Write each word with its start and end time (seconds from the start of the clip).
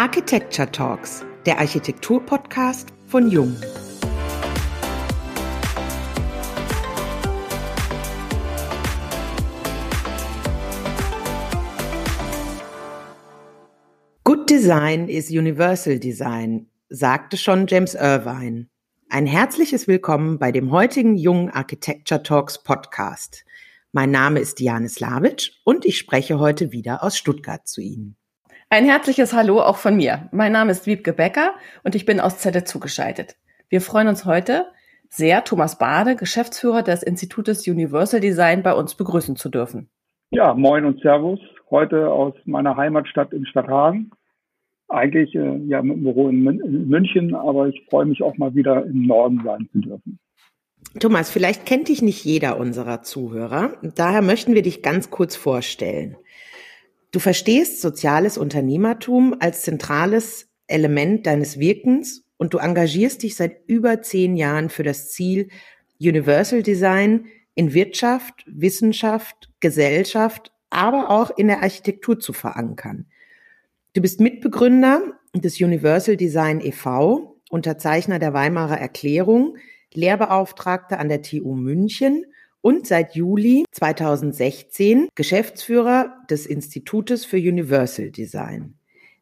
Architecture 0.00 0.72
Talks, 0.72 1.26
der 1.44 1.58
Architektur-Podcast 1.58 2.88
von 3.06 3.30
Jung. 3.30 3.54
Good 14.24 14.48
Design 14.48 15.10
is 15.10 15.30
Universal 15.30 15.98
Design, 15.98 16.70
sagte 16.88 17.36
schon 17.36 17.66
James 17.66 17.94
Irvine. 17.94 18.70
Ein 19.10 19.26
herzliches 19.26 19.86
Willkommen 19.86 20.38
bei 20.38 20.50
dem 20.50 20.70
heutigen 20.70 21.16
Jung 21.16 21.50
Architecture 21.50 22.22
Talks 22.22 22.62
Podcast. 22.62 23.44
Mein 23.92 24.10
Name 24.10 24.40
ist 24.40 24.60
Diane 24.60 24.88
Slavic 24.88 25.50
und 25.64 25.84
ich 25.84 25.98
spreche 25.98 26.38
heute 26.38 26.72
wieder 26.72 27.02
aus 27.02 27.18
Stuttgart 27.18 27.68
zu 27.68 27.82
Ihnen. 27.82 28.16
Ein 28.72 28.84
herzliches 28.84 29.32
Hallo 29.32 29.60
auch 29.60 29.78
von 29.78 29.96
mir. 29.96 30.28
Mein 30.30 30.52
Name 30.52 30.70
ist 30.70 30.86
Wiebke 30.86 31.12
Becker 31.12 31.54
und 31.82 31.96
ich 31.96 32.06
bin 32.06 32.20
aus 32.20 32.38
Zelle 32.38 32.62
zugeschaltet. 32.62 33.34
Wir 33.68 33.80
freuen 33.80 34.06
uns 34.06 34.26
heute 34.26 34.66
sehr, 35.08 35.42
Thomas 35.42 35.76
Bade, 35.76 36.14
Geschäftsführer 36.14 36.84
des 36.84 37.02
Institutes 37.02 37.66
Universal 37.66 38.20
Design, 38.20 38.62
bei 38.62 38.72
uns 38.72 38.94
begrüßen 38.94 39.34
zu 39.34 39.48
dürfen. 39.48 39.90
Ja, 40.30 40.54
moin 40.54 40.84
und 40.84 41.00
Servus. 41.00 41.40
Heute 41.68 42.10
aus 42.10 42.34
meiner 42.44 42.76
Heimatstadt 42.76 43.32
in 43.32 43.44
Stadthagen. 43.44 44.12
Eigentlich 44.86 45.34
äh, 45.34 45.56
ja 45.66 45.82
mit 45.82 45.96
dem 45.96 46.04
Büro 46.04 46.28
in, 46.28 46.46
in 46.46 46.86
München, 46.86 47.34
aber 47.34 47.66
ich 47.66 47.84
freue 47.90 48.06
mich 48.06 48.22
auch 48.22 48.38
mal 48.38 48.54
wieder 48.54 48.86
im 48.86 49.04
Norden 49.04 49.42
sein 49.44 49.68
zu 49.72 49.80
dürfen. 49.80 50.20
Thomas, 51.00 51.28
vielleicht 51.28 51.66
kennt 51.66 51.88
dich 51.88 52.02
nicht 52.02 52.24
jeder 52.24 52.56
unserer 52.56 53.02
Zuhörer. 53.02 53.72
Daher 53.96 54.22
möchten 54.22 54.54
wir 54.54 54.62
dich 54.62 54.80
ganz 54.80 55.10
kurz 55.10 55.34
vorstellen. 55.34 56.16
Du 57.10 57.18
verstehst 57.18 57.80
soziales 57.80 58.38
Unternehmertum 58.38 59.34
als 59.40 59.62
zentrales 59.62 60.48
Element 60.68 61.26
deines 61.26 61.58
Wirkens 61.58 62.24
und 62.36 62.54
du 62.54 62.58
engagierst 62.58 63.22
dich 63.22 63.34
seit 63.34 63.68
über 63.68 64.00
zehn 64.02 64.36
Jahren 64.36 64.70
für 64.70 64.84
das 64.84 65.10
Ziel, 65.10 65.48
Universal 66.00 66.62
Design 66.62 67.26
in 67.54 67.74
Wirtschaft, 67.74 68.44
Wissenschaft, 68.46 69.50
Gesellschaft, 69.58 70.52
aber 70.70 71.10
auch 71.10 71.36
in 71.36 71.48
der 71.48 71.62
Architektur 71.62 72.20
zu 72.20 72.32
verankern. 72.32 73.06
Du 73.92 74.00
bist 74.00 74.20
Mitbegründer 74.20 75.18
des 75.34 75.60
Universal 75.60 76.16
Design 76.16 76.60
e.V., 76.60 77.40
Unterzeichner 77.50 78.20
der 78.20 78.32
Weimarer 78.32 78.78
Erklärung, 78.78 79.56
Lehrbeauftragter 79.92 81.00
an 81.00 81.08
der 81.08 81.22
TU 81.22 81.54
München 81.56 82.24
und 82.62 82.86
seit 82.86 83.14
Juli 83.14 83.64
2016 83.72 85.08
Geschäftsführer 85.14 86.14
des 86.30 86.46
Institutes 86.46 87.24
für 87.24 87.36
Universal 87.36 88.10
Design. 88.10 88.74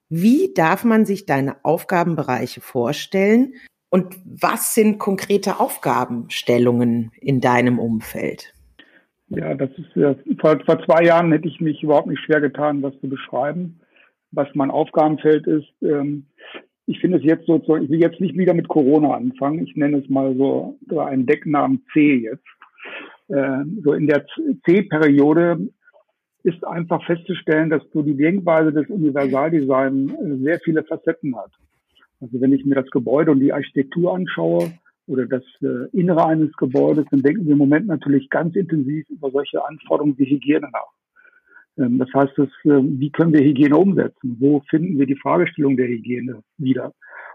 Wie 0.09 0.53
darf 0.55 0.85
man 0.85 1.05
sich 1.05 1.27
deine 1.27 1.57
Aufgabenbereiche 1.65 2.61
vorstellen 2.61 3.55
und 3.91 4.17
was 4.25 4.75
sind 4.75 4.99
konkrete 4.99 5.61
Aufgabenstellungen 5.61 7.11
in 7.21 7.41
deinem 7.41 7.79
Umfeld? 7.79 8.55
Ja, 9.29 9.55
das 9.55 9.71
ist 9.77 9.95
ja, 9.95 10.15
vor, 10.41 10.59
vor 10.65 10.83
zwei 10.85 11.05
Jahren 11.05 11.33
hätte 11.33 11.49
ich 11.49 11.61
mich 11.61 11.83
überhaupt 11.83 12.07
nicht 12.07 12.23
schwer 12.23 12.41
getan, 12.41 12.81
das 12.81 12.99
zu 13.01 13.09
beschreiben, 13.09 13.81
was 14.31 14.49
mein 14.55 14.71
Aufgabenfeld 14.71 15.47
ist. 15.47 15.71
Ähm, 15.83 16.27
ich 16.87 17.01
finde 17.01 17.19
es 17.19 17.25
jetzt 17.25 17.45
so, 17.47 17.57
ich 17.57 17.91
will 17.91 18.01
jetzt 18.01 18.21
nicht 18.21 18.37
wieder 18.39 18.55
mit 18.55 18.69
Corona 18.69 19.15
anfangen. 19.15 19.63
Ich 19.67 19.77
nenne 19.77 19.99
es 19.99 20.09
mal 20.09 20.35
so 20.37 20.79
einen 20.97 21.27
Decknamen 21.27 21.83
C 21.93 22.17
jetzt 22.17 22.47
äh, 23.29 23.65
so 23.83 23.93
in 23.93 24.07
der 24.07 24.27
C-Periode 24.65 25.69
ist 26.43 26.65
einfach 26.65 27.05
festzustellen, 27.05 27.71
dass 27.71 27.83
so 27.93 28.03
die 28.03 28.17
Denkweise 28.17 28.73
des 28.73 28.89
Universaldesign 28.89 30.09
äh, 30.11 30.45
sehr 30.45 30.61
viele 30.61 30.85
Facetten 30.85 31.37
hat. 31.37 31.51
Also 32.21 32.41
wenn 32.41 32.53
ich 32.53 32.65
mir 32.65 32.75
das 32.75 32.91
Gebäude 32.91 33.31
und 33.31 33.41
die 33.41 33.53
Architektur 33.53 34.15
anschaue 34.15 34.73
oder 35.07 35.27
das 35.27 35.43
äh, 35.63 35.89
Innere 35.93 36.27
eines 36.27 36.53
Gebäudes, 36.57 37.07
dann 37.11 37.23
denken 37.23 37.47
wir 37.47 37.53
im 37.53 37.59
Moment 37.59 37.87
natürlich 37.87 38.29
ganz 38.31 38.57
intensiv 38.57 39.09
über 39.11 39.31
solche 39.31 39.65
Anforderungen 39.65 40.19
wie 40.19 40.27
Hygiene 40.27 40.69
nach. 40.73 41.85
Ähm, 41.85 41.99
das 41.99 42.09
heißt, 42.15 42.37
dass, 42.37 42.49
äh, 42.65 42.83
wie 42.83 43.11
können 43.11 43.33
wir 43.33 43.41
Hygiene 43.41 43.77
umsetzen? 43.77 44.37
Wo 44.39 44.61
finden 44.69 44.99
wir 44.99 45.07
die 45.07 45.17
Fragestellung 45.17 45.77
der 45.77 45.89
Hygiene 45.89 46.43
wieder? 46.57 46.93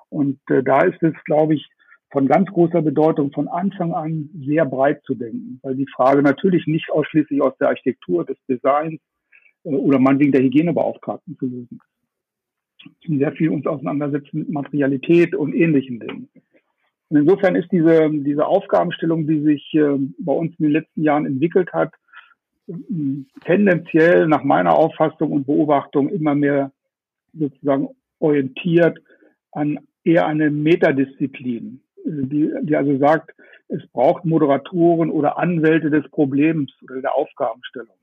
Und 0.10 0.40
äh, 0.50 0.64
da 0.64 0.82
ist 0.82 1.02
es, 1.02 1.14
glaube 1.26 1.56
ich, 1.56 1.68
von 2.14 2.28
ganz 2.28 2.48
großer 2.52 2.84
Bedeutung, 2.84 3.32
von 3.32 3.48
Anfang 3.48 3.92
an 3.92 4.30
sehr 4.46 4.66
breit 4.66 5.04
zu 5.04 5.16
denken, 5.16 5.60
weil 5.64 5.76
die 5.76 5.88
Frage 5.88 6.22
natürlich 6.22 6.68
nicht 6.68 6.90
ausschließlich 6.92 7.42
aus 7.42 7.58
der 7.58 7.70
Architektur, 7.70 8.24
des 8.24 8.38
Designs 8.48 9.02
äh, 9.64 9.70
oder 9.70 10.00
meinetwegen 10.00 10.32
der 10.32 10.44
Hygienebeauftragten 10.44 11.36
zu 11.38 11.48
lösen 11.48 11.80
ist. 11.82 13.18
Sehr 13.18 13.32
viel 13.32 13.50
uns 13.50 13.66
auseinandersetzen 13.66 14.40
mit 14.40 14.50
Materialität 14.50 15.36
und 15.36 15.56
ähnlichen 15.56 16.00
Dingen. 16.00 16.30
Und 17.10 17.18
insofern 17.18 17.56
ist 17.56 17.72
diese, 17.72 18.10
diese 18.12 18.46
Aufgabenstellung, 18.46 19.26
die 19.26 19.42
sich 19.42 19.74
äh, 19.74 19.98
bei 20.20 20.34
uns 20.34 20.54
in 20.60 20.66
den 20.66 20.74
letzten 20.74 21.02
Jahren 21.02 21.26
entwickelt 21.26 21.74
hat, 21.74 21.94
tendenziell 23.44 24.28
nach 24.28 24.44
meiner 24.44 24.76
Auffassung 24.76 25.32
und 25.32 25.48
Beobachtung 25.48 26.10
immer 26.10 26.36
mehr 26.36 26.72
sozusagen 27.34 27.90
orientiert 28.20 29.00
an 29.52 29.80
eher 30.04 30.28
eine 30.28 30.50
Metadisziplin 30.50 31.83
die, 32.06 32.52
die 32.62 32.76
also 32.76 32.98
sagt, 32.98 33.34
es 33.68 33.86
braucht 33.88 34.26
Moderatoren 34.26 35.10
oder 35.10 35.38
Anwälte 35.38 35.90
des 35.90 36.10
Problems 36.10 36.72
oder 36.84 37.02
der 37.02 37.16
Aufgabenstellung, 37.16 37.96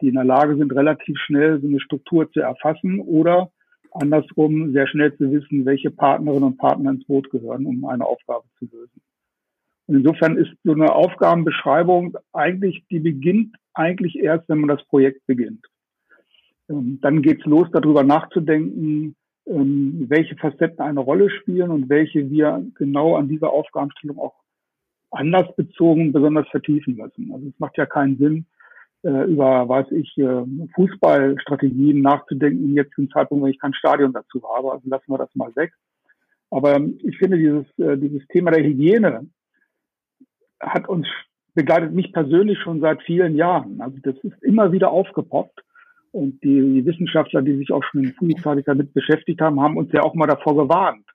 die 0.00 0.08
in 0.08 0.14
der 0.14 0.24
Lage 0.24 0.56
sind, 0.56 0.74
relativ 0.74 1.18
schnell 1.18 1.60
so 1.60 1.66
eine 1.66 1.80
Struktur 1.80 2.30
zu 2.32 2.40
erfassen 2.40 3.00
oder 3.00 3.50
andersrum 3.92 4.72
sehr 4.72 4.86
schnell 4.86 5.14
zu 5.16 5.30
wissen, 5.30 5.66
welche 5.66 5.90
Partnerinnen 5.90 6.44
und 6.44 6.58
Partner 6.58 6.90
ins 6.90 7.04
Boot 7.04 7.30
gehören, 7.30 7.66
um 7.66 7.84
eine 7.84 8.06
Aufgabe 8.06 8.44
zu 8.58 8.64
lösen. 8.64 9.02
Und 9.86 9.96
insofern 9.96 10.36
ist 10.36 10.50
so 10.64 10.72
eine 10.72 10.92
Aufgabenbeschreibung 10.92 12.16
eigentlich, 12.32 12.84
die 12.90 13.00
beginnt 13.00 13.56
eigentlich 13.74 14.16
erst, 14.16 14.48
wenn 14.48 14.60
man 14.60 14.68
das 14.68 14.86
Projekt 14.86 15.26
beginnt. 15.26 15.66
Ähm, 16.70 16.98
dann 17.02 17.22
geht's 17.22 17.44
los, 17.44 17.68
darüber 17.72 18.02
nachzudenken, 18.02 19.16
ähm, 19.46 20.06
welche 20.08 20.36
Facetten 20.36 20.80
eine 20.80 21.00
Rolle 21.00 21.30
spielen 21.30 21.70
und 21.70 21.88
welche 21.88 22.30
wir 22.30 22.64
genau 22.74 23.16
an 23.16 23.28
dieser 23.28 23.50
Aufgabenstellung 23.50 24.18
auch 24.18 24.34
anders 25.10 25.54
bezogen 25.56 26.12
besonders 26.12 26.48
vertiefen 26.48 26.96
müssen. 26.96 27.32
Also 27.32 27.48
es 27.48 27.58
macht 27.58 27.76
ja 27.76 27.86
keinen 27.86 28.16
Sinn, 28.18 28.46
äh, 29.02 29.24
über, 29.30 29.68
weiß 29.68 29.90
ich, 29.92 30.16
äh, 30.18 30.44
Fußballstrategien 30.74 32.00
nachzudenken, 32.00 32.74
jetzt 32.74 32.94
zum 32.94 33.10
Zeitpunkt, 33.10 33.44
wenn 33.44 33.50
ich 33.50 33.58
kein 33.58 33.74
Stadion 33.74 34.12
dazu 34.12 34.42
habe. 34.56 34.72
Also 34.72 34.88
lassen 34.88 35.10
wir 35.10 35.18
das 35.18 35.34
mal 35.34 35.54
weg. 35.56 35.72
Aber 36.50 36.80
ich 37.02 37.18
finde, 37.18 37.38
dieses, 37.38 37.66
äh, 37.78 37.96
dieses 37.98 38.26
Thema 38.28 38.50
der 38.50 38.62
Hygiene 38.62 39.26
hat 40.60 40.88
uns 40.88 41.06
begleitet 41.54 41.92
mich 41.92 42.12
persönlich 42.12 42.58
schon 42.60 42.80
seit 42.80 43.02
vielen 43.02 43.36
Jahren. 43.36 43.80
Also 43.80 43.98
das 44.02 44.16
ist 44.22 44.42
immer 44.42 44.72
wieder 44.72 44.90
aufgepoppt. 44.90 45.62
Und 46.12 46.44
die 46.44 46.84
Wissenschaftler, 46.84 47.42
die 47.42 47.56
sich 47.56 47.72
auch 47.72 47.82
schon 47.84 48.12
frühzeitig 48.12 48.66
damit 48.66 48.92
beschäftigt 48.92 49.40
haben, 49.40 49.60
haben 49.60 49.78
uns 49.78 49.90
ja 49.92 50.02
auch 50.02 50.14
mal 50.14 50.26
davor 50.26 50.56
gewarnt. 50.56 51.06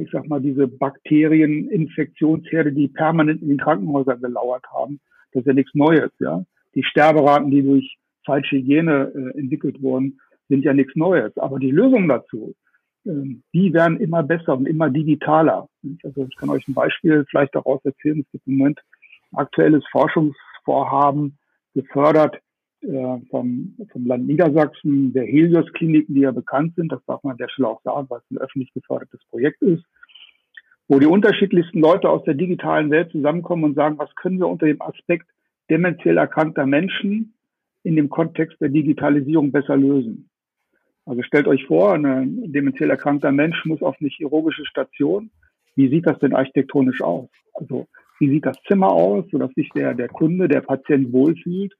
Ich 0.00 0.10
sag 0.10 0.26
mal, 0.26 0.40
diese 0.40 0.66
Bakterieninfektionsherde, 0.66 2.72
die 2.72 2.88
permanent 2.88 3.42
in 3.42 3.48
den 3.48 3.58
Krankenhäusern 3.58 4.20
gelauert 4.20 4.64
haben, 4.72 4.98
das 5.32 5.42
ist 5.42 5.46
ja 5.46 5.52
nichts 5.52 5.72
Neues, 5.74 6.10
ja. 6.18 6.44
Die 6.74 6.82
Sterberaten, 6.82 7.52
die 7.52 7.62
durch 7.62 7.96
falsche 8.24 8.56
Hygiene 8.56 9.12
äh, 9.14 9.38
entwickelt 9.38 9.80
wurden, 9.80 10.18
sind 10.48 10.64
ja 10.64 10.74
nichts 10.74 10.96
Neues. 10.96 11.36
Aber 11.36 11.60
die 11.60 11.70
Lösungen 11.70 12.08
dazu, 12.08 12.56
äh, 13.04 13.36
die 13.52 13.72
werden 13.72 14.00
immer 14.00 14.24
besser 14.24 14.56
und 14.56 14.66
immer 14.66 14.90
digitaler. 14.90 15.68
Also 16.02 16.26
ich 16.28 16.36
kann 16.36 16.50
euch 16.50 16.66
ein 16.66 16.74
Beispiel 16.74 17.24
vielleicht 17.30 17.54
daraus 17.54 17.84
erzählen. 17.84 18.18
Es 18.20 18.28
gibt 18.32 18.48
im 18.48 18.56
Moment 18.56 18.80
aktuelles 19.32 19.84
Forschungsvorhaben 19.92 21.38
gefördert 21.74 22.40
äh, 22.84 23.20
vom, 23.30 23.74
vom 23.90 24.06
Land 24.06 24.26
Niedersachsen, 24.26 25.12
der 25.12 25.24
Helios-Kliniken, 25.24 26.14
die 26.14 26.22
ja 26.22 26.30
bekannt 26.30 26.74
sind, 26.76 26.92
das 26.92 27.04
darf 27.06 27.22
man 27.22 27.32
an 27.32 27.38
der 27.38 27.48
Stelle 27.48 27.68
auch 27.68 27.82
sagen, 27.82 28.06
weil 28.10 28.20
es 28.20 28.30
ein 28.30 28.38
öffentlich 28.38 28.72
gefördertes 28.72 29.20
Projekt 29.30 29.62
ist, 29.62 29.84
wo 30.88 30.98
die 30.98 31.06
unterschiedlichsten 31.06 31.80
Leute 31.80 32.08
aus 32.08 32.24
der 32.24 32.34
digitalen 32.34 32.90
Welt 32.90 33.10
zusammenkommen 33.10 33.64
und 33.64 33.74
sagen, 33.74 33.98
was 33.98 34.14
können 34.16 34.38
wir 34.38 34.48
unter 34.48 34.66
dem 34.66 34.82
Aspekt 34.82 35.26
dementiell 35.70 36.18
erkrankter 36.18 36.66
Menschen 36.66 37.34
in 37.82 37.96
dem 37.96 38.10
Kontext 38.10 38.60
der 38.60 38.68
Digitalisierung 38.68 39.52
besser 39.52 39.76
lösen. 39.76 40.28
Also 41.06 41.22
stellt 41.22 41.48
euch 41.48 41.66
vor, 41.66 41.94
ein 41.94 42.52
dementiell 42.52 42.90
erkrankter 42.90 43.32
Mensch 43.32 43.64
muss 43.64 43.82
auf 43.82 43.96
eine 44.00 44.08
chirurgische 44.08 44.64
Station. 44.64 45.30
Wie 45.76 45.88
sieht 45.88 46.06
das 46.06 46.18
denn 46.18 46.34
architektonisch 46.34 47.02
aus? 47.02 47.28
Also 47.54 47.86
wie 48.18 48.30
sieht 48.30 48.46
das 48.46 48.56
Zimmer 48.66 48.90
aus, 48.90 49.24
sodass 49.30 49.52
sich 49.54 49.68
der, 49.70 49.94
der 49.94 50.08
Kunde, 50.08 50.48
der 50.48 50.62
Patient 50.62 51.12
wohlfühlt? 51.12 51.74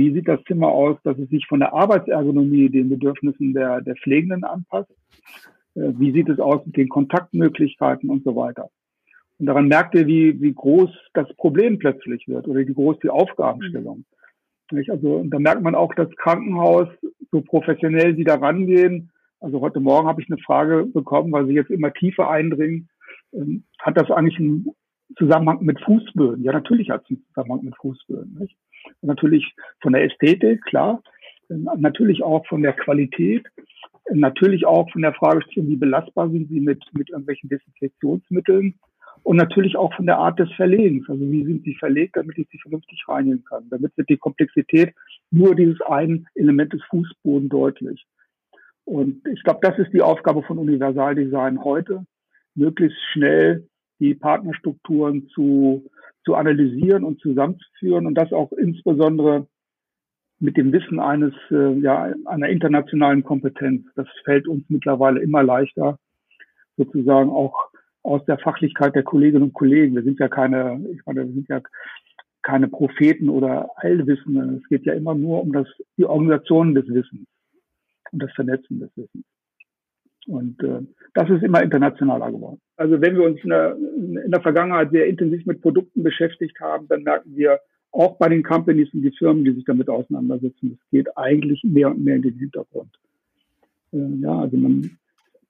Wie 0.00 0.14
sieht 0.14 0.28
das 0.28 0.42
Zimmer 0.44 0.68
aus, 0.68 0.96
dass 1.04 1.18
es 1.18 1.28
sich 1.28 1.46
von 1.46 1.60
der 1.60 1.74
Arbeitsergonomie 1.74 2.70
den 2.70 2.88
Bedürfnissen 2.88 3.52
der, 3.52 3.82
der 3.82 3.96
Pflegenden 3.96 4.44
anpasst? 4.44 4.90
Äh, 5.74 5.92
wie 5.98 6.12
sieht 6.12 6.30
es 6.30 6.40
aus 6.40 6.64
mit 6.64 6.78
den 6.78 6.88
Kontaktmöglichkeiten 6.88 8.08
und 8.08 8.24
so 8.24 8.34
weiter? 8.34 8.70
Und 9.38 9.44
daran 9.44 9.68
merkt 9.68 9.94
ihr, 9.94 10.06
wie, 10.06 10.40
wie 10.40 10.54
groß 10.54 10.88
das 11.12 11.30
Problem 11.36 11.78
plötzlich 11.78 12.26
wird 12.28 12.48
oder 12.48 12.60
wie 12.60 12.72
groß 12.72 12.98
die 13.02 13.10
Aufgabenstellung. 13.10 14.06
Mhm. 14.70 14.84
Also 14.88 15.22
da 15.26 15.38
merkt 15.38 15.60
man 15.60 15.74
auch, 15.74 15.94
dass 15.94 16.08
Krankenhaus, 16.16 16.88
so 17.30 17.42
professionell 17.42 18.16
sie 18.16 18.24
da 18.24 18.36
rangehen, 18.36 19.10
Also 19.40 19.60
heute 19.60 19.80
Morgen 19.80 20.08
habe 20.08 20.22
ich 20.22 20.30
eine 20.30 20.40
Frage 20.40 20.86
bekommen, 20.86 21.30
weil 21.30 21.46
Sie 21.46 21.52
jetzt 21.52 21.70
immer 21.70 21.92
tiefer 21.92 22.30
eindringen. 22.30 22.88
Ähm, 23.34 23.64
hat 23.80 23.98
das 23.98 24.10
eigentlich 24.10 24.38
einen 24.38 24.70
Zusammenhang 25.18 25.62
mit 25.62 25.78
Fußböden? 25.82 26.42
Ja, 26.42 26.52
natürlich 26.52 26.88
hat 26.88 27.02
es 27.02 27.10
einen 27.10 27.24
Zusammenhang 27.26 27.64
mit 27.64 27.76
Fußböden. 27.76 28.38
Nicht? 28.40 28.56
Natürlich 29.02 29.54
von 29.80 29.92
der 29.92 30.04
Ästhetik, 30.04 30.62
klar. 30.64 31.02
Natürlich 31.48 32.22
auch 32.22 32.46
von 32.46 32.62
der 32.62 32.72
Qualität. 32.72 33.46
Natürlich 34.12 34.66
auch 34.66 34.90
von 34.90 35.02
der 35.02 35.14
Fragestellung, 35.14 35.70
wie 35.70 35.76
belastbar 35.76 36.30
sind 36.30 36.48
sie 36.48 36.60
mit, 36.60 36.82
mit 36.92 37.10
irgendwelchen 37.10 37.48
Desinfektionsmitteln. 37.48 38.74
Und 39.22 39.36
natürlich 39.36 39.76
auch 39.76 39.92
von 39.94 40.06
der 40.06 40.18
Art 40.18 40.38
des 40.38 40.50
Verlegens. 40.52 41.08
Also 41.08 41.30
wie 41.30 41.44
sind 41.44 41.64
sie 41.64 41.74
verlegt, 41.74 42.16
damit 42.16 42.38
ich 42.38 42.48
sie 42.50 42.58
vernünftig 42.58 43.04
reinigen 43.06 43.44
kann. 43.44 43.68
Damit 43.70 43.96
wird 43.96 44.08
die 44.08 44.16
Komplexität 44.16 44.94
nur 45.30 45.54
dieses 45.54 45.80
einen 45.82 46.26
Element 46.34 46.72
des 46.72 46.82
Fußboden 46.84 47.48
deutlich. 47.48 48.06
Und 48.84 49.26
ich 49.28 49.42
glaube, 49.44 49.60
das 49.62 49.78
ist 49.78 49.92
die 49.92 50.02
Aufgabe 50.02 50.42
von 50.42 50.58
Universaldesign 50.58 51.62
heute, 51.62 52.04
möglichst 52.54 52.98
schnell 53.12 53.68
die 54.00 54.14
Partnerstrukturen 54.14 55.28
zu, 55.28 55.88
zu 56.24 56.34
analysieren 56.34 57.04
und 57.04 57.20
zusammenzuführen 57.20 58.06
und 58.06 58.14
das 58.14 58.32
auch 58.32 58.52
insbesondere 58.52 59.46
mit 60.38 60.56
dem 60.56 60.72
Wissen 60.72 61.00
eines, 61.00 61.34
äh, 61.50 61.78
ja, 61.80 62.12
einer 62.24 62.48
internationalen 62.48 63.22
Kompetenz. 63.22 63.86
Das 63.94 64.08
fällt 64.24 64.48
uns 64.48 64.64
mittlerweile 64.68 65.20
immer 65.20 65.42
leichter, 65.42 65.98
sozusagen 66.76 67.30
auch 67.30 67.70
aus 68.02 68.24
der 68.24 68.38
Fachlichkeit 68.38 68.94
der 68.94 69.02
Kolleginnen 69.02 69.44
und 69.44 69.52
Kollegen. 69.52 69.94
Wir 69.94 70.02
sind 70.02 70.18
ja 70.18 70.28
keine, 70.28 70.82
ich 70.92 71.04
meine, 71.04 71.26
wir 71.26 71.32
sind 71.34 71.48
ja 71.48 71.60
keine 72.42 72.68
Propheten 72.68 73.28
oder 73.28 73.68
Allwissenden. 73.76 74.56
Es 74.62 74.68
geht 74.68 74.86
ja 74.86 74.94
immer 74.94 75.14
nur 75.14 75.42
um 75.42 75.52
das, 75.52 75.68
die 75.98 76.06
Organisation 76.06 76.74
des 76.74 76.86
Wissens 76.88 77.26
und 78.12 78.22
das 78.22 78.32
Vernetzen 78.32 78.80
des 78.80 78.90
Wissens. 78.96 79.24
Und 80.26 80.62
äh, 80.62 80.80
das 81.14 81.30
ist 81.30 81.42
immer 81.42 81.62
internationaler 81.62 82.30
geworden. 82.30 82.60
Also 82.76 83.00
wenn 83.00 83.16
wir 83.16 83.24
uns 83.24 83.42
in 83.42 83.50
der, 83.50 83.76
in 83.76 84.30
der 84.30 84.40
Vergangenheit 84.40 84.90
sehr 84.90 85.06
intensiv 85.06 85.44
mit 85.46 85.60
Produkten 85.60 86.02
beschäftigt 86.02 86.58
haben, 86.60 86.88
dann 86.88 87.02
merken 87.02 87.36
wir 87.36 87.58
auch 87.92 88.16
bei 88.18 88.28
den 88.28 88.42
Companies 88.42 88.92
und 88.94 89.02
die 89.02 89.10
Firmen, 89.10 89.44
die 89.44 89.52
sich 89.52 89.64
damit 89.64 89.88
auseinandersetzen, 89.88 90.78
es 90.80 90.90
geht 90.90 91.16
eigentlich 91.16 91.62
mehr 91.64 91.90
und 91.90 92.04
mehr 92.04 92.16
in 92.16 92.22
den 92.22 92.38
Hintergrund. 92.38 92.90
Äh, 93.92 94.20
ja, 94.20 94.38
also 94.38 94.56
man 94.56 94.90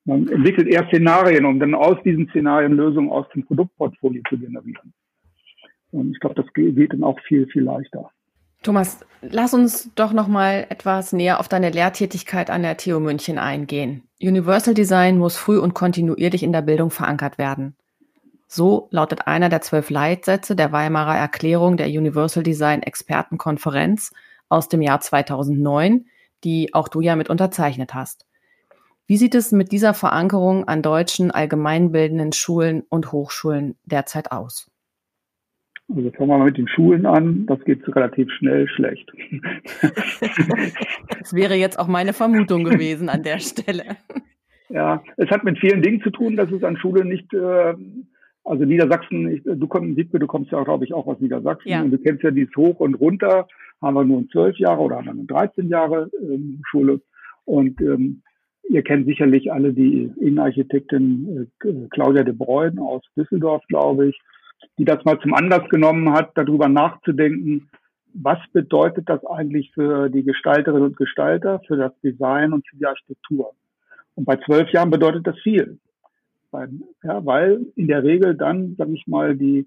man 0.05 0.27
entwickelt 0.27 0.67
eher 0.67 0.87
Szenarien, 0.87 1.45
um 1.45 1.59
dann 1.59 1.75
aus 1.75 1.97
diesen 2.03 2.27
Szenarien 2.29 2.73
Lösungen 2.73 3.09
aus 3.09 3.27
dem 3.29 3.45
Produktportfolio 3.45 4.23
zu 4.29 4.37
generieren. 4.37 4.93
Und 5.91 6.11
ich 6.11 6.19
glaube, 6.19 6.41
das 6.41 6.51
geht 6.53 6.93
dann 6.93 7.03
auch 7.03 7.19
viel, 7.21 7.45
viel 7.47 7.63
leichter. 7.63 8.09
Thomas, 8.63 8.99
lass 9.21 9.55
uns 9.55 9.89
doch 9.95 10.13
noch 10.13 10.27
mal 10.27 10.67
etwas 10.69 11.13
näher 11.13 11.39
auf 11.39 11.47
deine 11.47 11.71
Lehrtätigkeit 11.71 12.51
an 12.51 12.61
der 12.61 12.77
TU 12.77 12.99
München 12.99 13.39
eingehen. 13.39 14.03
Universal 14.21 14.75
Design 14.75 15.17
muss 15.17 15.35
früh 15.35 15.57
und 15.57 15.73
kontinuierlich 15.73 16.43
in 16.43 16.53
der 16.53 16.61
Bildung 16.61 16.91
verankert 16.91 17.39
werden. 17.39 17.75
So 18.47 18.87
lautet 18.91 19.27
einer 19.27 19.49
der 19.49 19.61
zwölf 19.61 19.89
Leitsätze 19.89 20.55
der 20.55 20.71
Weimarer 20.71 21.17
Erklärung 21.17 21.77
der 21.77 21.87
Universal 21.87 22.43
Design 22.43 22.83
Expertenkonferenz 22.83 24.11
aus 24.47 24.69
dem 24.69 24.81
Jahr 24.81 24.99
2009, 24.99 26.05
die 26.43 26.73
auch 26.73 26.87
du 26.87 27.01
ja 27.01 27.15
mit 27.15 27.29
unterzeichnet 27.29 27.95
hast. 27.95 28.25
Wie 29.07 29.17
sieht 29.17 29.35
es 29.35 29.51
mit 29.51 29.71
dieser 29.71 29.93
Verankerung 29.93 30.67
an 30.67 30.81
deutschen 30.81 31.31
allgemeinbildenden 31.31 32.31
Schulen 32.31 32.83
und 32.89 33.11
Hochschulen 33.11 33.75
derzeit 33.85 34.31
aus? 34.31 34.70
Also 35.95 36.11
fangen 36.11 36.29
wir 36.29 36.37
mal 36.37 36.45
mit 36.45 36.57
den 36.57 36.67
Schulen 36.67 37.05
an. 37.05 37.45
Das 37.47 37.59
geht 37.65 37.87
relativ 37.95 38.31
schnell 38.31 38.67
schlecht. 38.69 39.11
das 41.19 41.33
wäre 41.33 41.55
jetzt 41.55 41.77
auch 41.79 41.87
meine 41.87 42.13
Vermutung 42.13 42.63
gewesen 42.63 43.09
an 43.09 43.23
der 43.23 43.39
Stelle. 43.39 43.97
Ja, 44.69 45.03
es 45.17 45.29
hat 45.29 45.43
mit 45.43 45.59
vielen 45.59 45.81
Dingen 45.81 46.01
zu 46.01 46.11
tun, 46.11 46.37
dass 46.37 46.49
es 46.51 46.63
an 46.63 46.77
Schulen 46.77 47.09
nicht, 47.09 47.33
äh, 47.33 47.73
also 48.43 48.63
Niedersachsen, 48.63 49.29
ich, 49.29 49.43
du 49.43 49.67
kommst, 49.67 49.99
du 50.13 50.27
kommst 50.27 50.51
ja, 50.51 50.63
glaube 50.63 50.85
ich, 50.85 50.93
auch 50.93 51.07
aus 51.07 51.19
Niedersachsen 51.19 51.69
ja. 51.69 51.81
und 51.81 51.91
du 51.91 51.97
kennst 51.97 52.23
ja 52.23 52.31
dieses 52.31 52.55
Hoch 52.55 52.79
und 52.79 52.95
runter, 52.95 53.47
haben 53.81 53.95
wir 53.95 54.05
nur 54.05 54.25
zwölf 54.29 54.57
Jahre 54.57 54.81
oder 54.81 54.97
haben 54.97 55.07
wir 55.07 55.13
nur 55.13 55.25
13 55.25 55.67
Jahre 55.67 56.09
ähm, 56.21 56.61
Schule. 56.65 57.01
Und 57.43 57.81
ähm, 57.81 58.21
Ihr 58.71 58.83
kennt 58.83 59.05
sicherlich 59.05 59.51
alle 59.51 59.73
die 59.73 60.09
Innenarchitektin 60.21 61.49
äh, 61.61 61.87
Claudia 61.89 62.23
de 62.23 62.33
Bruyne 62.33 62.81
aus 62.81 63.01
Düsseldorf, 63.17 63.63
glaube 63.67 64.07
ich, 64.07 64.21
die 64.77 64.85
das 64.85 65.03
mal 65.05 65.19
zum 65.19 65.33
Anlass 65.33 65.67
genommen 65.69 66.11
hat, 66.13 66.31
darüber 66.35 66.67
nachzudenken, 66.67 67.69
was 68.13 68.39
bedeutet 68.51 69.07
das 69.09 69.25
eigentlich 69.25 69.71
für 69.73 70.09
die 70.09 70.23
Gestalterinnen 70.23 70.87
und 70.87 70.97
Gestalter, 70.97 71.61
für 71.67 71.77
das 71.77 71.93
Design 72.01 72.53
und 72.53 72.67
für 72.67 72.75
die 72.75 72.85
Architektur. 72.85 73.53
Und 74.15 74.25
bei 74.25 74.37
zwölf 74.37 74.69
Jahren 74.71 74.89
bedeutet 74.89 75.25
das 75.25 75.39
viel. 75.39 75.79
Ja, 76.51 77.25
weil 77.25 77.65
in 77.75 77.87
der 77.87 78.03
Regel 78.03 78.35
dann, 78.35 78.75
sage 78.75 78.93
ich 78.93 79.07
mal, 79.07 79.37
die, 79.37 79.65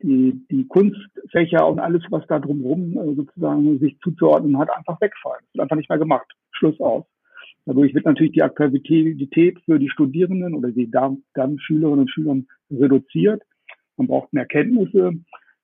die, 0.00 0.40
die 0.48 0.66
Kunstfächer 0.68 1.66
und 1.66 1.80
alles, 1.80 2.02
was 2.10 2.24
da 2.28 2.38
drumherum 2.38 2.96
äh, 2.96 3.14
sozusagen 3.14 3.78
sich 3.80 3.98
zuzuordnen 3.98 4.56
hat, 4.58 4.70
einfach 4.70 5.00
wegfallen. 5.00 5.40
Das 5.40 5.54
wird 5.54 5.62
einfach 5.62 5.76
nicht 5.76 5.88
mehr 5.88 5.98
gemacht. 5.98 6.26
Schluss 6.52 6.78
aus. 6.80 7.04
Dadurch 7.66 7.94
wird 7.94 8.06
natürlich 8.06 8.32
die 8.32 8.42
Attraktivität 8.42 9.60
für 9.64 9.78
die 9.78 9.90
Studierenden 9.90 10.54
oder 10.54 10.70
die 10.70 10.90
dann 10.90 11.22
Schülerinnen 11.58 12.00
und 12.00 12.10
Schüler 12.10 12.36
reduziert. 12.70 13.42
Man 14.00 14.06
braucht 14.06 14.32
mehr 14.32 14.46
Kenntnisse, 14.46 15.12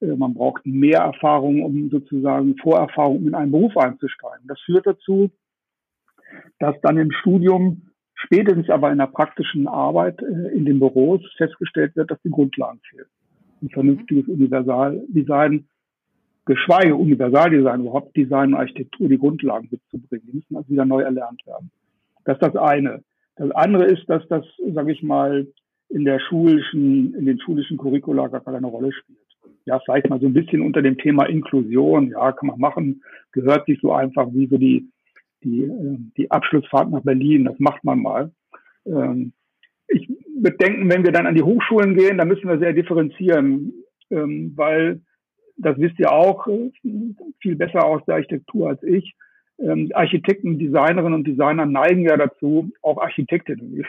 äh, 0.02 0.14
man 0.14 0.34
braucht 0.34 0.66
mehr 0.66 0.98
Erfahrung, 0.98 1.62
um 1.62 1.88
sozusagen 1.88 2.54
Vorerfahrung 2.58 3.26
in 3.26 3.34
einen 3.34 3.50
Beruf 3.50 3.74
einzusteigen. 3.78 4.46
Das 4.46 4.60
führt 4.60 4.86
dazu, 4.86 5.30
dass 6.58 6.78
dann 6.82 6.98
im 6.98 7.10
Studium, 7.12 7.92
spätestens 8.14 8.68
aber 8.68 8.92
in 8.92 8.98
der 8.98 9.06
praktischen 9.06 9.66
Arbeit 9.66 10.20
äh, 10.20 10.54
in 10.54 10.66
den 10.66 10.80
Büros 10.80 11.22
festgestellt 11.38 11.96
wird, 11.96 12.10
dass 12.10 12.20
die 12.20 12.30
Grundlagen 12.30 12.78
fehlen. 12.90 13.06
Ein 13.62 13.70
vernünftiges 13.70 14.28
Universaldesign, 14.28 15.66
geschweige 16.44 16.94
Universaldesign, 16.94 17.80
überhaupt 17.80 18.14
Design 18.14 18.52
und 18.52 18.60
Architektur, 18.60 19.08
die 19.08 19.16
Grundlagen 19.16 19.68
mitzubringen. 19.70 20.26
Die 20.26 20.36
müssen 20.36 20.56
also 20.56 20.68
wieder 20.68 20.84
neu 20.84 21.00
erlernt 21.00 21.40
werden. 21.46 21.70
Das 22.26 22.34
ist 22.34 22.42
das 22.42 22.56
eine. 22.56 23.02
Das 23.36 23.50
andere 23.52 23.86
ist, 23.86 24.04
dass 24.10 24.28
das, 24.28 24.44
sage 24.74 24.92
ich 24.92 25.02
mal, 25.02 25.46
in 25.88 26.04
der 26.04 26.20
schulischen, 26.20 27.14
in 27.14 27.26
den 27.26 27.40
schulischen 27.40 27.76
Curricula 27.76 28.28
gar 28.28 28.42
keine 28.42 28.66
Rolle 28.66 28.92
spielt. 28.92 29.18
Ja, 29.64 29.80
vielleicht 29.80 30.08
mal 30.08 30.20
so 30.20 30.26
ein 30.26 30.32
bisschen 30.32 30.62
unter 30.62 30.82
dem 30.82 30.98
Thema 30.98 31.24
Inklusion. 31.24 32.10
Ja, 32.10 32.32
kann 32.32 32.48
man 32.48 32.60
machen. 32.60 33.02
Gehört 33.32 33.66
sich 33.66 33.80
so 33.80 33.92
einfach 33.92 34.28
wie 34.32 34.46
so 34.46 34.58
die, 34.58 34.88
die, 35.42 35.62
äh, 35.62 35.98
die 36.16 36.30
Abschlussfahrt 36.30 36.90
nach 36.90 37.02
Berlin. 37.02 37.44
Das 37.44 37.58
macht 37.58 37.82
man 37.84 38.00
mal. 38.00 38.32
Ähm, 38.86 39.32
ich 39.88 40.08
würde 40.40 40.56
denken, 40.56 40.88
wenn 40.90 41.04
wir 41.04 41.12
dann 41.12 41.26
an 41.26 41.34
die 41.34 41.42
Hochschulen 41.42 41.94
gehen, 41.96 42.18
dann 42.18 42.28
müssen 42.28 42.48
wir 42.48 42.58
sehr 42.58 42.72
differenzieren, 42.72 43.72
ähm, 44.10 44.52
weil 44.56 45.00
das 45.56 45.78
wisst 45.78 45.98
ihr 45.98 46.12
auch 46.12 46.46
äh, 46.48 46.70
viel 47.40 47.56
besser 47.56 47.84
aus 47.84 48.04
der 48.06 48.16
Architektur 48.16 48.68
als 48.68 48.82
ich 48.82 49.14
ähm, 49.58 49.90
Architekten, 49.94 50.58
Designerinnen 50.58 51.14
und 51.14 51.26
Designer 51.26 51.64
neigen 51.66 52.02
ja 52.02 52.16
dazu, 52.16 52.70
auch 52.82 52.98
Architektinnen, 52.98 53.82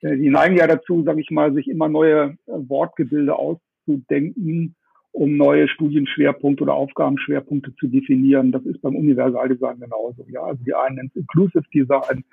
äh, 0.00 0.16
die 0.16 0.30
neigen 0.30 0.56
ja 0.56 0.66
dazu, 0.66 1.02
sage 1.02 1.20
ich 1.20 1.30
mal, 1.30 1.52
sich 1.52 1.68
immer 1.68 1.88
neue 1.88 2.36
äh, 2.46 2.52
Wortgebilde 2.68 3.36
auszudenken, 3.36 4.74
um 5.12 5.36
neue 5.36 5.68
Studienschwerpunkte 5.68 6.62
oder 6.62 6.74
Aufgabenschwerpunkte 6.74 7.74
zu 7.76 7.86
definieren. 7.86 8.52
Das 8.52 8.64
ist 8.64 8.80
beim 8.80 8.96
Universaldesign 8.96 9.80
genauso. 9.80 10.24
Ja, 10.28 10.42
also 10.42 10.62
die 10.64 10.74
einen 10.74 10.96
nennen 10.96 11.10
es 11.14 11.20
Inclusive 11.20 11.64
Design. 11.74 12.24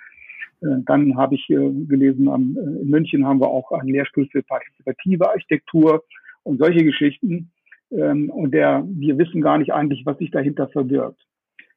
Äh, 0.61 0.81
dann 0.85 1.17
habe 1.17 1.35
ich 1.35 1.45
gelesen, 1.47 2.27
in 2.27 2.89
München 2.89 3.25
haben 3.25 3.41
wir 3.41 3.49
auch 3.49 3.71
einen 3.71 3.89
Lehrstuhl 3.89 4.27
für 4.31 4.43
partizipative 4.43 5.29
Architektur 5.29 6.03
und 6.43 6.59
solche 6.59 6.85
Geschichten. 6.85 7.51
Ähm, 7.91 8.29
und 8.29 8.53
der, 8.53 8.85
wir 8.87 9.17
wissen 9.17 9.41
gar 9.41 9.57
nicht 9.57 9.73
eigentlich, 9.73 10.05
was 10.05 10.17
sich 10.17 10.31
dahinter 10.31 10.69
verbirgt. 10.69 11.19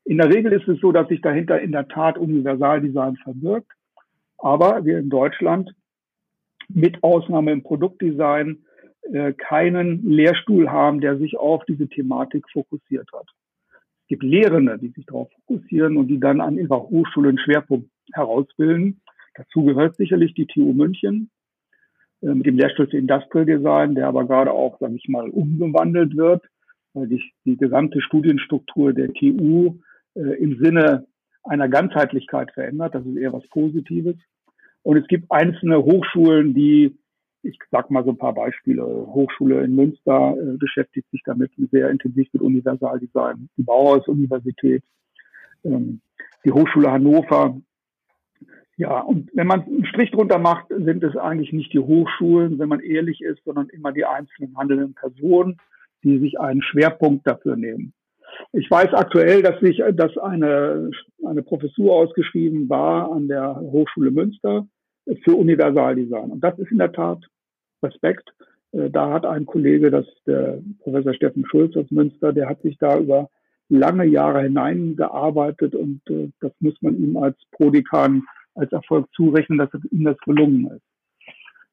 In 0.07 0.19
der 0.19 0.33
Regel 0.33 0.53
ist 0.53 0.69
es 0.69 0.79
so, 0.81 0.93
dass 0.93 1.09
sich 1.09 1.21
dahinter 1.21 1.61
in 1.61 1.73
der 1.73 1.89
Tat 1.89 2.17
Universaldesign 2.17 3.17
verbirgt. 3.17 3.73
Aber 4.39 4.85
wir 4.85 4.99
in 4.99 5.11
Deutschland 5.11 5.75
mit 6.69 7.03
Ausnahme 7.03 7.51
im 7.51 7.65
Produktdesign 7.65 8.65
äh, 9.13 9.33
keinen 9.33 10.09
Lehrstuhl 10.09 10.71
haben, 10.71 11.01
der 11.01 11.19
sich 11.19 11.37
auf 11.37 11.65
diese 11.65 11.89
Thematik 11.89 12.45
fokussiert 12.53 13.09
hat. 13.13 13.27
Es 14.03 14.09
gibt 14.09 14.23
Lehrende, 14.23 14.79
die 14.79 14.91
sich 14.91 15.07
darauf 15.07 15.29
fokussieren 15.33 15.97
und 15.97 16.07
die 16.07 16.21
dann 16.21 16.41
an 16.41 16.57
ihrer 16.57 16.81
Hochschule 16.83 17.31
einen 17.31 17.39
Schwerpunkt 17.39 17.91
herausbilden. 18.13 19.01
Dazu 19.35 19.65
gehört 19.65 19.97
sicherlich 19.97 20.35
die 20.35 20.47
TU 20.47 20.73
München 20.73 21.31
äh, 22.23 22.29
mit 22.29 22.47
dem 22.47 22.59
Lehrstuhl 22.59 22.87
für 22.87 22.99
Industrial 22.99 23.45
Design, 23.45 23.97
der 23.97 24.07
aber 24.07 24.25
gerade 24.25 24.53
auch, 24.53 24.79
sage 24.79 24.95
ich 24.95 25.09
mal, 25.09 25.29
umgewandelt 25.31 26.17
wird, 26.17 26.45
weil 26.95 27.09
die, 27.09 27.25
die 27.45 27.57
gesamte 27.57 28.01
Studienstruktur 28.01 28.93
der 28.93 29.13
TU 29.13 29.81
im 30.21 30.59
Sinne 30.59 31.07
einer 31.45 31.69
Ganzheitlichkeit 31.69 32.51
verändert. 32.53 32.95
Das 32.95 33.05
ist 33.05 33.17
eher 33.17 33.33
was 33.33 33.47
Positives. 33.49 34.17
Und 34.83 34.97
es 34.97 35.07
gibt 35.09 35.31
einzelne 35.31 35.83
Hochschulen, 35.83 36.55
die, 36.55 36.97
ich 37.43 37.59
sag 37.71 37.91
mal 37.91 38.05
so 38.05 38.11
ein 38.11 38.19
paar 38.19 38.35
Beispiele, 38.35 38.85
Hochschule 38.85 39.63
in 39.65 39.75
Münster 39.75 40.37
äh, 40.39 40.57
beschäftigt 40.57 41.11
sich 41.11 41.23
damit 41.25 41.51
sehr 41.73 41.91
intensiv 41.91 42.29
mit 42.33 42.43
Universaldesign, 42.43 43.49
die 43.57 43.63
Bauhaus-Universität, 43.63 44.85
ähm, 45.65 46.01
die 46.45 46.53
Hochschule 46.53 46.91
Hannover 46.91 47.61
Ja, 48.77 49.01
und 49.01 49.31
wenn 49.35 49.47
man 49.47 49.63
einen 49.63 49.87
Strich 49.87 50.11
drunter 50.11 50.39
macht, 50.39 50.69
sind 50.69 51.03
es 51.03 51.17
eigentlich 51.17 51.53
nicht 51.53 51.73
die 51.73 51.79
Hochschulen, 51.79 52.59
wenn 52.59 52.69
man 52.69 52.81
ehrlich 52.81 53.23
ist, 53.23 53.43
sondern 53.45 53.69
immer 53.71 53.93
die 53.93 54.05
einzelnen 54.05 54.57
handelnden 54.57 54.95
Personen, 54.95 55.59
die 56.05 56.19
sich 56.19 56.39
einen 56.39 56.63
Schwerpunkt 56.63 57.27
dafür 57.27 57.57
nehmen. 57.57 57.93
Ich 58.53 58.71
weiß 58.71 58.93
aktuell, 58.95 59.43
dass 59.43 59.61
sich, 59.61 59.83
dass 59.93 60.17
eine, 60.19 60.91
eine 61.27 61.43
Professur 61.43 61.95
ausgeschrieben 61.95 62.69
war 62.69 63.13
an 63.13 63.29
der 63.29 63.57
Hochschule 63.57 64.11
Münster 64.11 64.67
für 65.25 65.37
Universaldesign. 65.37 66.31
Und 66.31 66.41
das 66.43 66.59
ist 66.59 66.71
in 66.71 66.79
der 66.79 66.93
Tat 66.93 67.25
Respekt. 67.83 68.29
Äh, 68.73 68.91
da 68.91 69.13
hat 69.13 69.27
ein 69.27 69.47
Kollege, 69.47 69.91
das 69.91 70.07
der 70.27 70.61
Professor 70.81 71.15
Steffen 71.15 71.45
Schulz 71.47 71.77
aus 71.77 71.91
Münster, 71.91 72.33
der 72.33 72.49
hat 72.49 72.63
sich 72.63 72.79
da 72.79 72.99
über 72.99 73.29
lange 73.69 74.05
Jahre 74.05 74.43
hineingearbeitet 74.43 75.75
und 75.75 76.01
äh, 76.09 76.31
das 76.41 76.53
muss 76.61 76.75
man 76.81 76.97
ihm 76.97 77.17
als 77.17 77.37
Prodekan 77.53 78.23
als 78.55 78.73
Erfolg 78.73 79.09
zurechnen, 79.15 79.59
dass 79.59 79.69
ihm 79.91 80.05
das 80.05 80.19
gelungen 80.19 80.71
ist. 80.71 80.83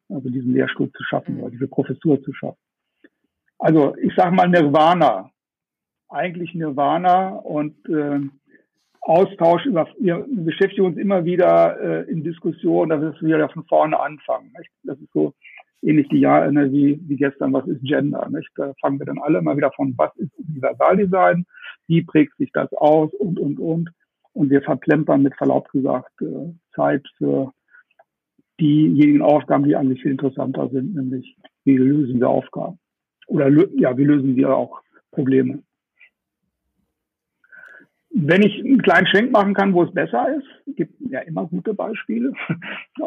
Also 0.10 0.30
diesen 0.30 0.54
Lehrstuhl 0.54 0.92
zu 0.92 1.04
schaffen 1.04 1.40
oder 1.40 1.52
diese 1.52 1.68
Professur 1.68 2.22
zu 2.24 2.34
schaffen. 2.34 2.58
Also 3.58 3.96
ich 4.02 4.14
sage 4.16 4.36
mal 4.36 4.50
Nirvana, 4.50 5.30
eigentlich 6.14 6.54
Nirvana 6.54 7.30
und 7.30 7.76
äh, 7.90 8.20
Austausch 9.02 9.66
über, 9.66 9.88
wir 10.00 10.26
beschäftigen 10.30 10.86
uns 10.86 10.98
immer 10.98 11.26
wieder 11.26 11.80
äh, 11.80 12.10
in 12.10 12.24
Diskussionen, 12.24 12.90
dass 12.90 13.22
wir 13.22 13.36
wieder 13.36 13.50
von 13.50 13.66
vorne 13.66 14.00
anfangen. 14.00 14.54
Nicht? 14.58 14.72
Das 14.84 14.98
ist 15.00 15.12
so 15.14 15.34
ähnlich 15.82 16.08
die 16.08 16.20
Jahr 16.20 16.50
ne, 16.50 16.72
wie, 16.72 17.00
wie 17.08 17.18
gestern, 17.18 17.52
was 17.52 17.68
ist 17.68 17.82
Gender? 17.84 18.30
Nicht? 18.30 18.50
Da 18.56 18.74
fangen 18.80 19.00
wir 19.00 19.06
dann 19.06 19.20
alle 19.20 19.42
mal 19.42 19.58
wieder 19.58 19.72
von, 19.72 19.94
was 19.98 20.16
ist 20.16 20.32
Universaldesign, 20.38 21.46
wie 21.88 22.02
prägt 22.02 22.38
sich 22.38 22.52
das 22.54 22.72
aus 22.74 23.14
und, 23.16 23.40
und, 23.40 23.60
und. 23.60 23.90
Und 24.32 24.50
wir 24.50 24.62
verplempern 24.62 25.22
mit 25.22 25.36
Verlaub 25.36 25.70
gesagt 25.70 26.22
äh, 26.22 26.54
Zeit 26.74 27.06
für 27.18 27.52
diejenigen 28.60 29.22
Aufgaben, 29.22 29.66
die 29.66 29.76
eigentlich 29.76 30.02
viel 30.02 30.12
interessanter 30.12 30.70
sind, 30.70 30.96
nämlich 30.96 31.36
wie 31.66 31.78
lösen 31.78 32.20
wir 32.20 32.30
Aufgaben 32.30 32.80
oder 33.28 33.50
ja, 33.76 33.98
wie 33.98 34.06
lösen 34.06 34.36
wir 34.36 34.56
auch 34.56 34.82
Probleme. 35.12 35.64
Wenn 38.16 38.44
ich 38.44 38.60
einen 38.60 38.82
kleinen 38.82 39.08
Schwenk 39.08 39.32
machen 39.32 39.56
kann, 39.56 39.74
wo 39.74 39.84
es 39.84 39.94
besser 39.94 40.28
ist, 40.38 40.76
gibt 40.76 40.94
ja 41.00 41.20
immer 41.22 41.48
gute 41.48 41.74
Beispiele. 41.74 42.34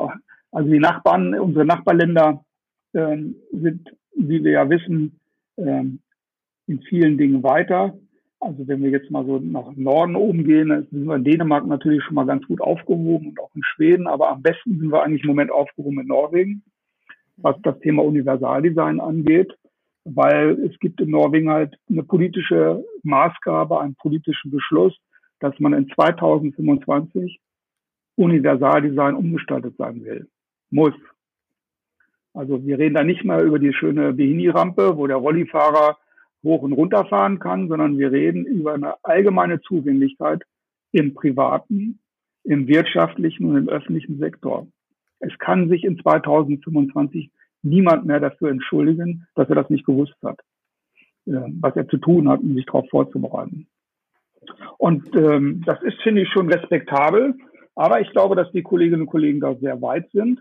also 0.50 0.70
die 0.70 0.80
Nachbarn, 0.80 1.38
unsere 1.38 1.64
Nachbarländer 1.64 2.44
ähm, 2.92 3.36
sind, 3.52 3.88
wie 4.16 4.42
wir 4.42 4.50
ja 4.50 4.68
wissen, 4.68 5.20
ähm, 5.58 6.00
in 6.66 6.80
vielen 6.82 7.18
Dingen 7.18 7.42
weiter. 7.44 7.96
Also 8.40 8.66
wenn 8.66 8.82
wir 8.82 8.90
jetzt 8.90 9.10
mal 9.10 9.24
so 9.24 9.38
nach 9.38 9.74
Norden 9.76 10.16
oben 10.16 10.44
gehen, 10.44 10.86
sind 10.90 11.06
wir 11.06 11.16
in 11.16 11.24
Dänemark 11.24 11.66
natürlich 11.66 12.02
schon 12.04 12.16
mal 12.16 12.26
ganz 12.26 12.46
gut 12.46 12.60
aufgehoben 12.60 13.28
und 13.28 13.40
auch 13.40 13.54
in 13.54 13.62
Schweden, 13.62 14.06
aber 14.06 14.30
am 14.30 14.42
besten 14.42 14.78
sind 14.78 14.90
wir 14.90 15.02
eigentlich 15.02 15.22
im 15.22 15.28
Moment 15.28 15.50
aufgehoben 15.50 16.00
in 16.00 16.08
Norwegen, 16.08 16.62
was 17.36 17.56
das 17.62 17.78
Thema 17.78 18.02
Universaldesign 18.02 19.00
angeht, 19.00 19.56
weil 20.06 20.50
es 20.64 20.78
gibt 20.78 21.00
in 21.00 21.10
Norwegen 21.10 21.50
halt 21.50 21.76
eine 21.90 22.04
politische 22.04 22.84
Maßgabe, 23.02 23.80
einen 23.80 23.96
politischen 23.96 24.52
Beschluss, 24.52 24.96
dass 25.40 25.58
man 25.58 25.72
in 25.72 25.88
2025 25.88 27.40
Universaldesign 28.14 29.16
umgestaltet 29.16 29.76
sein 29.76 30.04
will. 30.04 30.28
Muss. 30.70 30.94
Also 32.32 32.64
wir 32.64 32.78
reden 32.78 32.94
da 32.94 33.02
nicht 33.02 33.24
mal 33.24 33.44
über 33.44 33.58
die 33.58 33.72
schöne 33.72 34.12
Behini-Rampe, 34.12 34.96
wo 34.96 35.06
der 35.06 35.16
Rollifahrer 35.16 35.98
hoch 36.44 36.62
und 36.62 36.72
runter 36.72 37.04
fahren 37.06 37.38
kann, 37.38 37.68
sondern 37.68 37.98
wir 37.98 38.12
reden 38.12 38.44
über 38.44 38.74
eine 38.74 38.94
allgemeine 39.02 39.60
Zugänglichkeit 39.60 40.42
im 40.92 41.14
privaten, 41.14 41.98
im 42.44 42.68
wirtschaftlichen 42.68 43.46
und 43.46 43.56
im 43.56 43.68
öffentlichen 43.68 44.18
Sektor. 44.18 44.68
Es 45.18 45.36
kann 45.38 45.68
sich 45.68 45.82
in 45.82 45.98
2025 45.98 47.30
niemand 47.66 48.06
mehr 48.06 48.20
dafür 48.20 48.50
entschuldigen, 48.50 49.26
dass 49.34 49.48
er 49.48 49.54
das 49.56 49.70
nicht 49.70 49.86
gewusst 49.86 50.16
hat, 50.24 50.40
äh, 51.26 51.40
was 51.60 51.76
er 51.76 51.88
zu 51.88 51.98
tun 51.98 52.28
hat, 52.28 52.40
um 52.40 52.54
sich 52.54 52.66
darauf 52.66 52.88
vorzubereiten. 52.88 53.66
Und 54.78 55.14
ähm, 55.16 55.62
das 55.66 55.82
ist, 55.82 56.00
finde 56.02 56.22
ich, 56.22 56.28
schon 56.30 56.50
respektabel. 56.50 57.34
Aber 57.74 58.00
ich 58.00 58.10
glaube, 58.10 58.36
dass 58.36 58.50
die 58.52 58.62
Kolleginnen 58.62 59.02
und 59.02 59.08
Kollegen 59.08 59.40
da 59.40 59.54
sehr 59.56 59.82
weit 59.82 60.10
sind 60.12 60.40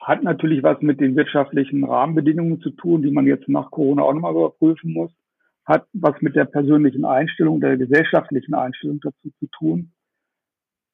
hat 0.00 0.22
natürlich 0.22 0.62
was 0.62 0.80
mit 0.80 1.00
den 1.00 1.16
wirtschaftlichen 1.16 1.84
Rahmenbedingungen 1.84 2.60
zu 2.60 2.70
tun, 2.70 3.02
die 3.02 3.10
man 3.10 3.26
jetzt 3.26 3.48
nach 3.48 3.70
Corona 3.70 4.02
auch 4.02 4.14
nochmal 4.14 4.32
überprüfen 4.32 4.92
muss. 4.92 5.10
Hat 5.64 5.86
was 5.92 6.20
mit 6.22 6.34
der 6.34 6.46
persönlichen 6.46 7.04
Einstellung, 7.04 7.60
der 7.60 7.76
gesellschaftlichen 7.76 8.54
Einstellung 8.54 9.00
dazu 9.00 9.30
zu 9.38 9.46
tun. 9.48 9.92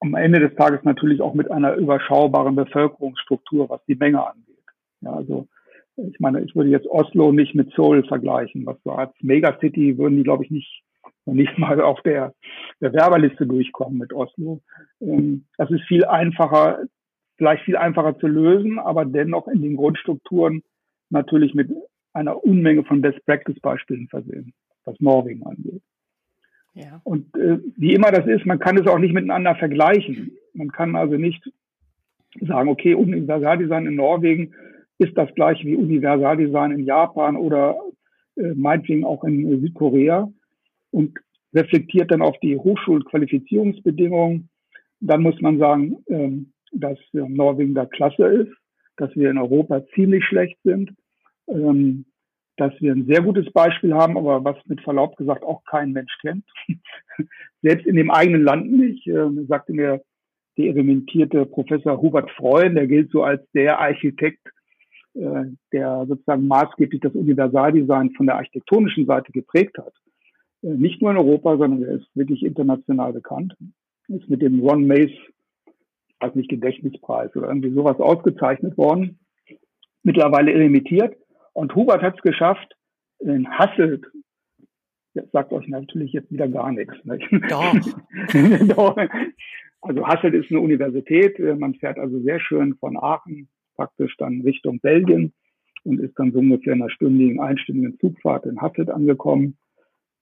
Am 0.01 0.15
Ende 0.15 0.41
des 0.41 0.57
Tages 0.57 0.83
natürlich 0.83 1.21
auch 1.21 1.35
mit 1.35 1.51
einer 1.51 1.75
überschaubaren 1.75 2.57
Bevölkerungsstruktur, 2.57 3.71
was 3.71 3.85
die 3.87 3.95
Menge 3.95 4.27
angeht. 4.27 4.54
Ja, 5.05 5.13
also 5.13 5.47
ich 5.97 6.19
meine, 6.19 6.41
ich 6.43 6.57
würde 6.57 6.71
jetzt 6.71 6.89
Oslo 6.89 7.33
nicht 7.33 7.55
mit 7.55 7.73
Seoul 7.73 8.05
vergleichen. 8.05 8.67
Was 8.67 8.77
so 8.83 8.93
als 8.93 9.13
Megacity 9.21 9.97
würden 9.97 10.17
die, 10.17 10.25
glaube 10.25 10.45
ich, 10.45 10.51
nicht 10.51 10.83
nicht 11.27 11.59
mal 11.59 11.81
auf 11.81 12.01
der 12.03 12.35
Bewerberliste 12.81 13.47
durchkommen 13.47 13.99
mit 13.99 14.13
Oslo. 14.13 14.61
Ähm, 15.01 15.45
das 15.57 15.71
ist 15.71 15.83
viel 15.83 16.05
einfacher, 16.05 16.81
vielleicht 17.37 17.65
viel 17.65 17.77
einfacher 17.77 18.19
zu 18.19 18.27
lösen, 18.27 18.79
aber 18.79 19.05
dennoch 19.05 19.49
in 19.49 19.63
den 19.63 19.77
Grundstrukturen 19.77 20.63
natürlich 21.11 21.55
mit 21.55 21.71
einer 22.13 22.45
Unmenge 22.45 22.85
von 22.85 23.01
Best-Practice-Beispielen 23.01 24.09
versehen, 24.09 24.53
was 24.85 25.01
Norwegen 25.01 25.45
angeht. 25.45 25.83
Ja. 26.75 27.01
Und 27.05 27.35
äh, 27.37 27.59
wie 27.77 27.95
immer 27.95 28.11
das 28.11 28.27
ist, 28.27 28.47
man 28.47 28.59
kann 28.59 28.77
es 28.77 28.87
auch 28.87 28.99
nicht 28.99 29.15
miteinander 29.15 29.55
vergleichen. 29.55 30.33
Man 30.55 30.71
kann 30.71 30.97
also 30.97 31.17
nicht 31.17 31.51
sagen, 32.41 32.69
okay, 32.69 32.95
Universaldesign 32.95 33.87
in 33.87 33.95
Norwegen 33.95 34.55
ist 34.99 35.17
das 35.17 35.33
gleiche 35.35 35.67
wie 35.67 35.77
Universaldesign 35.77 36.73
in 36.73 36.85
Japan 36.85 37.37
oder 37.37 37.77
äh, 38.37 38.55
meinetwegen 38.55 39.05
auch 39.05 39.25
in 39.25 39.61
Südkorea 39.61 40.31
und 40.91 41.19
reflektiert 41.55 42.11
dann 42.11 42.23
auf 42.23 42.39
die 42.41 42.57
Hochschulqualifizierungsbedingungen. 42.57 44.49
Dann 45.01 45.23
muss 45.23 45.41
man 45.41 45.59
sagen, 45.59 45.99
ähm, 46.09 46.53
dass 46.73 46.99
Norwegen 47.13 47.75
da 47.75 47.87
klasse 47.87 48.27
ist, 48.27 48.53
dass 48.97 49.15
wir 49.15 49.31
in 49.31 49.39
Europa 49.39 49.85
ziemlich 49.95 50.25
schlecht 50.25 50.59
sind, 50.65 50.93
ähm, 51.49 52.05
dass 52.57 52.73
wir 52.81 52.93
ein 52.93 53.07
sehr 53.07 53.23
gutes 53.23 53.51
Beispiel 53.53 53.95
haben, 53.95 54.17
aber 54.17 54.45
was 54.45 54.57
mit 54.67 54.81
Verlaub 54.83 55.17
gesagt 55.17 55.43
auch 55.43 55.65
kein 55.65 55.93
Mensch 55.93 56.17
kennt. 56.21 56.45
Selbst 57.63 57.87
in 57.87 57.97
dem 57.97 58.11
eigenen 58.11 58.43
Land 58.43 58.71
nicht, 58.71 59.07
äh, 59.07 59.29
sagte 59.49 59.73
mir 59.73 60.03
der 60.57 60.67
eminentierte 60.67 61.47
Professor 61.47 62.01
Hubert 62.01 62.31
Freund, 62.33 62.77
der 62.77 62.87
gilt 62.87 63.11
so 63.11 63.25
als 63.25 63.43
der 63.53 63.81
Architekt, 63.81 64.49
äh, 65.15 65.45
der 65.73 66.07
sozusagen 66.07 66.47
maßgeblich 66.47 67.01
das 67.01 67.15
Universaldesign 67.15 68.11
von 68.13 68.27
der 68.27 68.37
architektonischen 68.37 69.07
Seite 69.07 69.33
geprägt 69.33 69.79
hat. 69.79 69.93
Äh, 70.63 70.75
nicht 70.75 71.01
nur 71.01 71.11
in 71.11 71.19
Europa, 71.19 71.57
sondern 71.57 71.83
er 71.83 71.97
ist 71.97 72.09
wirklich 72.15 72.45
international 72.45 73.13
bekannt. 73.13 73.57
Ist 74.09 74.29
mit 74.29 74.43
dem 74.43 74.61
Ron 74.61 74.87
Mace 74.87 75.13
weiß 76.25 76.35
nicht, 76.35 76.49
Gedächtnispreis 76.49 77.35
oder 77.37 77.49
irgendwie 77.49 77.73
sowas 77.73 77.99
ausgezeichnet 77.99 78.77
worden, 78.79 79.19
mittlerweile 80.03 80.53
limitiert. 80.53 81.17
Und 81.53 81.75
Hubert 81.75 82.03
hat 82.03 82.17
es 82.17 82.23
geschafft, 82.23 82.75
in 83.21 83.49
Hasselt, 83.49 84.05
das 85.15 85.31
sagt 85.31 85.53
euch 85.53 85.69
natürlich 85.69 86.13
jetzt 86.13 86.31
wieder 86.31 86.49
gar 86.49 86.73
nichts. 86.73 86.95
Nicht? 87.05 87.29
Doch. 88.77 88.97
also 89.81 90.07
Hasselt 90.07 90.35
ist 90.35 90.51
eine 90.51 90.61
Universität, 90.61 91.39
man 91.59 91.75
fährt 91.75 91.99
also 91.99 92.21
sehr 92.21 92.41
schön 92.41 92.75
von 92.77 92.97
Aachen 92.97 93.49
praktisch 93.75 94.17
dann 94.17 94.43
Richtung 94.43 94.81
Belgien 94.81 95.33
und 95.85 96.01
ist 96.01 96.19
dann 96.19 96.33
so 96.33 96.39
ungefähr 96.39 96.75
in 96.75 96.83
einer 96.83 96.91
stündigen, 96.91 97.41
einstündigen 97.41 97.99
Zugfahrt 97.99 98.47
in 98.47 98.61
Hasselt 98.61 98.91
angekommen 98.91 99.57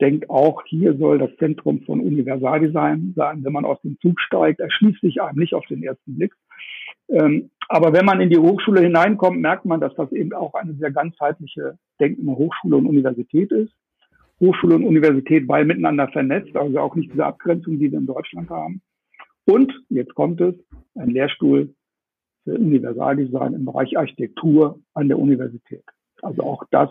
denkt 0.02 0.28
auch, 0.28 0.64
hier 0.66 0.96
soll 0.96 1.18
das 1.18 1.30
Zentrum 1.36 1.80
von 1.82 2.00
Universaldesign 2.00 3.14
sein. 3.14 3.44
Wenn 3.44 3.52
man 3.52 3.64
aus 3.64 3.80
dem 3.82 3.98
Zug 4.00 4.20
steigt, 4.20 4.58
erschließt 4.58 5.00
sich 5.00 5.22
einem 5.22 5.38
nicht 5.38 5.54
auf 5.54 5.64
den 5.66 5.82
ersten 5.82 6.16
Blick. 6.16 6.34
Ähm, 7.08 7.50
aber 7.68 7.92
wenn 7.92 8.04
man 8.04 8.20
in 8.20 8.28
die 8.28 8.38
Hochschule 8.38 8.80
hineinkommt, 8.80 9.40
merkt 9.40 9.64
man, 9.64 9.80
dass 9.80 9.94
das 9.94 10.10
eben 10.12 10.32
auch 10.32 10.54
eine 10.54 10.74
sehr 10.74 10.90
ganzheitliche 10.90 11.78
denkende 12.00 12.32
Hochschule 12.32 12.76
und 12.76 12.86
Universität 12.86 13.52
ist. 13.52 13.72
Hochschule 14.40 14.74
und 14.74 14.84
Universität 14.84 15.46
beide 15.46 15.66
miteinander 15.66 16.08
vernetzt, 16.08 16.56
also 16.56 16.80
auch 16.80 16.96
nicht 16.96 17.12
diese 17.12 17.24
Abgrenzung, 17.24 17.78
die 17.78 17.92
wir 17.92 17.98
in 17.98 18.06
Deutschland 18.06 18.50
haben. 18.50 18.82
Und, 19.44 19.72
jetzt 19.88 20.14
kommt 20.16 20.40
es, 20.40 20.54
ein 20.96 21.10
Lehrstuhl 21.10 21.74
für 22.44 22.54
Universaldesign 22.54 23.54
im 23.54 23.64
Bereich 23.64 23.96
Architektur 23.96 24.80
an 24.94 25.08
der 25.08 25.18
Universität. 25.18 25.84
Also 26.22 26.42
auch 26.42 26.64
das 26.70 26.90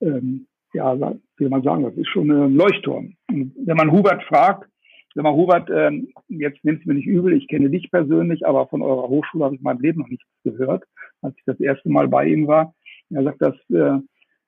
ähm, 0.00 0.46
ja, 0.72 0.96
wie 1.36 1.48
man 1.48 1.62
sagen, 1.62 1.84
das 1.84 1.94
ist 1.94 2.08
schon 2.08 2.30
ein 2.30 2.54
Leuchtturm. 2.54 3.14
Und 3.28 3.54
wenn 3.64 3.76
man 3.76 3.90
Hubert 3.90 4.22
fragt, 4.24 4.68
wenn 5.14 5.24
man 5.24 5.34
Hubert, 5.34 5.68
ähm, 5.70 6.12
jetzt 6.28 6.64
nimmst 6.64 6.84
du 6.84 6.88
mir 6.88 6.94
nicht 6.94 7.06
übel, 7.06 7.32
ich 7.32 7.48
kenne 7.48 7.68
dich 7.68 7.90
persönlich, 7.90 8.46
aber 8.46 8.68
von 8.68 8.80
eurer 8.82 9.08
Hochschule 9.08 9.44
habe 9.44 9.56
ich 9.56 9.60
mein 9.60 9.78
Leben 9.78 10.00
noch 10.00 10.08
nichts 10.08 10.26
gehört, 10.44 10.84
als 11.20 11.34
ich 11.36 11.44
das 11.46 11.58
erste 11.58 11.88
Mal 11.88 12.06
bei 12.06 12.26
ihm 12.26 12.46
war. 12.46 12.74
Er 13.10 13.24
sagt, 13.24 13.42
dass 13.42 13.56
äh, 13.70 13.98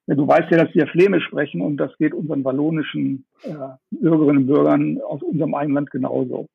ja, 0.07 0.15
du 0.15 0.27
weißt 0.27 0.51
ja, 0.51 0.65
dass 0.65 0.75
wir 0.75 0.87
Flämisch 0.87 1.25
sprechen 1.25 1.61
und 1.61 1.77
das 1.79 1.97
geht 1.99 2.15
unseren 2.15 2.45
wallonischen 2.45 3.25
äh, 3.43 3.55
Bürgerinnen 3.91 4.39
und 4.39 4.47
Bürgern 4.47 5.01
aus 5.01 5.23
unserem 5.23 5.55
eigenen 5.55 5.75
Land 5.77 5.91
genauso. 5.91 6.47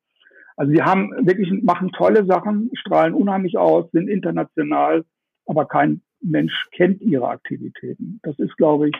Also 0.58 0.72
sie 0.72 0.82
haben 0.82 1.12
wirklich, 1.24 1.62
machen 1.62 1.92
tolle 1.92 2.26
Sachen, 2.26 2.68
strahlen 2.74 3.14
unheimlich 3.14 3.56
aus, 3.56 3.88
sind 3.92 4.08
international, 4.08 5.04
aber 5.46 5.66
kein 5.66 6.02
Mensch 6.20 6.52
kennt 6.72 7.00
ihre 7.00 7.28
Aktivitäten. 7.28 8.18
Das 8.24 8.36
ist, 8.40 8.56
glaube 8.56 8.88
ich, 8.88 8.96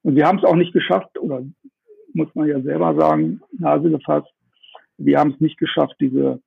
und 0.00 0.16
sie 0.16 0.24
haben 0.24 0.38
es 0.38 0.44
auch 0.44 0.56
nicht 0.56 0.72
geschafft, 0.72 1.18
oder 1.18 1.44
muss 2.14 2.34
man 2.34 2.48
ja 2.48 2.62
selber 2.62 2.94
sagen, 2.94 3.42
Nase 3.52 3.90
gefasst, 3.90 4.32
wir 4.96 5.18
haben 5.18 5.32
es 5.32 5.40
nicht 5.40 5.58
geschafft, 5.58 5.96
diese 6.00 6.40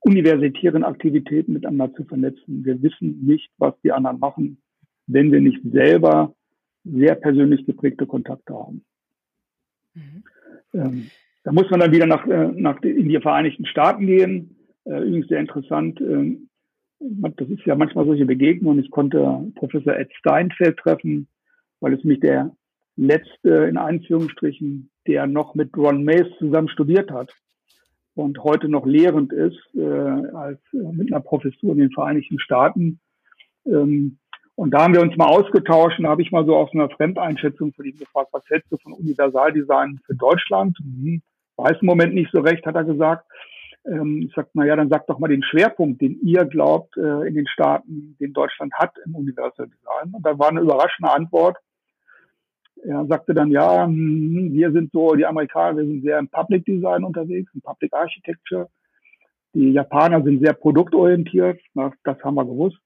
universitären 0.00 0.82
Aktivitäten 0.82 1.52
miteinander 1.52 1.94
zu 1.94 2.04
vernetzen. 2.04 2.64
Wir 2.64 2.82
wissen 2.82 3.20
nicht, 3.26 3.50
was 3.58 3.74
die 3.82 3.92
anderen 3.92 4.18
machen, 4.18 4.62
wenn 5.06 5.30
wir 5.30 5.42
nicht 5.42 5.60
selber 5.62 6.34
sehr 6.84 7.16
persönlich 7.16 7.66
geprägte 7.66 8.06
Kontakte 8.06 8.54
haben. 8.54 8.82
Mhm. 9.92 10.24
Ähm, 10.72 11.10
da 11.44 11.52
muss 11.52 11.70
man 11.70 11.80
dann 11.80 11.92
wieder 11.92 12.06
nach, 12.06 12.26
äh, 12.26 12.48
nach 12.54 12.82
in 12.82 13.08
die 13.08 13.20
Vereinigten 13.20 13.66
Staaten 13.66 14.06
gehen. 14.06 14.56
Äh, 14.84 15.02
übrigens 15.02 15.28
sehr 15.28 15.40
interessant. 15.40 16.00
Äh, 16.00 16.38
das 17.36 17.48
ist 17.48 17.64
ja 17.66 17.74
manchmal 17.74 18.06
solche 18.06 18.24
Begegnungen. 18.24 18.82
Ich 18.82 18.90
konnte 18.90 19.52
Professor 19.54 19.94
Ed 19.94 20.10
Steinfeld 20.14 20.78
treffen, 20.78 21.28
weil 21.80 21.92
es 21.92 22.02
mich 22.02 22.20
der 22.20 22.56
letzte, 22.96 23.50
in 23.50 23.76
Anführungsstrichen, 23.76 24.90
der 25.06 25.26
noch 25.26 25.54
mit 25.54 25.76
Ron 25.76 26.04
Mace 26.04 26.30
zusammen 26.38 26.68
studiert 26.68 27.10
hat 27.10 27.34
und 28.14 28.42
heute 28.42 28.68
noch 28.68 28.86
lehrend 28.86 29.32
ist, 29.32 29.60
äh, 29.74 29.82
als 29.82 30.60
mit 30.72 31.12
einer 31.12 31.20
Professur 31.20 31.72
in 31.72 31.78
den 31.78 31.90
Vereinigten 31.90 32.38
Staaten. 32.38 33.00
Ähm, 33.66 34.18
und 34.54 34.70
da 34.70 34.84
haben 34.84 34.94
wir 34.94 35.02
uns 35.02 35.16
mal 35.16 35.26
ausgetauscht 35.26 35.98
und 35.98 36.04
da 36.04 36.10
habe 36.10 36.22
ich 36.22 36.30
mal 36.30 36.46
so 36.46 36.56
aus 36.56 36.70
einer 36.72 36.88
Fremdeinschätzung 36.88 37.72
von 37.74 37.84
ihm 37.84 37.98
gefragt, 37.98 38.28
was 38.32 38.48
hältst 38.48 38.70
du 38.72 38.76
von 38.78 38.92
Universaldesign 38.92 40.00
für 40.06 40.14
Deutschland? 40.14 40.78
Hm, 40.78 41.20
weiß 41.56 41.78
im 41.80 41.86
Moment 41.86 42.14
nicht 42.14 42.30
so 42.32 42.40
recht, 42.40 42.64
hat 42.66 42.74
er 42.74 42.84
gesagt. 42.84 43.26
Ähm, 43.86 44.22
ich 44.26 44.34
sagte, 44.34 44.52
na 44.54 44.64
ja, 44.64 44.76
dann 44.76 44.88
sag 44.88 45.06
doch 45.06 45.18
mal 45.18 45.28
den 45.28 45.42
Schwerpunkt, 45.42 46.00
den 46.00 46.18
ihr 46.22 46.44
glaubt 46.44 46.96
äh, 46.96 47.28
in 47.28 47.34
den 47.34 47.46
Staaten, 47.46 48.16
den 48.18 48.32
Deutschland 48.32 48.72
hat 48.74 48.92
im 49.04 49.14
Universal 49.14 49.68
Design. 49.68 50.12
Und 50.12 50.24
da 50.24 50.38
war 50.38 50.48
eine 50.48 50.60
überraschende 50.60 51.10
Antwort. 51.10 51.56
Er 52.82 53.06
sagte 53.06 53.34
dann, 53.34 53.50
ja, 53.50 53.84
hm, 53.84 54.52
wir 54.52 54.72
sind 54.72 54.92
so, 54.92 55.14
die 55.14 55.26
Amerikaner, 55.26 55.78
wir 55.78 55.86
sind 55.86 56.02
sehr 56.02 56.18
im 56.18 56.28
Public 56.28 56.64
Design 56.64 57.04
unterwegs, 57.04 57.50
im 57.54 57.60
Public 57.60 57.92
Architecture. 57.92 58.68
Die 59.54 59.70
Japaner 59.70 60.22
sind 60.22 60.44
sehr 60.44 60.52
produktorientiert, 60.52 61.60
das 61.74 62.18
haben 62.24 62.34
wir 62.34 62.44
gewusst. 62.44 62.78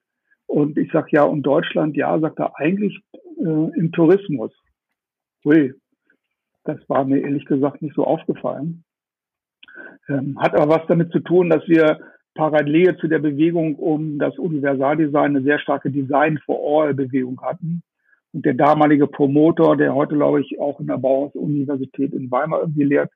Und 0.46 0.76
ich 0.76 0.90
sage 0.92 1.08
ja, 1.12 1.24
und 1.24 1.42
Deutschland, 1.42 1.96
ja, 1.96 2.18
sagt 2.18 2.38
er, 2.38 2.58
eigentlich 2.58 3.00
äh, 3.38 3.42
im 3.78 3.90
Tourismus. 3.92 4.52
Ui, 5.44 5.74
das 6.68 6.78
war 6.88 7.04
mir 7.06 7.22
ehrlich 7.22 7.46
gesagt 7.46 7.80
nicht 7.80 7.94
so 7.94 8.04
aufgefallen. 8.04 8.84
Ähm, 10.08 10.38
hat 10.38 10.54
aber 10.54 10.76
was 10.76 10.86
damit 10.86 11.10
zu 11.12 11.20
tun, 11.20 11.48
dass 11.48 11.66
wir 11.66 11.98
parallel 12.34 12.96
zu 12.98 13.08
der 13.08 13.20
Bewegung 13.20 13.74
um 13.76 14.18
das 14.18 14.38
Universaldesign 14.38 15.36
eine 15.36 15.42
sehr 15.42 15.58
starke 15.58 15.90
Design 15.90 16.38
for 16.44 16.58
All 16.62 16.92
Bewegung 16.92 17.40
hatten. 17.40 17.82
Und 18.34 18.44
der 18.44 18.52
damalige 18.52 19.06
Promoter, 19.06 19.76
der 19.76 19.94
heute, 19.94 20.14
glaube 20.14 20.42
ich, 20.42 20.60
auch 20.60 20.78
in 20.78 20.88
der 20.88 20.98
Bauhaus-Universität 20.98 22.12
in 22.12 22.30
Weimar 22.30 22.60
irgendwie 22.60 22.84
lehrt, 22.84 23.10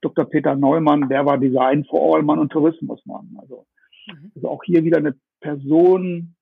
Dr. 0.00 0.24
Peter 0.24 0.56
Neumann, 0.56 1.08
der 1.08 1.24
war 1.24 1.38
Design 1.38 1.84
for 1.84 2.16
All 2.16 2.22
Mann 2.22 2.40
und 2.40 2.50
Tourismusmann. 2.50 3.36
Also, 3.40 3.66
mhm. 4.08 4.32
also 4.34 4.48
auch 4.48 4.64
hier 4.64 4.82
wieder 4.82 4.98
eine 4.98 5.14
Person, 5.40 6.34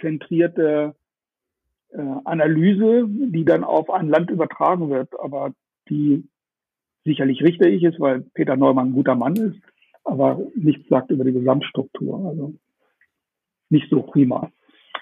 zentrierte 0.00 0.94
äh, 1.90 2.00
Analyse, 2.24 3.06
die 3.08 3.44
dann 3.44 3.64
auf 3.64 3.90
ein 3.90 4.08
Land 4.08 4.30
übertragen 4.30 4.88
wird, 4.88 5.08
aber 5.20 5.52
die 5.92 6.28
sicherlich 7.04 7.42
richtig 7.42 7.82
ist, 7.82 8.00
weil 8.00 8.22
Peter 8.34 8.56
Neumann 8.56 8.88
ein 8.88 8.94
guter 8.94 9.14
Mann 9.14 9.36
ist, 9.36 9.60
aber 10.04 10.40
nichts 10.54 10.88
sagt 10.88 11.10
über 11.10 11.24
die 11.24 11.32
Gesamtstruktur. 11.32 12.26
Also 12.28 12.54
nicht 13.70 13.88
so 13.90 14.02
prima. 14.02 14.50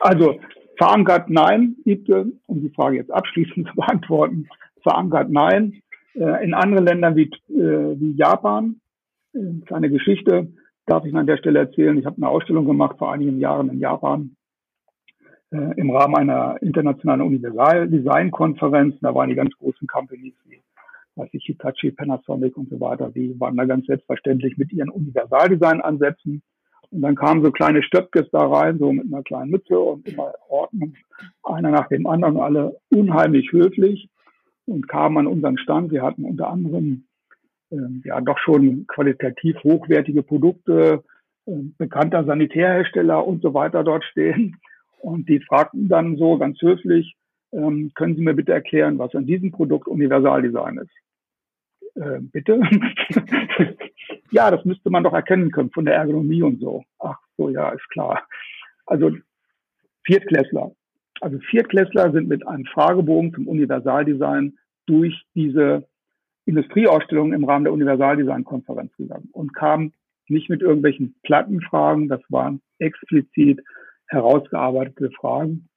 Also 0.01 0.41
verankert 0.77 1.29
nein, 1.29 1.77
Liebke, 1.85 2.33
um 2.47 2.61
die 2.61 2.71
Frage 2.71 2.97
jetzt 2.97 3.11
abschließend 3.11 3.69
zu 3.71 3.75
beantworten, 3.75 4.49
verankert 4.83 5.31
nein. 5.31 5.83
Äh, 6.15 6.45
in 6.45 6.55
anderen 6.55 6.87
Ländern 6.87 7.17
wie, 7.17 7.31
äh, 7.51 8.01
wie 8.01 8.17
Japan, 8.17 8.81
äh, 9.33 9.61
kleine 9.67 9.91
Geschichte, 9.91 10.53
darf 10.87 11.05
ich 11.05 11.15
an 11.15 11.27
der 11.27 11.37
Stelle 11.37 11.61
erzählen. 11.61 11.99
Ich 11.99 12.07
habe 12.07 12.17
eine 12.17 12.29
Ausstellung 12.29 12.65
gemacht 12.65 12.99
vor 12.99 13.13
einigen 13.13 13.39
Jahren 13.39 13.69
in 13.69 13.79
Japan 13.79 14.35
äh, 15.53 15.75
im 15.77 15.91
Rahmen 15.91 16.17
einer 16.17 16.61
internationalen 16.63 17.23
Universal-Design-Konferenz. 17.23 18.97
Da 19.01 19.15
waren 19.15 19.29
die 19.29 19.37
ganz 19.37 19.57
großen 19.59 19.87
Companies 19.87 20.35
wie 20.47 20.61
weiß 21.21 21.29
ich, 21.33 21.45
Hitachi, 21.45 21.91
Panasonic 21.91 22.57
und 22.57 22.71
so 22.71 22.81
weiter, 22.81 23.11
die 23.11 23.39
waren 23.39 23.57
da 23.57 23.65
ganz 23.65 23.87
selbstverständlich 23.87 24.57
mit 24.57 24.73
ihren 24.73 24.91
Universaldesign-Ansätzen. 24.91 26.43
Und 26.91 27.03
dann 27.03 27.15
kamen 27.15 27.43
so 27.43 27.53
kleine 27.53 27.83
Stöpkes 27.83 28.29
da 28.33 28.47
rein, 28.47 28.79
so 28.79 28.93
mit 28.93 29.07
einer 29.07 29.23
kleinen 29.23 29.51
Mütze 29.51 29.79
und 29.79 30.09
immer 30.09 30.33
Ordnung, 30.49 30.95
einer 31.45 31.71
nach 31.71 31.89
dem 31.89 32.07
anderen, 32.07 32.39
alle 32.39 32.77
unheimlich 32.91 33.53
höflich 33.53 34.09
und 34.67 34.89
kamen 34.89 35.19
an 35.19 35.27
unseren 35.27 35.59
Stand. 35.59 35.93
Wir 35.93 36.03
hatten 36.03 36.25
unter 36.25 36.49
anderem 36.49 37.05
äh, 37.71 37.77
ja 38.05 38.21
doch 38.21 38.39
schon 38.39 38.87
qualitativ 38.89 39.57
hochwertige 39.63 40.23
Produkte, 40.23 41.05
äh, 41.47 41.53
bekannter 41.79 42.25
Sanitärhersteller 42.25 43.25
und 43.25 43.43
so 43.43 43.55
weiter 43.55 43.85
dort 43.85 44.05
stehen. 44.05 44.57
Und 44.99 45.29
die 45.29 45.41
fragten 45.41 45.89
dann 45.89 46.17
so 46.17 46.39
ganz 46.39 46.61
höflich, 46.61 47.17
ähm, 47.53 47.93
können 47.95 48.17
Sie 48.17 48.23
mir 48.23 48.35
bitte 48.35 48.53
erklären, 48.53 48.99
was 48.99 49.15
an 49.15 49.27
diesem 49.27 49.51
Produkt 49.51 49.89
Universaldesign 49.89 50.79
ist? 50.79 50.91
Äh, 51.95 52.21
bitte? 52.21 52.61
ja, 54.31 54.51
das 54.51 54.65
müsste 54.65 54.91
man 54.91 55.05
doch 55.05 55.13
erkennen 55.13 55.51
können 55.51 55.71
von 55.71 55.85
der 55.85 55.95
Ergonomie 55.95 56.43
und 56.43 56.61
so. 56.61 56.85
Ach 56.99 57.19
so, 57.37 57.49
ja, 57.49 57.71
ist 57.71 57.89
klar. 57.91 58.27
Also 58.87 59.11
Viertklässler. 60.05 60.73
Also 61.21 61.39
Viertklässler 61.51 62.13
sind 62.13 62.29
mit 62.29 62.47
einem 62.47 62.65
Fragebogen 62.67 63.35
zum 63.35 63.49
Universaldesign 63.49 64.59
durch 64.87 65.23
diese 65.35 65.87
Industrieausstellung 66.47 67.33
im 67.33 67.45
Rahmen 67.45 67.65
der 67.65 67.73
Universaldesign-Konferenz 67.75 68.95
gegangen 68.97 69.29
und 69.33 69.55
kamen 69.55 69.93
nicht 70.29 70.49
mit 70.49 70.63
irgendwelchen 70.63 71.15
Plattenfragen, 71.23 72.09
das 72.09 72.21
waren 72.29 72.63
explizit 72.79 73.61
herausgearbeitete 74.07 75.11
Fragen. 75.11 75.69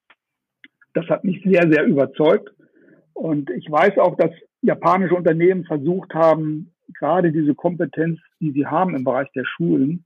Das 0.94 1.08
hat 1.08 1.24
mich 1.24 1.44
sehr, 1.44 1.70
sehr 1.72 1.86
überzeugt. 1.86 2.54
Und 3.14 3.50
ich 3.52 3.70
weiß 3.70 3.98
auch, 3.98 4.16
dass 4.18 4.32
japanische 4.64 5.16
Unternehmen 5.16 5.66
versucht 5.66 6.14
haben, 6.14 6.74
gerade 7.00 7.32
diese 7.32 7.54
Kompetenz, 7.54 8.20
die 8.40 8.52
sie 8.52 8.66
haben 8.66 8.96
im 8.96 9.04
Bereich 9.04 9.32
der 9.34 9.46
Schulen, 9.46 10.06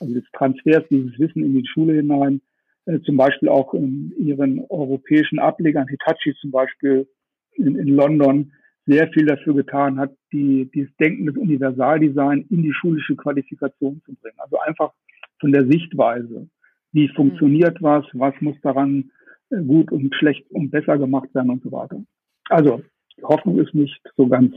also 0.00 0.12
des 0.12 0.24
Transfers 0.32 0.84
dieses 0.90 1.18
Wissen 1.18 1.44
in 1.44 1.54
die 1.54 1.66
Schule 1.66 1.94
hinein, 1.94 2.40
äh, 2.86 3.00
zum 3.00 3.16
Beispiel 3.16 3.48
auch 3.48 3.72
in 3.74 4.12
ihren 4.18 4.64
europäischen 4.68 5.38
Ablegern, 5.38 5.88
Hitachi 5.88 6.34
zum 6.40 6.50
Beispiel 6.50 7.08
in, 7.52 7.76
in 7.76 7.88
London, 7.88 8.52
sehr 8.86 9.08
viel 9.08 9.26
dafür 9.26 9.54
getan 9.54 9.98
hat, 9.98 10.12
die, 10.32 10.68
dieses 10.74 10.94
Denken 10.96 11.26
des 11.26 11.36
Universaldesign 11.36 12.46
in 12.50 12.62
die 12.64 12.72
schulische 12.72 13.14
Qualifikation 13.14 14.02
zu 14.04 14.14
bringen. 14.14 14.38
Also 14.38 14.58
einfach 14.58 14.92
von 15.40 15.52
der 15.52 15.66
Sichtweise. 15.66 16.48
Wie 16.90 17.08
funktioniert 17.08 17.80
was? 17.80 18.04
Was 18.12 18.34
muss 18.40 18.56
daran 18.62 19.10
äh, 19.50 19.62
gut 19.62 19.92
und 19.92 20.14
schlecht 20.16 20.50
und 20.50 20.70
besser 20.70 20.98
gemacht 20.98 21.32
werden 21.34 21.50
und 21.50 21.62
so 21.62 21.70
weiter. 21.70 22.02
Also, 22.48 22.82
die 23.16 23.24
Hoffnung 23.24 23.58
ist 23.58 23.74
nicht 23.74 24.00
so 24.16 24.26
ganz 24.26 24.54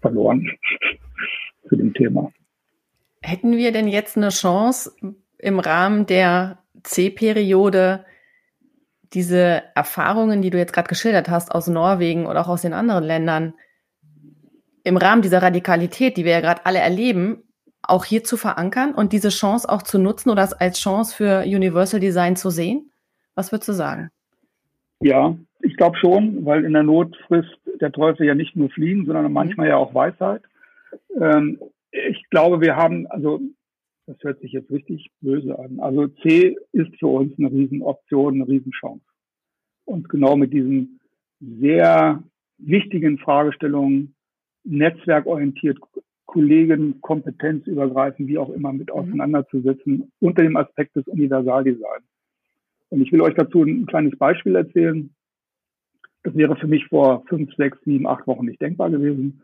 verloren 0.00 0.50
zu 1.68 1.76
dem 1.76 1.94
Thema. 1.94 2.32
Hätten 3.22 3.56
wir 3.56 3.72
denn 3.72 3.88
jetzt 3.88 4.16
eine 4.16 4.30
Chance 4.30 4.92
im 5.38 5.58
Rahmen 5.58 6.06
der 6.06 6.58
C-Periode 6.82 8.04
diese 9.12 9.62
Erfahrungen, 9.74 10.40
die 10.40 10.50
du 10.50 10.58
jetzt 10.58 10.72
gerade 10.72 10.88
geschildert 10.88 11.28
hast 11.28 11.52
aus 11.52 11.66
Norwegen 11.66 12.26
oder 12.26 12.40
auch 12.42 12.48
aus 12.48 12.62
den 12.62 12.72
anderen 12.72 13.04
Ländern, 13.04 13.54
im 14.84 14.96
Rahmen 14.96 15.22
dieser 15.22 15.42
Radikalität, 15.42 16.16
die 16.16 16.24
wir 16.24 16.32
ja 16.32 16.40
gerade 16.40 16.64
alle 16.64 16.78
erleben, 16.78 17.42
auch 17.82 18.04
hier 18.04 18.24
zu 18.24 18.36
verankern 18.36 18.94
und 18.94 19.12
diese 19.12 19.30
Chance 19.30 19.68
auch 19.68 19.82
zu 19.82 19.98
nutzen 19.98 20.30
oder 20.30 20.48
als 20.60 20.78
Chance 20.78 21.14
für 21.14 21.42
Universal 21.42 22.00
Design 22.00 22.36
zu 22.36 22.50
sehen? 22.50 22.90
Was 23.34 23.52
würdest 23.52 23.68
du 23.68 23.72
sagen? 23.72 24.10
Ja, 25.00 25.36
ich 25.62 25.76
glaube 25.76 25.96
schon, 25.98 26.44
weil 26.44 26.64
in 26.64 26.72
der 26.72 26.82
Not 26.82 27.16
frisst 27.26 27.58
der 27.80 27.92
Teufel 27.92 28.26
ja 28.26 28.34
nicht 28.34 28.56
nur 28.56 28.70
Fliegen, 28.70 29.06
sondern 29.06 29.26
mhm. 29.26 29.32
manchmal 29.32 29.68
ja 29.68 29.76
auch 29.76 29.94
Weisheit. 29.94 30.42
Ähm, 31.20 31.58
ich 31.92 32.28
glaube, 32.30 32.60
wir 32.60 32.76
haben, 32.76 33.06
also 33.08 33.40
das 34.06 34.16
hört 34.22 34.40
sich 34.40 34.52
jetzt 34.52 34.70
richtig 34.70 35.10
böse 35.20 35.58
an. 35.58 35.80
Also 35.80 36.08
C 36.08 36.56
ist 36.72 36.96
für 36.98 37.06
uns 37.06 37.38
eine 37.38 37.50
Riesenoption, 37.50 38.34
eine 38.34 38.48
Riesenchance. 38.48 39.04
Und 39.84 40.08
genau 40.08 40.36
mit 40.36 40.52
diesen 40.52 41.00
sehr 41.40 42.22
wichtigen 42.58 43.18
Fragestellungen, 43.18 44.14
netzwerkorientiert 44.64 45.78
Kollegen 46.26 47.00
kompetenzübergreifend, 47.00 48.28
wie 48.28 48.38
auch 48.38 48.50
immer, 48.50 48.72
mit 48.72 48.88
mhm. 48.88 48.94
auseinanderzusetzen, 48.94 50.12
unter 50.20 50.42
dem 50.42 50.56
Aspekt 50.56 50.96
des 50.96 51.06
Universaldesigns. 51.08 52.04
Und 52.90 53.02
ich 53.02 53.12
will 53.12 53.20
euch 53.20 53.34
dazu 53.34 53.62
ein 53.62 53.86
kleines 53.86 54.16
Beispiel 54.18 54.56
erzählen. 54.56 55.14
Das 56.22 56.34
wäre 56.36 56.56
für 56.56 56.66
mich 56.66 56.86
vor 56.86 57.24
fünf, 57.28 57.54
sechs, 57.56 57.78
sieben, 57.84 58.06
acht 58.06 58.26
Wochen 58.26 58.46
nicht 58.46 58.60
denkbar 58.60 58.90
gewesen. 58.90 59.42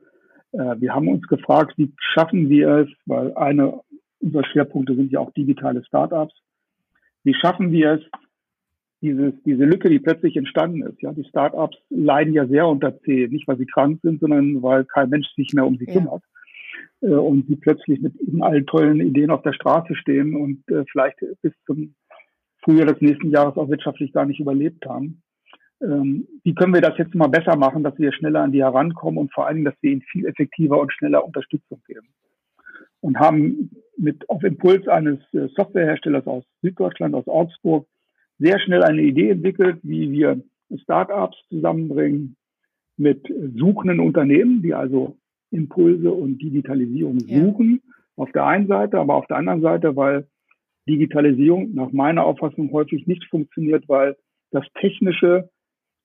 Äh, 0.53 0.77
wir 0.79 0.95
haben 0.95 1.09
uns 1.09 1.27
gefragt, 1.27 1.75
wie 1.77 1.93
schaffen 1.99 2.49
wir 2.49 2.69
es, 2.79 2.89
weil 3.07 3.35
eine 3.37 3.81
unserer 4.21 4.45
Schwerpunkte 4.45 4.95
sind 4.95 5.13
ja 5.13 5.21
auch 5.21 5.33
digitale 5.33 5.85
Startups. 5.85 6.35
Wie 7.25 7.35
schaffen 7.35 7.71
wir 7.71 7.93
es, 7.93 8.03
dieses, 9.03 9.35
diese 9.45 9.65
Lücke, 9.65 9.91
die 9.91 9.99
plötzlich 9.99 10.37
entstanden 10.37 10.83
ist. 10.83 11.01
Ja, 11.03 11.13
die 11.13 11.25
Startups 11.25 11.77
leiden 11.91 12.33
ja 12.33 12.47
sehr 12.47 12.67
unter 12.67 12.99
C, 13.01 13.29
nicht 13.31 13.47
weil 13.47 13.59
sie 13.59 13.67
krank 13.67 14.01
sind, 14.03 14.21
sondern 14.21 14.63
weil 14.63 14.85
kein 14.85 15.11
Mensch 15.11 15.29
sich 15.37 15.53
mehr 15.53 15.67
um 15.67 15.77
sie 15.77 15.87
ja. 15.87 15.95
kümmert. 15.95 16.23
Äh, 17.03 17.09
und 17.09 17.47
sie 17.47 17.57
plötzlich 17.57 18.01
mit 18.01 18.15
ihren 18.21 18.43
allen 18.43 18.67
tollen 18.67 19.01
Ideen 19.01 19.31
auf 19.31 19.43
der 19.43 19.53
Straße 19.53 19.95
stehen 19.97 20.35
und 20.35 20.63
äh, 20.71 20.85
vielleicht 20.91 21.19
bis 21.43 21.53
zum 21.67 21.95
Frühjahr 22.63 22.87
des 22.87 23.01
nächsten 23.01 23.31
Jahres 23.31 23.57
auch 23.57 23.69
wirtschaftlich 23.69 24.13
gar 24.13 24.27
nicht 24.27 24.41
überlebt 24.41 24.87
haben. 24.87 25.23
Ähm, 25.83 26.27
wie 26.43 26.55
können 26.55 26.75
wir 26.75 26.81
das 26.81 26.97
jetzt 26.97 27.15
mal 27.15 27.29
besser 27.29 27.57
machen, 27.57 27.83
dass 27.83 27.99
wir 27.99 28.13
schneller 28.13 28.43
an 28.43 28.53
die 28.53 28.63
herankommen 28.63 29.19
und 29.19 29.33
vor 29.33 29.47
allen 29.47 29.57
Dingen, 29.57 29.67
dass 29.67 29.83
wir 29.83 29.93
ihnen 29.93 30.03
viel 30.03 30.27
effektiver 30.27 30.81
und 30.81 30.93
schneller 30.93 31.25
Unterstützung 31.25 31.83
geben? 31.87 32.09
Und 33.01 33.19
haben 33.19 33.71
mit 33.97 34.29
auf 34.31 34.43
Impuls 34.43 34.89
eines 34.89 35.19
äh, 35.33 35.49
Softwareherstellers 35.55 36.27
aus 36.27 36.45
Süddeutschland, 36.63 37.15
aus 37.15 37.29
Augsburg, 37.29 37.87
sehr 38.39 38.59
schnell 38.61 38.83
eine 38.83 39.03
Idee 39.03 39.31
entwickelt, 39.31 39.79
wie 39.83 40.11
wir 40.11 40.43
Startups 40.83 41.37
zusammenbringen 41.49 42.37
mit 42.97 43.27
suchenden 43.57 44.01
Unternehmen, 44.01 44.63
die 44.63 44.75
also 44.75 45.17
Impulse 45.51 46.11
und 46.11 46.39
Digitalisierung 46.39 47.21
suchen. 47.21 47.83
Ja. 47.85 47.93
Auf 48.17 48.33
der 48.33 48.47
einen 48.47 48.67
Seite, 48.67 48.99
aber 48.99 49.15
auf 49.15 49.27
der 49.27 49.37
anderen 49.37 49.61
Seite, 49.61 49.95
weil 49.95 50.27
Digitalisierung 50.89 51.75
nach 51.75 51.93
meiner 51.93 52.25
Auffassung 52.25 52.73
häufig 52.73 53.07
nicht 53.07 53.25
funktioniert, 53.27 53.89
weil 53.89 54.17
das 54.51 54.65
Technische 54.81 55.51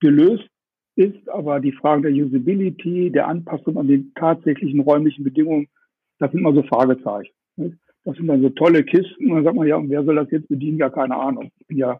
gelöst 0.01 0.47
ist, 0.95 1.29
aber 1.29 1.59
die 1.59 1.71
Fragen 1.71 2.03
der 2.03 2.11
Usability, 2.11 3.11
der 3.11 3.27
Anpassung 3.27 3.77
an 3.77 3.87
die 3.87 4.11
tatsächlichen 4.15 4.81
räumlichen 4.81 5.23
Bedingungen, 5.23 5.67
das 6.19 6.31
sind 6.31 6.41
immer 6.41 6.53
so 6.53 6.63
Fragezeichen. 6.63 7.33
Das 7.55 8.15
sind 8.15 8.27
dann 8.27 8.41
so 8.41 8.49
tolle 8.49 8.83
Kisten 8.83 9.29
und 9.29 9.35
dann 9.35 9.43
sagt 9.43 9.55
man, 9.55 9.67
ja, 9.67 9.77
und 9.77 9.89
wer 9.89 10.03
soll 10.03 10.15
das 10.15 10.31
jetzt 10.31 10.49
bedienen? 10.49 10.77
Ja, 10.77 10.89
keine 10.89 11.15
Ahnung. 11.15 11.51
Ich 11.59 11.67
bin 11.67 11.77
ja 11.77 11.99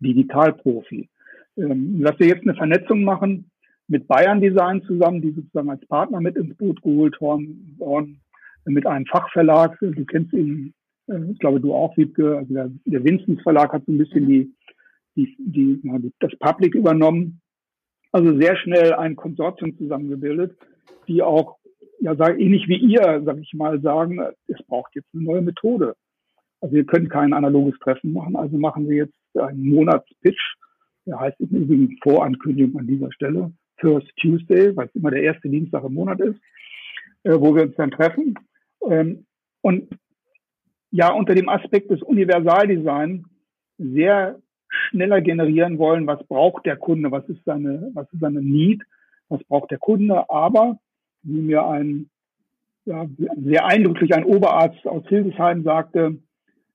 Digitalprofi. 0.00 1.08
Ähm, 1.56 2.02
dass 2.02 2.18
wir 2.18 2.26
jetzt 2.26 2.42
eine 2.42 2.54
Vernetzung 2.54 3.04
machen 3.04 3.50
mit 3.86 4.08
Bayern 4.08 4.40
Design 4.40 4.82
zusammen, 4.82 5.20
die 5.20 5.32
sozusagen 5.32 5.70
als 5.70 5.86
Partner 5.86 6.20
mit 6.20 6.36
ins 6.36 6.56
Boot 6.56 6.82
geholt 6.82 7.20
worden, 7.20 8.20
mit 8.64 8.86
einem 8.86 9.06
Fachverlag. 9.06 9.76
Du 9.80 10.04
kennst 10.04 10.32
ihn, 10.32 10.72
äh, 11.08 11.30
ich 11.30 11.38
glaube 11.38 11.60
du 11.60 11.74
auch, 11.74 11.96
Wiebke. 11.96 12.38
Also 12.38 12.54
der, 12.54 12.70
der 12.84 13.04
Vincent 13.04 13.42
Verlag 13.42 13.72
hat 13.72 13.84
so 13.86 13.92
ein 13.92 13.98
bisschen 13.98 14.26
die, 14.26 14.53
die, 15.16 15.34
die, 15.38 15.80
ja, 15.82 15.98
das 16.20 16.36
Public 16.38 16.74
übernommen. 16.74 17.40
Also 18.12 18.38
sehr 18.38 18.56
schnell 18.56 18.92
ein 18.92 19.16
Konsortium 19.16 19.76
zusammengebildet, 19.76 20.56
die 21.08 21.22
auch, 21.22 21.56
ja, 22.00 22.14
sag, 22.14 22.38
ähnlich 22.38 22.68
wie 22.68 22.76
ihr, 22.76 23.22
sag 23.24 23.38
ich 23.38 23.52
mal, 23.54 23.80
sagen, 23.80 24.20
es 24.46 24.62
braucht 24.66 24.94
jetzt 24.94 25.08
eine 25.12 25.24
neue 25.24 25.42
Methode. 25.42 25.96
Also 26.60 26.76
wir 26.76 26.84
können 26.84 27.08
kein 27.08 27.32
analoges 27.32 27.78
Treffen 27.80 28.12
machen, 28.12 28.36
also 28.36 28.56
machen 28.56 28.88
wir 28.88 28.96
jetzt 28.96 29.36
einen 29.36 29.68
Monatspitch. 29.68 30.56
Der 31.06 31.20
heißt 31.20 31.38
im 31.40 31.48
Übrigen 31.48 31.98
Vorankündigung 32.02 32.80
an 32.80 32.86
dieser 32.86 33.12
Stelle. 33.12 33.52
First 33.76 34.10
Tuesday, 34.16 34.74
weil 34.76 34.86
es 34.86 34.94
immer 34.94 35.10
der 35.10 35.22
erste 35.22 35.48
Dienstag 35.48 35.84
im 35.84 35.94
Monat 35.94 36.20
ist, 36.20 36.40
äh, 37.24 37.34
wo 37.38 37.54
wir 37.54 37.64
uns 37.64 37.76
dann 37.76 37.90
treffen. 37.90 38.34
Ähm, 38.88 39.26
und 39.60 39.88
ja, 40.90 41.12
unter 41.12 41.34
dem 41.34 41.48
Aspekt 41.48 41.90
des 41.90 42.02
Universaldesign 42.02 43.24
sehr 43.78 44.40
schneller 44.88 45.20
generieren 45.20 45.78
wollen, 45.78 46.06
was 46.06 46.24
braucht 46.26 46.66
der 46.66 46.76
Kunde, 46.76 47.10
was 47.10 47.28
ist 47.28 47.44
seine, 47.44 47.90
was 47.94 48.12
ist 48.12 48.20
seine 48.20 48.42
Need, 48.42 48.82
was 49.28 49.42
braucht 49.44 49.70
der 49.70 49.78
Kunde, 49.78 50.28
aber 50.30 50.78
wie 51.22 51.40
mir 51.40 51.66
ein 51.66 52.10
ja, 52.84 53.06
sehr 53.36 53.64
eindrücklich 53.66 54.14
ein 54.14 54.24
Oberarzt 54.24 54.86
aus 54.86 55.06
Hildesheim 55.08 55.62
sagte, 55.62 56.18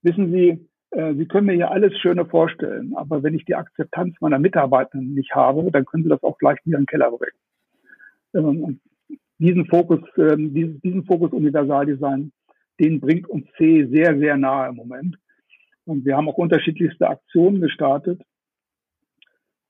wissen 0.01 0.31
Sie, 0.31 0.67
äh, 0.91 1.13
Sie 1.13 1.27
können 1.27 1.47
mir 1.47 1.53
hier 1.53 1.71
alles 1.71 1.97
Schöne 1.99 2.25
vorstellen, 2.25 2.93
aber 2.95 3.21
wenn 3.23 3.35
ich 3.35 3.45
die 3.45 3.55
Akzeptanz 3.55 4.15
meiner 4.19 4.39
Mitarbeiter 4.39 4.97
nicht 4.97 5.35
habe, 5.35 5.69
dann 5.71 5.85
können 5.85 6.03
Sie 6.03 6.09
das 6.09 6.23
auch 6.23 6.38
gleich 6.38 6.57
wieder 6.65 6.77
in 6.77 6.83
den 6.83 6.88
Keller 6.88 7.12
bringen. 7.12 7.38
Ähm, 8.33 8.79
diesen 9.38 9.65
Fokus, 9.67 9.99
ähm, 10.17 10.53
diesen 10.53 11.05
Fokus 11.05 11.31
Universaldesign, 11.31 12.31
den 12.79 12.99
bringt 12.99 13.27
uns 13.27 13.45
C 13.57 13.85
sehr, 13.85 14.17
sehr 14.17 14.38
nahe 14.38 14.69
im 14.69 14.75
Moment. 14.75 15.17
Und 15.89 16.06
wir 16.06 16.15
haben 16.15 16.30
auch 16.30 16.38
unterschiedlichste 16.38 17.10
Aktionen 17.10 17.62
gestartet, 17.62 18.21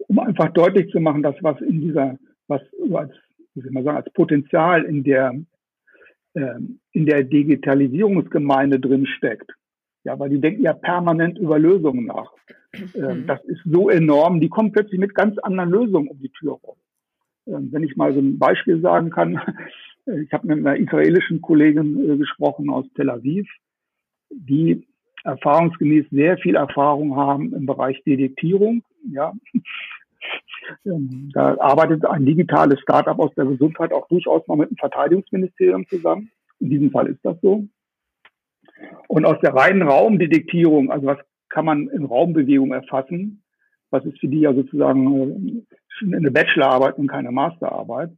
um 0.07 0.19
einfach 0.19 0.49
deutlich 0.53 0.91
zu 0.91 0.99
machen, 0.99 1.23
dass 1.23 1.35
was 1.41 1.59
in 1.61 1.81
dieser, 1.81 2.17
was 2.47 2.61
als, 2.93 3.11
wie 3.53 3.61
soll 3.61 3.71
man 3.71 3.83
sagen, 3.83 3.97
als 3.97 4.13
Potenzial 4.13 4.83
in 4.83 5.03
der, 5.03 5.33
ähm, 6.35 6.79
in 6.91 7.05
der 7.05 7.23
Digitalisierungsgemeinde 7.23 8.79
drin 8.79 9.05
steckt 9.05 9.51
ja, 10.03 10.17
weil 10.17 10.29
die 10.29 10.41
denken 10.41 10.63
ja 10.63 10.73
permanent 10.73 11.37
über 11.37 11.59
Lösungen 11.59 12.05
nach. 12.05 12.31
Ähm, 12.95 13.21
mhm. 13.21 13.27
Das 13.27 13.43
ist 13.45 13.61
so 13.65 13.89
enorm. 13.89 14.39
Die 14.39 14.49
kommen 14.49 14.71
plötzlich 14.71 14.99
mit 14.99 15.15
ganz 15.15 15.37
anderen 15.39 15.71
Lösungen 15.71 16.07
um 16.07 16.19
die 16.19 16.29
Tür 16.29 16.53
rum. 16.53 16.77
Ähm, 17.47 17.69
wenn 17.71 17.83
ich 17.83 17.95
mal 17.95 18.13
so 18.13 18.19
ein 18.19 18.39
Beispiel 18.39 18.79
sagen 18.81 19.09
kann, 19.09 19.41
ich 20.05 20.31
habe 20.31 20.47
mit 20.47 20.59
einer 20.59 20.77
israelischen 20.77 21.41
Kollegin 21.41 22.09
äh, 22.09 22.17
gesprochen 22.17 22.69
aus 22.69 22.85
Tel 22.95 23.09
Aviv, 23.09 23.47
die 24.29 24.87
erfahrungsgemäß 25.23 26.05
sehr 26.11 26.37
viel 26.37 26.55
Erfahrung 26.55 27.15
haben 27.15 27.53
im 27.53 27.65
Bereich 27.65 28.01
Detektierung. 28.03 28.83
Ja. 29.11 29.33
Ähm, 30.85 31.31
da 31.33 31.57
arbeitet 31.59 32.05
ein 32.05 32.25
digitales 32.25 32.79
Startup 32.81 33.17
aus 33.17 33.33
der 33.35 33.45
Gesundheit 33.45 33.91
auch 33.91 34.07
durchaus 34.07 34.45
mal 34.47 34.57
mit 34.57 34.69
dem 34.69 34.77
Verteidigungsministerium 34.77 35.87
zusammen. 35.87 36.29
In 36.59 36.69
diesem 36.69 36.91
Fall 36.91 37.07
ist 37.07 37.23
das 37.23 37.39
so. 37.41 37.67
Und 39.07 39.25
aus 39.25 39.39
der 39.41 39.53
reinen 39.53 39.81
Raumdetektierung, 39.81 40.91
also 40.91 41.07
was 41.07 41.17
kann 41.49 41.65
man 41.65 41.87
in 41.87 42.05
Raumbewegung 42.05 42.71
erfassen, 42.71 43.41
was 43.89 44.05
ist 44.05 44.19
für 44.19 44.27
die 44.27 44.41
ja 44.41 44.53
sozusagen 44.53 45.65
äh, 46.01 46.15
eine 46.15 46.31
Bachelorarbeit 46.31 46.97
und 46.97 47.07
keine 47.07 47.31
Masterarbeit, 47.31 48.11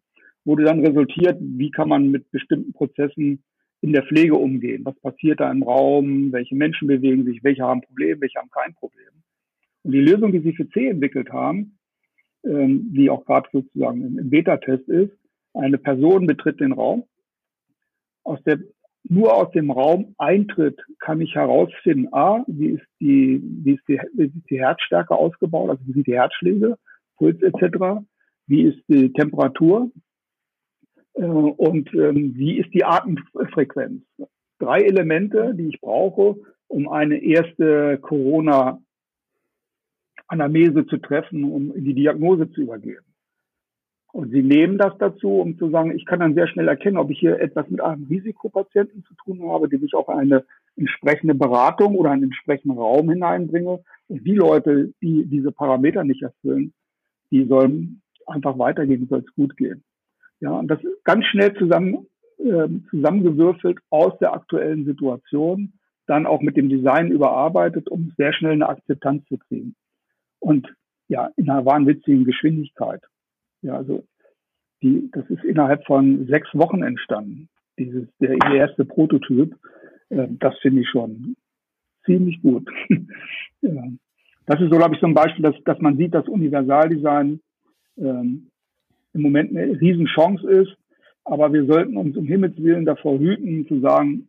wurde 0.43 0.63
dann 0.63 0.85
resultiert, 0.85 1.37
wie 1.39 1.71
kann 1.71 1.89
man 1.89 2.09
mit 2.09 2.29
bestimmten 2.31 2.73
Prozessen 2.73 3.43
in 3.81 3.93
der 3.93 4.03
Pflege 4.03 4.35
umgehen? 4.35 4.85
Was 4.85 4.99
passiert 4.99 5.39
da 5.39 5.51
im 5.51 5.63
Raum? 5.63 6.31
Welche 6.31 6.55
Menschen 6.55 6.87
bewegen 6.87 7.25
sich? 7.25 7.43
Welche 7.43 7.63
haben 7.63 7.81
Probleme? 7.81 8.21
Welche 8.21 8.39
haben 8.39 8.51
kein 8.51 8.73
Problem? 8.75 9.09
Und 9.83 9.91
die 9.91 10.01
Lösung, 10.01 10.31
die 10.31 10.39
sie 10.39 10.53
für 10.53 10.69
C 10.69 10.87
entwickelt 10.87 11.31
haben, 11.31 11.77
ähm, 12.43 12.93
die 12.93 13.09
auch 13.09 13.25
gerade 13.25 13.49
sozusagen 13.51 14.17
im 14.17 14.29
Beta-Test 14.29 14.87
ist, 14.87 15.11
eine 15.53 15.77
Person 15.77 16.27
betritt 16.27 16.59
den 16.59 16.71
Raum. 16.71 17.03
Aus 18.23 18.41
der 18.43 18.59
nur 19.03 19.33
aus 19.33 19.51
dem 19.51 19.71
Raum 19.71 20.13
Eintritt 20.19 20.79
kann 20.99 21.21
ich 21.21 21.33
herausfinden, 21.33 22.13
a, 22.13 22.43
wie 22.47 22.69
ist 22.69 22.85
die, 22.99 23.41
wie 23.63 23.73
ist 23.73 23.87
die, 23.87 23.99
wie 24.13 24.25
ist 24.25 24.49
die 24.49 24.59
Herzstärke 24.59 25.15
ausgebaut, 25.15 25.71
also 25.71 25.81
wie 25.87 25.93
sind 25.93 26.07
die 26.07 26.13
Herzschläge, 26.13 26.77
Puls 27.17 27.41
etc., 27.41 28.05
wie 28.45 28.63
ist 28.63 28.83
die 28.87 29.11
Temperatur 29.11 29.89
und 31.13 31.91
ähm, 31.93 32.33
wie 32.35 32.59
ist 32.59 32.71
die 32.73 32.85
Atemfrequenz. 32.85 34.03
Drei 34.59 34.81
Elemente, 34.81 35.55
die 35.55 35.69
ich 35.69 35.81
brauche, 35.81 36.35
um 36.67 36.87
eine 36.87 37.17
erste 37.17 37.97
Corona-Anamnese 37.99 40.85
zu 40.87 40.97
treffen, 40.97 41.43
um 41.43 41.75
in 41.75 41.83
die 41.83 41.95
Diagnose 41.95 42.49
zu 42.51 42.61
übergehen. 42.61 43.03
Und 44.13 44.31
sie 44.31 44.43
nehmen 44.43 44.77
das 44.77 44.97
dazu, 44.97 45.39
um 45.39 45.57
zu 45.57 45.69
sagen, 45.69 45.95
ich 45.95 46.05
kann 46.05 46.19
dann 46.19 46.33
sehr 46.33 46.47
schnell 46.47 46.67
erkennen, 46.67 46.97
ob 46.97 47.09
ich 47.11 47.19
hier 47.19 47.39
etwas 47.39 47.69
mit 47.69 47.79
einem 47.79 48.03
Risikopatienten 48.09 49.05
zu 49.05 49.13
tun 49.15 49.41
habe, 49.49 49.69
dem 49.69 49.85
ich 49.85 49.93
auch 49.93 50.09
eine 50.09 50.43
entsprechende 50.75 51.33
Beratung 51.33 51.95
oder 51.95 52.11
einen 52.11 52.23
entsprechenden 52.23 52.77
Raum 52.77 53.09
hineinbringe. 53.09 53.79
Und 54.07 54.25
die 54.25 54.35
Leute, 54.35 54.93
die 55.01 55.25
diese 55.25 55.53
Parameter 55.53 56.03
nicht 56.03 56.23
erfüllen, 56.23 56.73
die 57.31 57.45
sollen 57.45 58.01
einfach 58.27 58.59
weitergehen, 58.59 59.07
soll 59.07 59.23
es 59.25 59.33
gut 59.33 59.55
gehen. 59.55 59.81
Ja, 60.41 60.51
und 60.51 60.67
das 60.67 60.83
ist 60.83 61.03
ganz 61.05 61.25
schnell 61.25 61.53
zusammen, 61.55 62.07
äh, 62.39 62.67
zusammengewürfelt 62.89 63.79
aus 63.89 64.17
der 64.19 64.33
aktuellen 64.33 64.85
Situation, 64.85 65.73
dann 66.07 66.25
auch 66.25 66.41
mit 66.41 66.57
dem 66.57 66.67
Design 66.67 67.11
überarbeitet, 67.11 67.87
um 67.87 68.11
sehr 68.17 68.33
schnell 68.33 68.53
eine 68.53 68.67
Akzeptanz 68.67 69.25
zu 69.27 69.37
kriegen. 69.37 69.75
Und 70.39 70.67
ja, 71.07 71.29
in 71.35 71.49
einer 71.49 71.65
wahnwitzigen 71.65 72.25
Geschwindigkeit. 72.25 73.01
Ja, 73.61 73.75
also 73.75 74.03
die, 74.81 75.09
das 75.11 75.29
ist 75.29 75.43
innerhalb 75.43 75.85
von 75.85 76.25
sechs 76.27 76.49
Wochen 76.53 76.81
entstanden, 76.81 77.47
dieses, 77.77 78.07
der 78.19 78.35
erste 78.51 78.83
Prototyp. 78.83 79.55
Äh, 80.09 80.27
das 80.39 80.57
finde 80.59 80.81
ich 80.81 80.89
schon 80.89 81.35
ziemlich 82.05 82.41
gut. 82.41 82.67
ja. 83.61 83.83
Das 84.47 84.59
ist 84.59 84.71
so, 84.71 84.77
glaube 84.77 84.95
ich, 84.95 85.01
so 85.01 85.07
ein 85.07 85.13
Beispiel, 85.13 85.43
dass, 85.43 85.55
dass 85.65 85.79
man 85.79 85.97
sieht, 85.97 86.15
dass 86.15 86.27
Universaldesign 86.27 87.39
ähm, 87.97 88.50
im 89.13 89.21
Moment 89.21 89.55
eine 89.55 89.79
Riesenchance 89.79 90.49
ist. 90.49 90.75
Aber 91.23 91.53
wir 91.53 91.65
sollten 91.65 91.97
uns 91.97 92.17
um 92.17 92.25
Himmels 92.25 92.57
Willen 92.57 92.85
davor 92.85 93.19
hüten, 93.19 93.67
zu 93.67 93.79
sagen, 93.79 94.27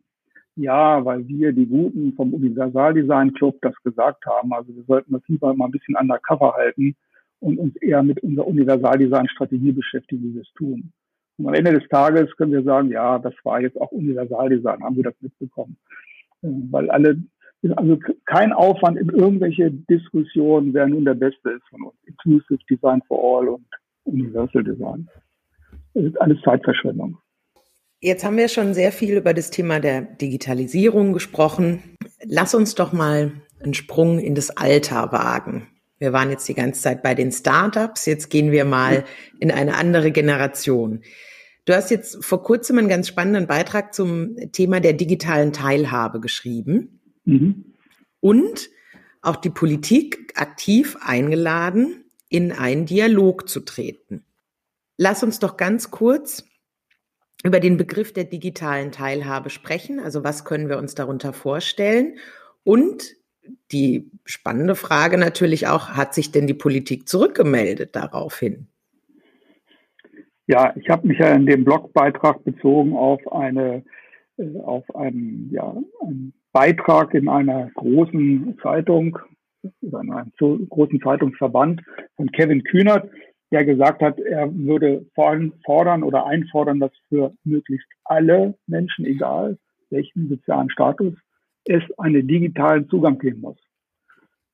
ja, 0.55 1.03
weil 1.03 1.27
wir, 1.27 1.51
die 1.51 1.65
Guten 1.65 2.13
vom 2.13 2.33
Universaldesign 2.33 3.33
Club, 3.33 3.57
das 3.61 3.75
gesagt 3.83 4.25
haben. 4.25 4.53
Also 4.53 4.75
wir 4.75 4.83
sollten 4.83 5.13
das 5.13 5.23
lieber 5.27 5.53
mal 5.55 5.65
ein 5.65 5.71
bisschen 5.71 5.95
undercover 5.95 6.53
halten 6.53 6.95
und 7.39 7.57
uns 7.57 7.75
eher 7.77 8.03
mit 8.03 8.21
unserer 8.21 8.47
Universaldesign-Strategie 8.47 9.71
beschäftigen, 9.71 10.23
wie 10.23 10.35
wir 10.35 10.41
es 10.41 10.53
tun. 10.53 10.93
Und 11.37 11.47
am 11.47 11.53
Ende 11.55 11.73
des 11.73 11.87
Tages 11.89 12.35
können 12.37 12.51
wir 12.51 12.63
sagen, 12.63 12.89
ja, 12.89 13.17
das 13.17 13.33
war 13.43 13.61
jetzt 13.61 13.79
auch 13.81 13.91
Universaldesign, 13.91 14.83
haben 14.83 14.95
wir 14.95 15.03
das 15.03 15.15
mitbekommen. 15.21 15.77
Äh, 16.43 16.49
weil 16.69 16.89
alle, 16.91 17.23
also 17.75 17.97
kein 18.25 18.53
Aufwand 18.53 18.97
in 18.97 19.09
irgendwelche 19.09 19.71
Diskussionen, 19.71 20.73
wer 20.73 20.87
nun 20.87 21.05
der 21.05 21.15
Beste 21.15 21.51
ist 21.51 21.67
von 21.69 21.83
uns. 21.83 21.95
Inclusive 22.05 22.59
Design 22.69 23.01
for 23.07 23.39
All 23.39 23.47
und 23.49 23.65
Universal 24.05 24.63
Design. 24.63 25.09
Das 25.93 26.05
ist 26.05 26.19
alles 26.21 26.41
Zeitverschwendung. 26.43 27.17
Jetzt 27.99 28.25
haben 28.25 28.35
wir 28.35 28.49
schon 28.49 28.73
sehr 28.73 28.91
viel 28.91 29.15
über 29.15 29.33
das 29.33 29.49
Thema 29.49 29.79
der 29.79 30.01
Digitalisierung 30.01 31.13
gesprochen. 31.13 31.95
Lass 32.25 32.53
uns 32.53 32.75
doch 32.75 32.91
mal 32.91 33.31
einen 33.63 33.73
Sprung 33.73 34.19
in 34.19 34.35
das 34.35 34.49
Alter 34.49 35.11
wagen. 35.11 35.67
Wir 35.99 36.11
waren 36.11 36.29
jetzt 36.29 36.49
die 36.49 36.53
ganze 36.53 36.81
Zeit 36.81 37.01
bei 37.01 37.15
den 37.15 37.31
Startups, 37.31 38.05
jetzt 38.05 38.29
gehen 38.29 38.51
wir 38.51 38.65
mal 38.65 39.05
in 39.39 39.51
eine 39.51 39.75
andere 39.75 40.11
Generation. 40.11 41.01
Du 41.63 41.73
hast 41.73 41.91
jetzt 41.91 42.25
vor 42.25 42.43
kurzem 42.43 42.77
einen 42.77 42.89
ganz 42.89 43.07
spannenden 43.07 43.47
Beitrag 43.47 43.93
zum 43.93 44.35
Thema 44.51 44.81
der 44.81 44.91
digitalen 44.91 45.53
Teilhabe 45.53 46.19
geschrieben 46.19 46.99
mhm. 47.23 47.73
und 48.19 48.69
auch 49.21 49.37
die 49.37 49.49
Politik 49.49 50.33
aktiv 50.35 50.97
eingeladen, 50.99 52.02
in 52.33 52.51
einen 52.51 52.87
Dialog 52.87 53.47
zu 53.47 53.59
treten. 53.59 54.25
Lass 54.97 55.21
uns 55.21 55.37
doch 55.37 55.55
ganz 55.55 55.91
kurz 55.91 56.43
über 57.43 57.59
den 57.59 57.77
Begriff 57.77 58.11
der 58.11 58.23
digitalen 58.23 58.91
Teilhabe 58.91 59.51
sprechen. 59.51 59.99
Also 59.99 60.23
was 60.23 60.43
können 60.43 60.67
wir 60.67 60.79
uns 60.79 60.95
darunter 60.95 61.31
vorstellen? 61.31 62.17
Und 62.63 63.03
die 63.71 64.09
spannende 64.25 64.73
Frage 64.75 65.19
natürlich 65.19 65.67
auch, 65.67 65.89
hat 65.89 66.15
sich 66.15 66.31
denn 66.31 66.47
die 66.47 66.55
Politik 66.55 67.07
zurückgemeldet 67.07 67.95
daraufhin? 67.95 68.65
Ja, 70.47 70.73
ich 70.75 70.89
habe 70.89 71.07
mich 71.07 71.19
ja 71.19 71.33
in 71.33 71.45
dem 71.45 71.63
Blogbeitrag 71.63 72.43
bezogen 72.43 72.95
auf 72.95 73.31
eine 73.31 73.83
äh, 74.37 74.59
auf 74.61 74.83
einen, 74.95 75.51
ja, 75.51 75.75
einen 76.01 76.33
Beitrag 76.51 77.13
in 77.13 77.29
einer 77.29 77.69
großen 77.75 78.57
Zeitung, 78.63 79.19
in 79.81 79.95
einem 79.95 80.31
großen 80.69 81.01
Zeitungsverband 81.01 81.81
von 82.15 82.31
Kevin 82.31 82.63
Kühnert, 82.63 83.09
der 83.51 83.65
gesagt 83.65 84.01
hat, 84.01 84.19
er 84.19 84.53
würde 84.53 85.05
fordern 85.13 86.03
oder 86.03 86.25
einfordern, 86.25 86.79
dass 86.79 86.91
für 87.09 87.33
möglichst 87.43 87.87
alle 88.03 88.55
Menschen, 88.67 89.05
egal 89.05 89.57
welchen 89.89 90.27
sozialen 90.27 90.69
Status, 90.69 91.13
es 91.65 91.83
einen 91.97 92.27
digitalen 92.27 92.89
Zugang 92.89 93.19
geben 93.19 93.41
muss. 93.41 93.57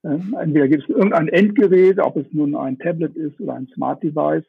Entweder 0.04 0.68
gibt 0.68 0.84
es 0.84 0.90
irgendein 0.90 1.28
Endgerät, 1.30 2.00
ob 2.00 2.18
es 2.18 2.26
nun 2.32 2.56
ein 2.56 2.78
Tablet 2.78 3.16
ist 3.16 3.40
oder 3.40 3.56
ein 3.56 3.68
Smart 3.74 4.04
Device, 4.04 4.46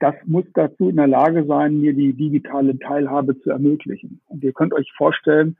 das 0.00 0.14
muss 0.26 0.44
dazu 0.54 0.88
in 0.88 0.96
der 0.96 1.06
Lage 1.06 1.44
sein, 1.46 1.80
mir 1.80 1.94
die 1.94 2.12
digitale 2.12 2.78
Teilhabe 2.78 3.40
zu 3.40 3.50
ermöglichen. 3.50 4.20
Und 4.26 4.42
ihr 4.42 4.52
könnt 4.52 4.74
euch 4.74 4.92
vorstellen, 4.96 5.56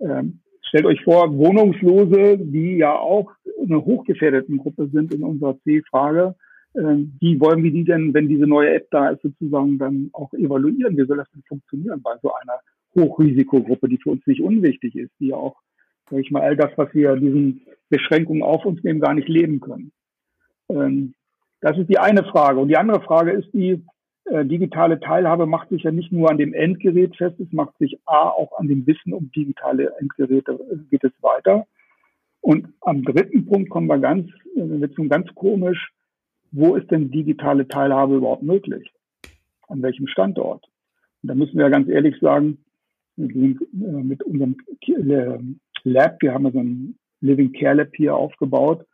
ähm, 0.00 0.40
stellt 0.70 0.86
euch 0.86 1.02
vor, 1.02 1.36
Wohnungslose, 1.36 2.38
die 2.38 2.76
ja 2.76 2.96
auch 2.96 3.32
eine 3.60 3.84
hochgefährdeten 3.84 4.56
Gruppe 4.56 4.88
sind 4.92 5.12
in 5.12 5.24
unserer 5.24 5.58
C-Frage, 5.64 6.36
äh, 6.74 6.96
wie 7.20 7.40
wollen 7.40 7.64
wir 7.64 7.72
die 7.72 7.84
denn, 7.84 8.14
wenn 8.14 8.28
diese 8.28 8.46
neue 8.46 8.74
App 8.74 8.86
da 8.92 9.08
ist, 9.08 9.22
sozusagen 9.22 9.78
dann 9.78 10.10
auch 10.12 10.32
evaluieren? 10.32 10.96
Wie 10.96 11.04
soll 11.06 11.16
das 11.16 11.30
denn 11.32 11.42
funktionieren 11.48 12.00
bei 12.02 12.12
so 12.22 12.32
einer 12.32 12.60
Hochrisikogruppe, 12.94 13.88
die 13.88 13.98
für 13.98 14.10
uns 14.10 14.24
nicht 14.26 14.40
unwichtig 14.40 14.94
ist, 14.94 15.10
die 15.18 15.28
ja 15.28 15.36
auch, 15.36 15.56
sage 16.08 16.22
ich 16.22 16.30
mal, 16.30 16.42
all 16.42 16.56
das, 16.56 16.70
was 16.76 16.94
wir 16.94 17.16
diesen 17.16 17.62
Beschränkungen 17.88 18.42
auf 18.42 18.64
uns 18.64 18.82
nehmen, 18.84 19.00
gar 19.00 19.14
nicht 19.14 19.28
leben 19.28 19.60
können. 19.60 19.90
Ähm, 20.68 21.14
das 21.60 21.76
ist 21.78 21.90
die 21.90 21.98
eine 21.98 22.22
Frage. 22.22 22.60
Und 22.60 22.68
die 22.68 22.76
andere 22.76 23.02
Frage 23.02 23.32
ist 23.32 23.52
die, 23.52 23.84
äh, 24.26 24.44
digitale 24.44 25.00
Teilhabe 25.00 25.46
macht 25.46 25.70
sich 25.70 25.82
ja 25.82 25.90
nicht 25.90 26.12
nur 26.12 26.30
an 26.30 26.38
dem 26.38 26.54
Endgerät 26.54 27.16
fest, 27.16 27.40
es 27.40 27.52
macht 27.52 27.76
sich 27.78 27.98
A 28.06 28.28
auch 28.28 28.58
an 28.58 28.68
dem 28.68 28.86
Wissen 28.86 29.12
um 29.12 29.30
digitale 29.32 29.92
Endgeräte 29.98 30.52
äh, 30.52 30.76
geht 30.90 31.04
es 31.04 31.12
weiter. 31.20 31.66
Und 32.40 32.68
am 32.80 33.02
dritten 33.02 33.46
Punkt 33.46 33.70
kommen 33.70 33.86
wir 33.86 33.98
ganz, 33.98 34.28
äh, 34.56 34.80
wird 34.80 34.94
schon 34.94 35.08
ganz 35.08 35.34
komisch, 35.34 35.92
wo 36.52 36.74
ist 36.76 36.90
denn 36.90 37.10
digitale 37.10 37.66
Teilhabe 37.66 38.16
überhaupt 38.16 38.42
möglich? 38.42 38.92
An 39.68 39.82
welchem 39.82 40.06
Standort? 40.06 40.64
Und 41.22 41.28
da 41.28 41.34
müssen 41.34 41.58
wir 41.58 41.70
ganz 41.70 41.88
ehrlich 41.88 42.18
sagen, 42.20 42.58
mit 43.16 44.22
unserem 44.22 44.56
Lab, 45.84 46.22
wir 46.22 46.32
haben 46.32 46.44
ja 46.46 46.52
so 46.52 46.58
ein 46.58 46.98
Living 47.20 47.52
Care 47.52 47.74
Lab 47.74 47.94
hier 47.94 48.16
aufgebaut, 48.16 48.86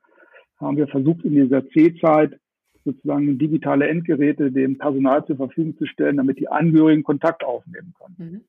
haben 0.59 0.77
wir 0.77 0.89
versucht 0.89 1.25
in 1.25 1.35
dieser 1.35 1.67
C-Zeit 1.71 2.39
sozusagen 2.87 3.39
digitale 3.39 3.89
Endgeräte 3.89 4.51
dem 4.51 4.79
Personal 4.79 5.27
zur 5.27 5.37
Verfügung 5.37 5.77
zu 5.77 5.87
stellen, 5.87 6.17
damit 6.17 6.39
die 6.39 6.49
Angehörigen 6.49 7.03
Kontakt 7.03 7.45
aufnehmen 7.45 7.95
können. 7.99 8.17
Mhm. 8.19 8.41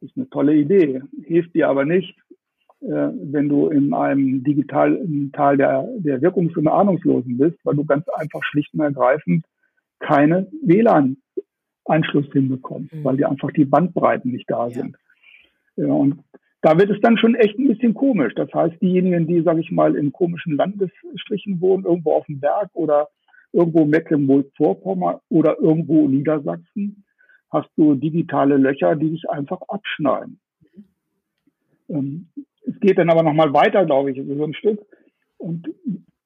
Das 0.00 0.10
ist 0.10 0.16
eine 0.16 0.30
tolle 0.30 0.54
Idee, 0.54 1.02
hilft 1.24 1.54
dir 1.54 1.68
aber 1.68 1.84
nicht, 1.84 2.16
äh, 2.82 3.10
wenn 3.12 3.48
du 3.48 3.68
in 3.68 3.94
einem 3.94 4.44
digitalen 4.44 5.32
Tal 5.32 5.56
der, 5.56 5.88
der 5.98 6.20
Wirkungs- 6.20 6.56
und 6.56 6.68
Ahnungslosen 6.68 7.38
bist, 7.38 7.58
weil 7.64 7.76
du 7.76 7.84
ganz 7.84 8.06
einfach 8.08 8.42
schlicht 8.44 8.74
und 8.74 8.80
ergreifend 8.80 9.44
keine 10.00 10.48
WLAN-Anschluss 10.62 12.26
hinbekommst, 12.32 12.92
mhm. 12.92 13.04
weil 13.04 13.16
dir 13.16 13.30
einfach 13.30 13.50
die 13.52 13.64
Bandbreiten 13.64 14.32
nicht 14.32 14.50
da 14.50 14.66
ja. 14.68 14.74
sind. 14.74 14.96
Ja, 15.76 15.86
und 15.86 16.22
da 16.60 16.78
wird 16.78 16.90
es 16.90 17.00
dann 17.00 17.18
schon 17.18 17.34
echt 17.34 17.58
ein 17.58 17.68
bisschen 17.68 17.94
komisch. 17.94 18.34
Das 18.34 18.52
heißt, 18.52 18.80
diejenigen, 18.80 19.26
die, 19.26 19.42
sage 19.42 19.60
ich 19.60 19.70
mal, 19.70 19.96
in 19.96 20.12
komischen 20.12 20.56
Landesstrichen 20.56 21.60
wohnen, 21.60 21.84
irgendwo 21.84 22.12
auf 22.12 22.26
dem 22.26 22.40
Berg 22.40 22.70
oder 22.72 23.08
irgendwo 23.52 23.84
Mecklenburg-Vorpommern 23.84 25.18
oder 25.28 25.58
irgendwo 25.58 26.08
Niedersachsen, 26.08 27.04
hast 27.50 27.68
du 27.76 27.94
digitale 27.94 28.56
Löcher, 28.56 28.96
die 28.96 29.10
sich 29.10 29.28
einfach 29.28 29.60
abschneiden. 29.68 30.40
Ähm, 31.88 32.28
es 32.66 32.78
geht 32.80 32.98
dann 32.98 33.10
aber 33.10 33.22
nochmal 33.22 33.52
weiter, 33.52 33.84
glaube 33.84 34.10
ich, 34.10 34.26
so 34.26 34.44
ein 34.44 34.54
Stück. 34.54 34.80
Und 35.36 35.68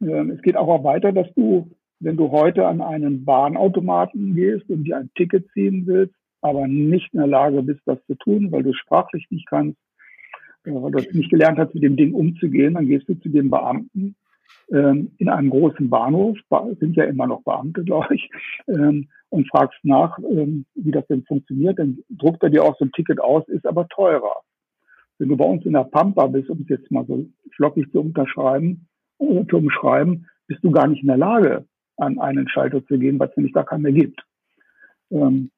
äh, 0.01 0.31
es 0.31 0.43
geht 0.43 0.57
auch 0.57 0.85
weiter, 0.85 1.13
dass 1.13 1.33
du, 1.35 1.71
wenn 2.01 2.17
du 2.17 2.31
heute 2.31 2.67
an 2.67 2.81
einen 2.81 3.25
Bahnautomaten 3.25 4.35
gehst 4.35 4.69
und 4.69 4.85
dir 4.85 4.99
ein 4.99 5.11
Ticket 5.17 5.49
ziehen 5.53 5.87
willst, 5.87 6.15
aber 6.43 6.69
nicht 6.69 7.13
in 7.13 7.19
der 7.19 7.27
Lage 7.27 7.63
bist, 7.63 7.81
das 7.87 7.99
zu 8.07 8.15
tun, 8.15 8.53
weil 8.53 8.63
du 8.63 8.73
sprachlich 8.73 9.27
nicht 9.31 9.49
kannst, 9.49 9.79
äh, 10.65 10.71
weil 10.71 10.93
du 10.93 11.17
nicht 11.17 11.31
gelernt 11.31 11.59
hast, 11.59 11.75
mit 11.75 11.83
dem 11.83 11.97
Ding 11.97 12.15
umzugehen, 12.15 12.75
dann 12.75 12.87
gehst 12.87 13.09
du 13.09 13.15
zu 13.15 13.29
dem 13.29 13.51
Beamten 13.51 14.15
ähm, 14.71 15.13
in 15.19 15.29
einem 15.29 15.51
großen 15.51 15.89
Bahnhof, 15.89 16.37
sind 16.81 16.97
ja 16.97 17.05
immer 17.05 17.27
noch 17.27 17.43
Beamte, 17.43 17.85
glaube 17.85 18.15
ich, 18.15 18.31
ähm, 18.69 19.09
und 19.29 19.49
fragst 19.49 19.79
nach, 19.83 20.19
ähm, 20.19 20.67
wie 20.75 20.91
das 20.91 21.07
denn 21.09 21.25
funktioniert, 21.25 21.79
dann 21.79 21.99
druckt 22.11 22.43
er 22.43 22.51
dir 22.51 22.65
auch 22.65 22.77
so 22.79 22.85
ein 22.85 22.93
Ticket 22.93 23.21
aus, 23.21 23.47
ist 23.49 23.67
aber 23.67 23.89
teurer. 23.89 24.43
Wenn 25.19 25.29
du 25.29 25.37
bei 25.37 25.45
uns 25.45 25.65
in 25.65 25.73
der 25.73 25.85
Pampa 25.85 26.27
bist, 26.27 26.51
um 26.51 26.61
es 26.61 26.69
jetzt 26.69 26.91
mal 26.91 27.07
so 27.07 27.27
flockig 27.55 27.91
zu 27.93 28.01
unterschreiben, 28.01 28.87
äh, 29.19 29.45
zu 29.47 29.57
umschreiben, 29.59 30.27
bist 30.47 30.63
du 30.63 30.71
gar 30.71 30.87
nicht 30.87 31.03
in 31.03 31.09
der 31.09 31.17
Lage, 31.17 31.65
an 31.97 32.19
einen 32.19 32.49
Schalter 32.49 32.85
zu 32.87 32.99
gehen, 32.99 33.19
weil 33.19 33.29
es 33.29 33.37
nämlich 33.37 33.55
gar 33.55 33.65
keinen 33.65 33.83
mehr 33.83 33.93
gibt. 33.93 34.21
Ähm, 35.11 35.51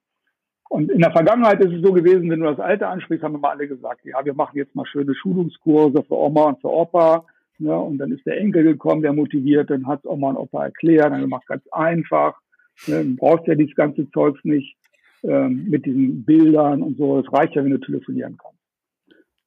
und 0.70 0.90
in 0.90 1.00
der 1.00 1.12
Vergangenheit 1.12 1.60
ist 1.60 1.72
es 1.72 1.82
so 1.82 1.92
gewesen, 1.92 2.30
wenn 2.30 2.40
du 2.40 2.46
das 2.46 2.60
Alte 2.60 2.86
ansprichst, 2.86 3.24
haben 3.24 3.34
immer 3.34 3.50
alle 3.50 3.66
gesagt, 3.66 4.04
ja, 4.04 4.22
wir 4.24 4.34
machen 4.34 4.56
jetzt 4.56 4.74
mal 4.74 4.86
schöne 4.86 5.14
Schulungskurse 5.14 6.02
für 6.02 6.14
Oma 6.14 6.44
und 6.44 6.60
für 6.60 6.70
Opa. 6.70 7.24
Ja, 7.58 7.76
und 7.76 7.98
dann 7.98 8.12
ist 8.12 8.24
der 8.24 8.38
Enkel 8.38 8.62
gekommen, 8.62 9.02
der 9.02 9.12
motiviert, 9.12 9.70
dann 9.70 9.86
hat 9.86 10.00
es 10.00 10.10
Oma 10.10 10.30
und 10.30 10.36
Opa 10.36 10.66
erklärt, 10.66 11.12
dann 11.12 11.22
gemacht 11.22 11.46
ganz 11.46 11.64
einfach. 11.72 12.40
Ja, 12.86 13.02
du 13.02 13.16
brauchst 13.16 13.46
ja 13.48 13.54
dieses 13.56 13.74
ganze 13.74 14.08
Zeugs 14.10 14.38
nicht 14.44 14.76
ähm, 15.24 15.66
mit 15.68 15.84
diesen 15.84 16.24
Bildern 16.24 16.82
und 16.82 16.96
so. 16.96 17.18
Es 17.18 17.32
reicht 17.32 17.56
ja, 17.56 17.64
wenn 17.64 17.72
du 17.72 17.78
telefonieren 17.78 18.38
kannst. 18.40 18.58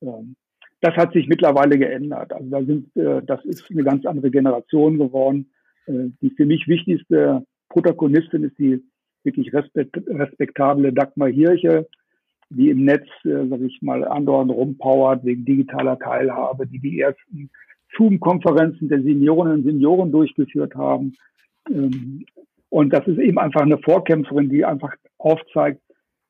Ähm, 0.01 0.35
das 0.81 0.95
hat 0.95 1.13
sich 1.13 1.27
mittlerweile 1.27 1.77
geändert. 1.77 2.33
Also 2.33 2.49
da 2.49 2.63
sind, 2.63 2.95
äh, 2.97 3.21
das 3.23 3.45
ist 3.45 3.69
eine 3.69 3.83
ganz 3.83 4.05
andere 4.05 4.31
Generation 4.31 4.97
geworden. 4.97 5.49
Äh, 5.85 6.09
die 6.21 6.31
für 6.31 6.45
mich 6.45 6.67
wichtigste 6.67 7.45
Protagonistin 7.69 8.43
ist 8.43 8.57
die 8.57 8.83
wirklich 9.23 9.53
respekt, 9.53 9.95
respektable 10.07 10.91
Dagmar 10.91 11.29
Hirche, 11.29 11.87
die 12.49 12.69
im 12.69 12.83
Netz, 12.83 13.07
äh, 13.23 13.47
sag 13.47 13.61
ich 13.61 13.81
mal, 13.81 14.03
andauernd 14.03 14.51
rumpowert 14.51 15.23
wegen 15.23 15.45
digitaler 15.45 15.97
Teilhabe, 15.99 16.67
die 16.67 16.79
die 16.79 16.99
ersten 16.99 17.49
Zoom-Konferenzen 17.95 18.89
der 18.89 19.01
Seniorinnen 19.01 19.59
und 19.59 19.63
Senioren 19.63 20.11
durchgeführt 20.11 20.75
haben. 20.75 21.13
Ähm, 21.69 22.25
und 22.69 22.93
das 22.93 23.05
ist 23.07 23.19
eben 23.19 23.37
einfach 23.37 23.61
eine 23.61 23.77
Vorkämpferin, 23.77 24.49
die 24.49 24.63
einfach 24.63 24.95
aufzeigt, 25.17 25.81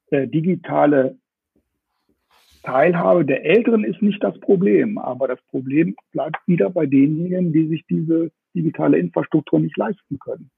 äh, 0.10 0.28
digitale 0.28 1.17
Teilhabe 2.63 3.26
der 3.26 3.43
Älteren 3.45 3.84
ist 3.84 4.02
nicht 4.02 4.24
das 4.24 4.39
Problem, 4.39 4.97
aber 4.97 5.28
das 5.28 5.41
Problem 5.50 5.95
bleibt 6.12 6.38
wieder 6.47 6.69
bei 6.69 6.86
denjenigen, 6.86 7.52
die 7.52 7.67
sich 7.67 7.84
diese 7.89 8.32
digitale 8.54 8.97
Infrastruktur 9.00 9.60
nicht 9.60 9.78
leisten 9.78 10.19
können 10.19 10.52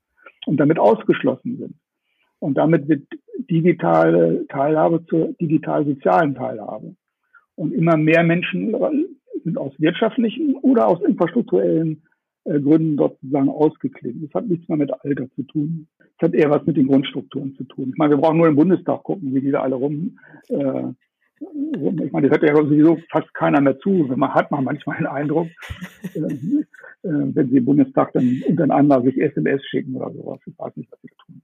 und 0.45 0.57
damit 0.57 0.79
ausgeschlossen 0.79 1.57
sind. 1.57 1.75
Und 2.39 2.55
damit 2.55 2.89
wird 2.89 3.03
digitale 3.49 4.45
Teilhabe 4.47 5.05
zur 5.05 5.33
digital-sozialen 5.39 6.35
Teilhabe. 6.35 6.95
Und 7.55 7.73
immer 7.73 7.95
mehr 7.95 8.23
Menschen 8.23 8.75
sind 9.43 9.57
aus 9.57 9.73
wirtschaftlichen 9.79 10.55
oder 10.55 10.87
aus 10.87 11.01
infrastrukturellen 11.01 12.03
äh, 12.45 12.59
Gründen 12.59 12.97
dort 12.97 13.17
sozusagen 13.21 13.49
ausgeklinkt. 13.49 14.23
Das 14.23 14.33
hat 14.33 14.49
nichts 14.49 14.67
mehr 14.67 14.77
mit 14.77 14.91
Alter 14.91 15.29
zu 15.35 15.43
tun. 15.43 15.87
Es 15.99 16.27
hat 16.27 16.33
eher 16.33 16.49
was 16.49 16.65
mit 16.65 16.77
den 16.77 16.87
Grundstrukturen 16.87 17.55
zu 17.55 17.63
tun. 17.63 17.89
Ich 17.89 17.97
meine, 17.97 18.15
wir 18.15 18.21
brauchen 18.21 18.37
nur 18.37 18.47
im 18.47 18.55
Bundestag 18.55 19.03
gucken, 19.03 19.33
wie 19.33 19.41
die 19.41 19.51
da 19.51 19.61
alle 19.61 19.75
rum. 19.75 20.19
Äh, 20.49 20.91
ich 21.39 22.11
meine, 22.11 22.29
das 22.29 22.41
hört 22.41 22.49
ja 22.49 22.55
sowieso 22.55 22.97
fast 23.09 23.33
keiner 23.33 23.61
mehr 23.61 23.79
zu. 23.79 23.89
Man 24.15 24.33
hat 24.33 24.51
man 24.51 24.63
manchmal 24.63 24.97
den 24.97 25.07
Eindruck, 25.07 25.47
äh, 26.13 26.19
äh, 26.19 26.65
wenn 27.01 27.49
sie 27.49 27.57
im 27.57 27.65
Bundestag 27.65 28.13
dann 28.13 28.41
untereinander 28.47 29.01
sich 29.01 29.17
SMS 29.17 29.65
schicken 29.65 29.95
oder 29.95 30.11
sowas. 30.11 30.39
Ich 30.45 30.57
weiß 30.57 30.75
nicht, 30.75 30.91
was 30.91 31.01
sie 31.01 31.09
tun. 31.25 31.41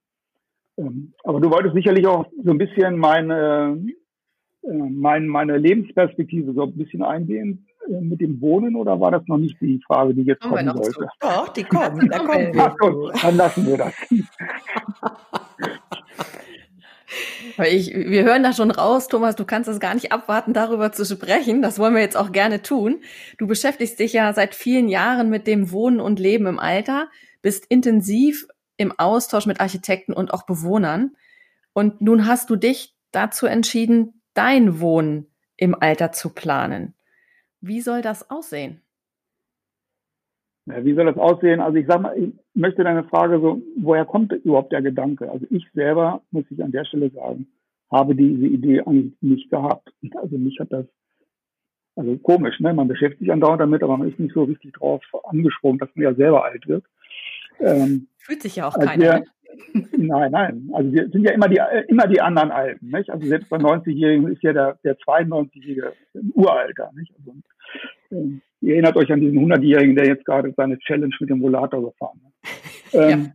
Ähm, 0.78 1.14
aber 1.24 1.40
du 1.40 1.50
wolltest 1.50 1.76
sicherlich 1.76 2.08
auch 2.08 2.26
so 2.44 2.52
ein 2.52 2.58
bisschen 2.58 2.98
meine, 2.98 3.82
äh, 4.64 4.70
meine, 4.70 5.28
meine 5.28 5.58
Lebensperspektive 5.58 6.54
so 6.54 6.64
ein 6.64 6.78
bisschen 6.78 7.04
eingehen 7.04 7.66
mit 7.90 8.22
dem 8.22 8.40
Wohnen 8.42 8.76
oder 8.76 9.00
war 9.00 9.12
das 9.12 9.24
noch 9.28 9.38
nicht 9.38 9.60
die 9.62 9.80
Frage, 9.86 10.14
die 10.14 10.24
jetzt 10.24 10.42
kommen 10.42 10.68
sollte? 10.68 10.92
Zu. 10.92 11.06
Doch, 11.20 11.50
die 11.50 11.64
kommt. 11.66 12.12
Da 12.12 12.20
kommen 12.20 12.54
wir. 12.54 12.76
Gut, 12.80 13.24
dann 13.24 13.38
lassen 13.38 13.66
wir 13.66 13.78
das. 13.78 13.94
Ich, 17.66 17.94
wir 17.94 18.24
hören 18.24 18.44
da 18.44 18.54
schon 18.54 18.72
raus, 18.72 19.08
Thomas, 19.08 19.36
du 19.36 19.44
kannst 19.44 19.68
es 19.68 19.80
gar 19.80 19.94
nicht 19.94 20.12
abwarten, 20.12 20.54
darüber 20.54 20.92
zu 20.92 21.06
sprechen. 21.06 21.62
Das 21.62 21.80
wollen 21.80 21.94
wir 21.94 22.02
jetzt 22.02 22.16
auch 22.16 22.32
gerne 22.32 22.62
tun. 22.62 23.02
Du 23.38 23.48
beschäftigst 23.48 24.00
dich 24.00 24.14
ja 24.14 24.32
seit 24.34 24.56
vielen 24.56 24.88
Jahren 24.88 25.30
mit 25.30 25.48
dem 25.48 25.72
Wohnen 25.72 26.00
und 26.00 26.20
Leben 26.20 26.46
im 26.46 26.60
Alter, 26.60 27.10
bist 27.42 27.66
intensiv 27.68 28.48
im 28.78 28.98
Austausch 28.98 29.46
mit 29.46 29.60
Architekten 29.60 30.14
und 30.14 30.34
auch 30.34 30.46
Bewohnern. 30.46 31.16
Und 31.74 32.02
nun 32.02 32.28
hast 32.28 32.50
du 32.50 32.56
dich 32.56 32.96
dazu 33.12 33.46
entschieden, 33.46 34.22
dein 34.34 34.80
Wohnen 34.80 35.28
im 35.58 35.76
Alter 35.76 36.12
zu 36.12 36.30
planen. 36.30 36.94
Wie 37.62 37.82
soll 37.82 38.02
das 38.02 38.30
aussehen? 38.30 38.82
Ja, 40.66 40.84
wie 40.86 40.94
soll 40.94 41.06
das 41.06 41.18
aussehen? 41.18 41.60
Also 41.62 41.78
ich 41.78 41.88
sag 41.88 42.02
mal, 42.02 42.18
ich 42.18 42.32
möchte 42.54 42.84
deine 42.84 43.04
Frage 43.06 43.40
so, 43.40 43.62
woher 43.78 44.06
kommt 44.06 44.32
überhaupt 44.32 44.72
der 44.72 44.82
Gedanke? 44.82 45.30
Also 45.32 45.46
ich 45.50 45.66
selber, 45.74 46.22
muss 46.32 46.46
ich 46.50 46.64
an 46.64 46.72
der 46.72 46.86
Stelle 46.86 47.10
sagen, 47.10 47.48
habe 47.92 48.16
diese 48.16 48.46
Idee 48.46 48.82
eigentlich 48.82 49.14
nicht 49.22 49.50
gehabt. 49.50 49.92
Also 50.16 50.38
mich 50.38 50.60
hat 50.60 50.72
das, 50.72 50.86
also 51.96 52.18
komisch, 52.18 52.60
ne? 52.60 52.74
Man 52.74 52.88
beschäftigt 52.88 53.22
sich 53.22 53.32
andauernd 53.32 53.62
damit, 53.62 53.82
aber 53.82 53.98
man 53.98 54.10
ist 54.10 54.20
nicht 54.20 54.34
so 54.34 54.44
richtig 54.44 54.74
drauf 54.74 55.02
angesprungen, 55.24 55.80
dass 55.80 55.90
man 55.96 56.04
ja 56.04 56.14
selber 56.14 56.46
alt 56.46 56.68
wird. 56.68 56.86
Ähm, 57.60 58.08
Fühlt 58.18 58.42
sich 58.42 58.58
ja 58.58 58.68
auch 58.68 58.78
keiner. 58.78 59.04
Wir, 59.04 59.24
nein, 59.98 60.32
nein. 60.32 60.70
Also 60.74 60.92
wir 60.92 61.10
sind 61.10 61.24
ja 61.24 61.32
immer 61.32 61.48
die, 61.48 61.62
immer 61.88 62.08
die 62.08 62.22
anderen 62.22 62.52
Alten. 62.52 62.90
Nicht? 62.90 63.10
Also 63.10 63.28
selbst 63.28 63.50
bei 63.50 63.58
90-Jährigen 63.58 64.28
ist 64.32 64.44
ja 64.44 64.54
der, 64.54 64.78
der 64.84 64.98
92-Jährige 64.98 65.94
im 66.14 66.32
Uralter. 66.34 66.92
Nicht? 66.96 67.14
Also, 67.18 67.34
ähm, 68.12 68.42
ihr 68.62 68.74
erinnert 68.74 68.96
euch 68.96 69.12
an 69.12 69.22
diesen 69.22 69.40
100-Jährigen, 69.40 69.96
der 69.96 70.08
jetzt 70.08 70.26
gerade 70.26 70.54
seine 70.56 70.78
Challenge 70.80 71.16
mit 71.20 71.30
dem 71.30 71.42
Rollator 71.42 71.84
gefahren 71.84 72.22
hat. 72.24 72.34
Ähm, 72.94 73.34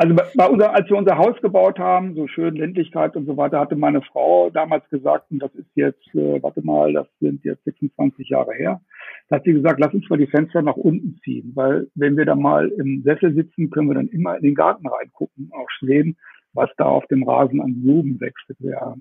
Also 0.00 0.14
bei 0.14 0.46
unser, 0.46 0.72
als 0.72 0.88
wir 0.88 0.96
unser 0.96 1.18
Haus 1.18 1.34
gebaut 1.42 1.80
haben, 1.80 2.14
so 2.14 2.28
schön 2.28 2.54
Ländlichkeit 2.54 3.16
und 3.16 3.26
so 3.26 3.36
weiter, 3.36 3.58
hatte 3.58 3.74
meine 3.74 4.00
Frau 4.00 4.48
damals 4.48 4.88
gesagt, 4.90 5.28
und 5.32 5.40
das 5.40 5.52
ist 5.56 5.66
jetzt, 5.74 6.14
äh, 6.14 6.40
warte 6.40 6.62
mal, 6.62 6.92
das 6.92 7.08
sind 7.18 7.44
jetzt 7.44 7.64
26 7.64 8.28
Jahre 8.28 8.54
her, 8.54 8.80
da 9.28 9.36
hat 9.36 9.44
sie 9.44 9.54
gesagt, 9.54 9.80
lass 9.80 9.92
uns 9.92 10.08
mal 10.08 10.16
die 10.16 10.28
Fenster 10.28 10.62
nach 10.62 10.76
unten 10.76 11.18
ziehen, 11.24 11.50
weil 11.56 11.88
wenn 11.96 12.16
wir 12.16 12.26
da 12.26 12.36
mal 12.36 12.68
im 12.68 13.02
Sessel 13.02 13.34
sitzen, 13.34 13.70
können 13.70 13.88
wir 13.88 13.96
dann 13.96 14.06
immer 14.06 14.36
in 14.36 14.44
den 14.44 14.54
Garten 14.54 14.86
reingucken, 14.86 15.50
auch 15.52 15.68
sehen, 15.80 16.16
was 16.52 16.70
da 16.76 16.84
auf 16.84 17.04
dem 17.06 17.28
Rasen 17.28 17.60
an 17.60 17.82
Blumen 17.82 18.20
wächst. 18.20 18.46
Ja, 18.60 18.94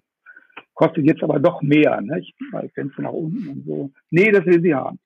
kostet 0.73 1.05
jetzt 1.05 1.21
aber 1.21 1.39
doch 1.39 1.62
mehr, 1.62 2.01
nicht? 2.01 2.33
Weil 2.51 2.69
Fenster 2.69 3.03
nach 3.03 3.13
unten 3.13 3.47
und 3.47 3.65
so. 3.67 3.91
Nee, 4.10 4.31
das 4.31 4.47
will 4.47 4.63
sie 4.63 4.73
haben. 4.73 4.97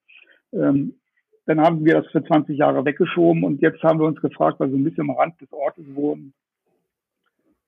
Ähm, 0.54 0.94
dann 1.46 1.60
haben 1.60 1.86
wir 1.86 1.96
das 1.96 2.08
für 2.12 2.24
20 2.24 2.58
Jahre 2.58 2.86
weggeschoben 2.86 3.44
und 3.44 3.62
jetzt 3.62 3.82
haben 3.84 4.00
wir 4.00 4.08
uns 4.08 4.22
gefragt, 4.22 4.60
weil 4.60 4.70
wir 4.70 4.78
ein 4.78 4.84
bisschen 4.84 5.10
am 5.10 5.16
Rand 5.16 5.40
des 5.42 5.52
Ortes 5.52 5.86
wohnen, 5.94 6.34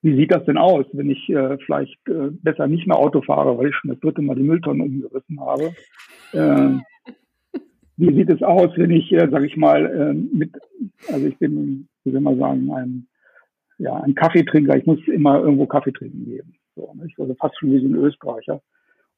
wie 0.04 0.18
sieht 0.18 0.32
das 0.32 0.44
denn 0.44 0.58
aus, 0.58 0.86
wenn 0.92 1.10
ich 1.10 1.30
äh, 1.30 1.58
vielleicht 1.66 1.98
äh, 2.10 2.30
besser 2.32 2.68
nicht 2.68 2.86
mehr 2.88 2.98
Auto 2.98 3.22
fahre, 3.22 3.58
weil 3.58 3.70
ich 3.70 3.76
schon 3.76 3.90
das 3.90 4.02
dritte 4.02 4.22
Mal 4.22 4.36
die 4.36 4.44
Mülltonnen 4.44 4.82
umgerissen 4.82 5.40
habe? 5.40 5.74
Äh, 6.34 6.78
wie 7.96 8.14
sieht 8.14 8.30
es 8.30 8.44
aus, 8.44 8.72
wenn 8.76 8.92
ich, 8.92 9.12
äh, 9.14 9.30
sage 9.30 9.46
ich 9.46 9.56
mal, 9.56 9.86
äh, 9.86 10.14
mit, 10.14 10.52
also 11.08 11.26
ich 11.26 11.38
bin, 11.38 11.88
wie 12.04 12.12
soll 12.12 12.20
man 12.20 12.38
sagen, 12.38 12.72
ein, 12.74 13.08
ja, 13.78 13.96
ein 13.96 14.14
Kaffeetrinker, 14.14 14.76
ich 14.76 14.86
muss 14.86 15.00
immer 15.08 15.40
irgendwo 15.40 15.68
Kaffee 15.68 15.94
trinken 15.94 16.26
gehen. 16.26 16.54
So, 16.76 16.94
nicht? 17.02 17.18
Also 17.18 17.34
fast 17.36 17.58
schon 17.58 17.72
wie 17.72 17.80
so 17.80 17.88
ein 17.88 17.96
Österreicher. 17.96 18.62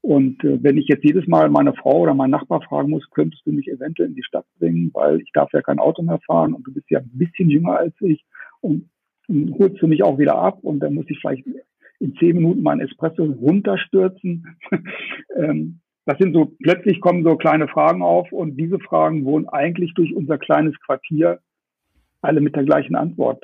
Und 0.05 0.43
äh, 0.43 0.61
wenn 0.61 0.77
ich 0.77 0.87
jetzt 0.87 1.03
jedes 1.03 1.25
Mal 1.25 1.49
meine 1.49 1.73
Frau 1.73 2.01
oder 2.01 2.13
meinen 2.13 2.29
Nachbar 2.29 2.61
fragen 2.61 2.91
muss, 2.91 3.09
könntest 3.09 3.43
du 3.43 3.51
mich 3.51 3.67
eventuell 3.67 4.09
in 4.09 4.13
die 4.13 4.23
Stadt 4.23 4.45
bringen, 4.59 4.91
weil 4.93 5.19
ich 5.19 5.31
darf 5.33 5.51
ja 5.51 5.63
kein 5.63 5.79
Auto 5.79 6.03
mehr 6.03 6.19
fahren 6.27 6.53
und 6.53 6.61
du 6.67 6.71
bist 6.71 6.91
ja 6.91 6.99
ein 6.99 7.09
bisschen 7.11 7.49
jünger 7.49 7.79
als 7.79 7.95
ich 8.01 8.23
und, 8.61 8.87
und 9.27 9.57
holst 9.57 9.81
du 9.81 9.87
mich 9.87 10.03
auch 10.03 10.19
wieder 10.19 10.35
ab 10.35 10.59
und 10.61 10.79
dann 10.81 10.93
muss 10.93 11.07
ich 11.09 11.17
vielleicht 11.19 11.43
in 11.99 12.15
zehn 12.17 12.35
Minuten 12.35 12.61
meinen 12.61 12.81
Espresso 12.81 13.23
runterstürzen. 13.23 14.45
ähm, 15.37 15.79
das 16.05 16.19
sind 16.19 16.35
so, 16.35 16.53
plötzlich 16.61 17.01
kommen 17.01 17.23
so 17.23 17.35
kleine 17.35 17.67
Fragen 17.67 18.03
auf 18.03 18.31
und 18.31 18.57
diese 18.57 18.77
Fragen 18.77 19.25
wurden 19.25 19.49
eigentlich 19.49 19.95
durch 19.95 20.15
unser 20.15 20.37
kleines 20.37 20.79
Quartier 20.81 21.39
alle 22.21 22.41
mit 22.41 22.55
der 22.55 22.63
gleichen 22.63 22.95
Antwort 22.95 23.43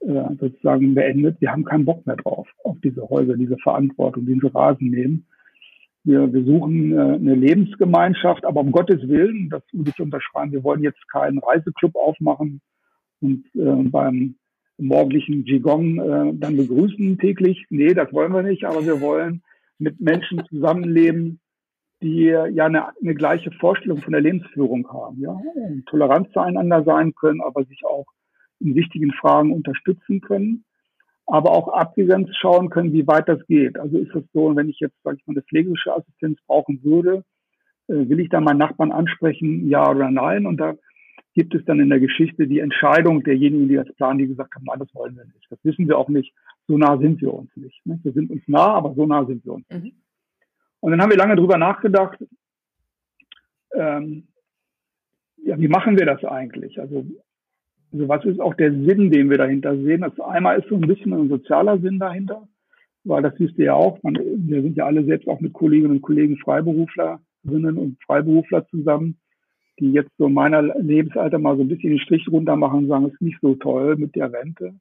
äh, 0.00 0.34
sozusagen 0.38 0.94
beendet. 0.94 1.40
Wir 1.40 1.52
haben 1.52 1.64
keinen 1.64 1.86
Bock 1.86 2.06
mehr 2.06 2.16
drauf, 2.16 2.46
auf 2.64 2.76
diese 2.84 3.08
Häuser, 3.08 3.38
diese 3.38 3.56
Verantwortung, 3.56 4.26
diese 4.26 4.54
Rasen 4.54 4.90
nehmen. 4.90 5.26
Wir, 6.06 6.32
wir 6.32 6.44
suchen 6.44 6.92
äh, 6.92 7.00
eine 7.00 7.34
Lebensgemeinschaft, 7.34 8.44
aber 8.44 8.60
um 8.60 8.70
Gottes 8.70 9.08
Willen, 9.08 9.50
das 9.50 9.62
würde 9.72 9.90
ich 9.90 10.00
unterschreiben, 10.00 10.52
wir 10.52 10.62
wollen 10.62 10.84
jetzt 10.84 11.08
keinen 11.08 11.38
Reiseclub 11.38 11.96
aufmachen 11.96 12.60
und 13.20 13.44
äh, 13.56 13.88
beim 13.90 14.36
morgendlichen 14.78 15.44
Qigong 15.44 15.98
äh, 15.98 16.32
dann 16.34 16.56
begrüßen 16.56 17.18
täglich. 17.18 17.66
Nee, 17.70 17.92
das 17.92 18.12
wollen 18.12 18.32
wir 18.32 18.44
nicht, 18.44 18.64
aber 18.64 18.86
wir 18.86 19.00
wollen 19.00 19.42
mit 19.78 20.00
Menschen 20.00 20.44
zusammenleben, 20.48 21.40
die 22.00 22.26
ja 22.26 22.66
eine, 22.66 22.96
eine 23.02 23.14
gleiche 23.14 23.50
Vorstellung 23.50 23.98
von 23.98 24.12
der 24.12 24.20
Lebensführung 24.20 24.86
haben, 24.88 25.20
ja, 25.20 25.36
tolerant 25.86 26.30
zueinander 26.32 26.84
sein 26.84 27.14
können, 27.14 27.40
aber 27.40 27.64
sich 27.64 27.84
auch 27.84 28.06
in 28.60 28.76
wichtigen 28.76 29.12
Fragen 29.12 29.52
unterstützen 29.52 30.20
können 30.20 30.65
aber 31.26 31.50
auch 31.50 31.68
abgegrenzt 31.68 32.36
schauen 32.36 32.70
können, 32.70 32.92
wie 32.92 33.06
weit 33.06 33.28
das 33.28 33.44
geht. 33.46 33.78
Also 33.78 33.98
ist 33.98 34.14
es 34.14 34.24
so, 34.32 34.54
wenn 34.54 34.68
ich 34.68 34.78
jetzt, 34.78 34.96
sage 35.02 35.16
ich 35.20 35.26
mal, 35.26 35.34
eine 35.34 35.42
pflegerische 35.42 35.94
Assistenz 35.94 36.38
brauchen 36.46 36.82
würde, 36.84 37.24
äh, 37.88 38.08
will 38.08 38.20
ich 38.20 38.28
da 38.28 38.40
meinen 38.40 38.58
Nachbarn 38.58 38.92
ansprechen, 38.92 39.68
ja 39.68 39.90
oder 39.90 40.10
nein? 40.10 40.46
Und 40.46 40.58
da 40.58 40.74
gibt 41.34 41.54
es 41.54 41.64
dann 41.64 41.80
in 41.80 41.90
der 41.90 42.00
Geschichte 42.00 42.46
die 42.46 42.60
Entscheidung 42.60 43.22
derjenigen, 43.22 43.68
die 43.68 43.74
das 43.74 43.92
planen, 43.94 44.18
die 44.18 44.28
gesagt 44.28 44.54
haben, 44.54 44.64
nein, 44.64 44.78
das 44.78 44.94
wollen 44.94 45.16
wir 45.16 45.24
nicht. 45.24 45.46
Das 45.50 45.58
wissen 45.64 45.88
wir 45.88 45.98
auch 45.98 46.08
nicht. 46.08 46.32
So 46.68 46.78
nah 46.78 46.96
sind 46.96 47.20
wir 47.20 47.34
uns 47.34 47.54
nicht. 47.56 47.84
Ne? 47.84 47.98
Wir 48.02 48.12
sind 48.12 48.30
uns 48.30 48.42
nah, 48.46 48.74
aber 48.74 48.94
so 48.94 49.04
nah 49.04 49.24
sind 49.26 49.44
wir 49.44 49.52
uns 49.52 49.68
nicht. 49.68 49.94
Mhm. 49.94 50.02
Und 50.80 50.92
dann 50.92 51.02
haben 51.02 51.10
wir 51.10 51.18
lange 51.18 51.36
drüber 51.36 51.58
nachgedacht, 51.58 52.18
ähm, 53.74 54.28
ja, 55.38 55.58
wie 55.58 55.68
machen 55.68 55.98
wir 55.98 56.06
das 56.06 56.24
eigentlich? 56.24 56.80
Also 56.80 57.04
also 57.92 58.08
was 58.08 58.24
ist 58.24 58.40
auch 58.40 58.54
der 58.54 58.72
Sinn, 58.72 59.10
den 59.10 59.30
wir 59.30 59.38
dahinter 59.38 59.76
sehen? 59.76 60.02
Das 60.02 60.18
einmal 60.20 60.58
ist 60.58 60.68
so 60.68 60.76
ein 60.76 60.80
bisschen 60.82 61.12
ein 61.12 61.28
sozialer 61.28 61.78
Sinn 61.78 61.98
dahinter, 61.98 62.46
weil 63.04 63.22
das 63.22 63.38
wisst 63.38 63.58
ihr 63.58 63.66
ja 63.66 63.74
auch, 63.74 64.02
man, 64.02 64.14
wir 64.14 64.62
sind 64.62 64.76
ja 64.76 64.86
alle 64.86 65.04
selbst 65.04 65.28
auch 65.28 65.40
mit 65.40 65.52
Kolleginnen 65.52 65.92
und 65.92 66.02
Kollegen 66.02 66.36
Freiberuflerinnen 66.38 67.78
und 67.78 67.98
Freiberufler 68.04 68.66
zusammen, 68.68 69.18
die 69.78 69.92
jetzt 69.92 70.10
so 70.18 70.26
in 70.26 70.34
meiner 70.34 70.62
Lebensalter 70.62 71.38
mal 71.38 71.56
so 71.56 71.62
ein 71.62 71.68
bisschen 71.68 71.90
den 71.90 72.00
Strich 72.00 72.26
runter 72.30 72.56
machen 72.56 72.80
und 72.80 72.88
sagen, 72.88 73.06
es 73.06 73.12
ist 73.14 73.22
nicht 73.22 73.38
so 73.40 73.54
toll 73.54 73.96
mit 73.96 74.14
der 74.14 74.32
Rente. 74.32 74.74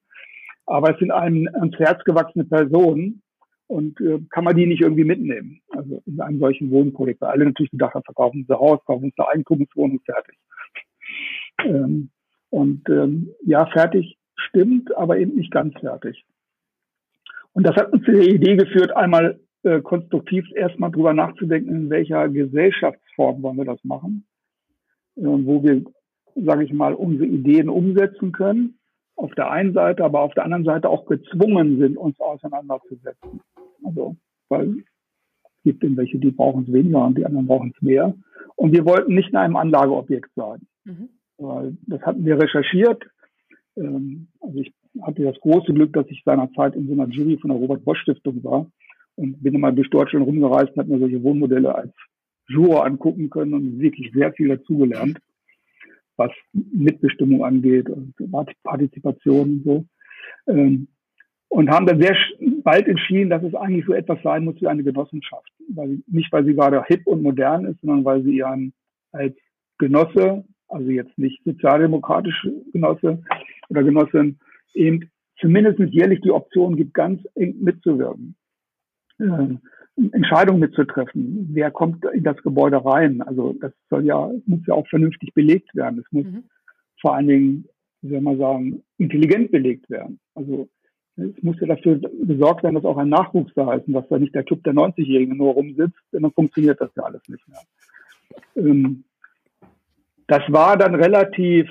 Aber 0.65 0.93
es 0.93 0.99
sind 0.99 1.11
einem 1.11 1.47
ans 1.53 1.77
Herz 1.77 2.03
gewachsene 2.03 2.45
Personen 2.45 3.21
und 3.67 3.99
äh, 4.01 4.19
kann 4.29 4.43
man 4.43 4.55
die 4.55 4.65
nicht 4.65 4.81
irgendwie 4.81 5.03
mitnehmen? 5.03 5.61
Also 5.69 6.01
in 6.05 6.19
einem 6.21 6.39
solchen 6.39 6.71
Wohnprojekt, 6.71 7.21
weil 7.21 7.31
alle 7.31 7.45
natürlich 7.45 7.71
gedacht 7.71 7.93
haben, 7.93 8.03
verkaufen 8.03 8.45
sie 8.47 8.53
Haus, 8.53 8.83
kaufen 8.85 9.11
sie 9.15 9.27
Eigentumswohnung, 9.27 9.99
fertig. 10.05 10.37
Ähm, 11.63 12.09
und 12.49 12.87
ähm, 12.89 13.29
ja, 13.45 13.65
fertig 13.67 14.17
stimmt, 14.35 14.95
aber 14.95 15.17
eben 15.17 15.35
nicht 15.35 15.51
ganz 15.51 15.73
fertig. 15.79 16.25
Und 17.53 17.65
das 17.65 17.75
hat 17.75 17.93
uns 17.93 18.03
zu 18.03 18.11
der 18.11 18.27
Idee 18.27 18.55
geführt, 18.55 18.95
einmal 18.95 19.39
äh, 19.63 19.81
konstruktiv 19.81 20.45
erstmal 20.53 20.91
drüber 20.91 21.13
nachzudenken, 21.13 21.75
in 21.75 21.89
welcher 21.89 22.29
Gesellschaftsform 22.29 23.41
wollen 23.41 23.57
wir 23.57 23.65
das 23.65 23.83
machen, 23.83 24.25
äh, 25.15 25.23
wo 25.23 25.63
wir, 25.63 25.83
sage 26.35 26.65
ich 26.65 26.73
mal, 26.73 26.93
unsere 26.93 27.25
Ideen 27.25 27.69
umsetzen 27.69 28.31
können. 28.31 28.77
Auf 29.15 29.33
der 29.35 29.49
einen 29.49 29.73
Seite, 29.73 30.03
aber 30.03 30.19
auf 30.21 30.33
der 30.33 30.43
anderen 30.43 30.65
Seite 30.65 30.89
auch 30.89 31.05
gezwungen 31.05 31.79
sind, 31.79 31.97
uns 31.97 32.19
auseinanderzusetzen. 32.19 33.39
Also, 33.83 34.17
weil 34.49 34.83
es 35.39 35.63
gibt 35.63 35.97
welche, 35.97 36.19
die 36.19 36.31
brauchen 36.31 36.65
es 36.67 36.73
weniger 36.73 37.05
und 37.05 37.17
die 37.17 37.25
anderen 37.25 37.47
brauchen 37.47 37.73
es 37.73 37.81
mehr. 37.81 38.13
Und 38.55 38.73
wir 38.73 38.85
wollten 38.85 39.15
nicht 39.15 39.29
in 39.29 39.37
einem 39.37 39.55
Anlageobjekt 39.55 40.31
sein. 40.35 40.67
Mhm. 40.83 41.09
Das 41.37 42.01
hatten 42.01 42.25
wir 42.25 42.39
recherchiert. 42.39 43.03
Ähm, 43.77 44.27
also 44.39 44.59
ich 44.59 44.73
hatte 45.01 45.23
das 45.23 45.39
große 45.41 45.73
Glück, 45.73 45.93
dass 45.93 46.07
ich 46.09 46.23
seinerzeit 46.23 46.75
in 46.75 46.87
so 46.87 46.93
einer 46.93 47.09
Jury 47.09 47.37
von 47.37 47.49
der 47.49 47.59
Robert-Bosch-Stiftung 47.59 48.43
war 48.43 48.71
und 49.15 49.41
bin 49.43 49.55
immer 49.55 49.71
durch 49.71 49.89
Deutschland 49.89 50.25
rumgereist 50.25 50.71
und 50.71 50.77
habe 50.77 50.93
mir 50.93 50.99
solche 50.99 51.21
Wohnmodelle 51.23 51.75
als 51.75 51.93
Juror 52.47 52.85
angucken 52.85 53.29
können 53.29 53.53
und 53.53 53.79
wirklich 53.79 54.11
sehr 54.13 54.31
viel 54.33 54.49
dazugelernt. 54.49 55.19
was 56.17 56.31
Mitbestimmung 56.53 57.43
angeht 57.43 57.89
und 57.89 58.13
Partizipation 58.63 59.49
und 59.49 59.63
so. 59.65 59.85
Ähm, 60.47 60.87
und 61.49 61.69
haben 61.69 61.85
dann 61.85 62.01
sehr 62.01 62.15
bald 62.63 62.87
entschieden, 62.87 63.29
dass 63.29 63.43
es 63.43 63.55
eigentlich 63.55 63.85
so 63.85 63.93
etwas 63.93 64.21
sein 64.23 64.43
muss 64.43 64.59
wie 64.59 64.67
eine 64.67 64.83
Genossenschaft. 64.83 65.49
Weil, 65.69 65.99
nicht, 66.07 66.31
weil 66.31 66.45
sie 66.45 66.53
gerade 66.53 66.83
hip 66.85 67.05
und 67.05 67.21
modern 67.21 67.65
ist, 67.65 67.79
sondern 67.81 68.03
weil 68.03 68.23
sie 68.23 68.37
ihren 68.37 68.73
als 69.11 69.35
Genosse, 69.77 70.43
also 70.75 70.91
jetzt 70.91 71.17
nicht 71.17 71.41
sozialdemokratische 71.45 72.53
Genosse 72.73 73.23
oder 73.69 73.83
Genossin, 73.83 74.39
eben 74.73 75.09
zumindest 75.39 75.79
jährlich 75.79 76.19
die 76.19 76.31
Option 76.31 76.75
gibt, 76.75 76.93
ganz 76.93 77.21
eng 77.35 77.55
mitzuwirken. 77.61 78.35
Äh, 79.19 79.55
Entscheidungen 80.11 80.59
mitzutreffen. 80.59 81.47
Wer 81.53 81.71
kommt 81.71 82.03
in 82.13 82.25
das 82.25 82.35
Gebäude 82.43 82.83
rein? 82.83 83.21
Also 83.21 83.53
das 83.53 83.71
soll 83.89 84.05
ja, 84.05 84.29
muss 84.45 84.67
ja 84.67 84.73
auch 84.73 84.87
vernünftig 84.89 85.33
belegt 85.33 85.73
werden. 85.73 85.99
Es 85.99 86.11
muss 86.11 86.25
mhm. 86.25 86.43
vor 86.99 87.15
allen 87.15 87.27
Dingen, 87.29 87.69
wie 88.01 88.09
soll 88.09 88.21
man 88.21 88.37
sagen, 88.37 88.83
intelligent 88.97 89.51
belegt 89.51 89.89
werden. 89.89 90.19
Also 90.33 90.67
es 91.15 91.41
muss 91.41 91.57
ja 91.61 91.67
dafür 91.67 92.01
gesorgt 92.23 92.63
werden, 92.63 92.75
dass 92.75 92.83
auch 92.83 92.97
ein 92.97 93.07
Nachwuchs 93.07 93.53
da 93.55 93.73
ist 93.75 93.87
und 93.87 93.93
dass 93.93 94.09
da 94.09 94.19
nicht 94.19 94.35
der 94.35 94.43
Club 94.43 94.61
der 94.65 94.73
90-Jährigen 94.73 95.37
nur 95.37 95.53
rumsitzt, 95.53 96.01
denn 96.11 96.23
dann 96.23 96.33
funktioniert 96.33 96.81
das 96.81 96.93
ja 96.97 97.03
alles 97.03 97.21
nicht 97.29 97.47
mehr. 97.47 97.61
Ähm, 98.57 99.05
das 100.27 100.41
war 100.47 100.77
dann 100.77 100.95
relativ 100.95 101.69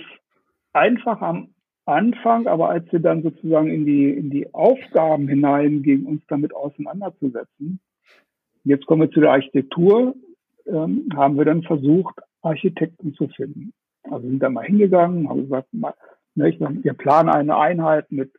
einfach 0.73 1.21
am 1.21 1.55
Anfang, 1.87 2.47
aber 2.47 2.71
als 2.71 2.91
wir 2.93 3.01
dann 3.01 3.23
sozusagen 3.23 3.69
in 3.69 3.85
die, 3.85 4.11
in 4.11 4.31
die 4.31 4.53
Aufgaben 4.55 5.29
hineingingen, 5.29 6.07
uns 6.07 6.23
damit 6.29 6.55
auseinanderzusetzen, 6.55 7.81
jetzt 8.65 8.87
kommen 8.87 9.03
wir 9.03 9.11
zu 9.11 9.21
der 9.21 9.33
Architektur, 9.33 10.15
ähm, 10.67 11.09
haben 11.15 11.37
wir 11.37 11.45
dann 11.45 11.63
versucht, 11.63 12.15
Architekten 12.41 13.15
zu 13.15 13.29
finden. 13.29 13.73
Also 14.05 14.27
sind 14.27 14.43
dann 14.43 14.55
mal 14.55 14.65
hingegangen, 14.65 15.29
haben 15.29 15.43
gesagt, 15.43 15.73
mal, 15.73 15.95
ne, 16.35 16.57
wir 16.59 16.95
planen 16.95 17.29
eine 17.29 17.57
Einheit 17.57 18.11
mit 18.11 18.33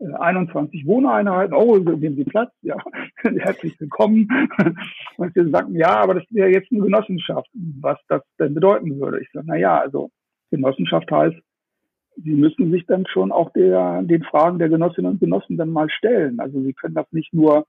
21 0.00 0.82
äh, 0.82 0.86
Wohneinheiten, 0.86 1.54
oh, 1.54 1.76
nehmen 1.76 2.16
Sie 2.16 2.24
Platz, 2.24 2.52
ja, 2.62 2.76
herzlich 3.22 3.78
willkommen. 3.80 4.28
Und 5.16 5.34
sie 5.34 5.50
sagten, 5.50 5.76
ja, 5.76 5.96
aber 6.00 6.14
das 6.14 6.24
wäre 6.30 6.50
jetzt 6.50 6.70
eine 6.72 6.82
Genossenschaft, 6.82 7.48
was 7.80 7.98
das 8.08 8.22
denn 8.38 8.54
bedeuten 8.54 8.98
würde. 9.00 9.20
Ich 9.20 9.30
sage, 9.32 9.46
na 9.48 9.56
ja, 9.56 9.78
also 9.78 10.10
Genossenschaft 10.50 11.10
heißt, 11.10 11.36
Sie 12.16 12.34
müssen 12.34 12.70
sich 12.70 12.86
dann 12.86 13.04
schon 13.06 13.32
auch 13.32 13.52
der, 13.54 14.02
den 14.02 14.22
Fragen 14.22 14.60
der 14.60 14.68
Genossinnen 14.68 15.10
und 15.10 15.20
Genossen 15.20 15.56
dann 15.56 15.70
mal 15.70 15.90
stellen. 15.90 16.38
Also 16.38 16.62
Sie 16.62 16.72
können 16.72 16.94
das 16.94 17.10
nicht 17.10 17.34
nur 17.34 17.66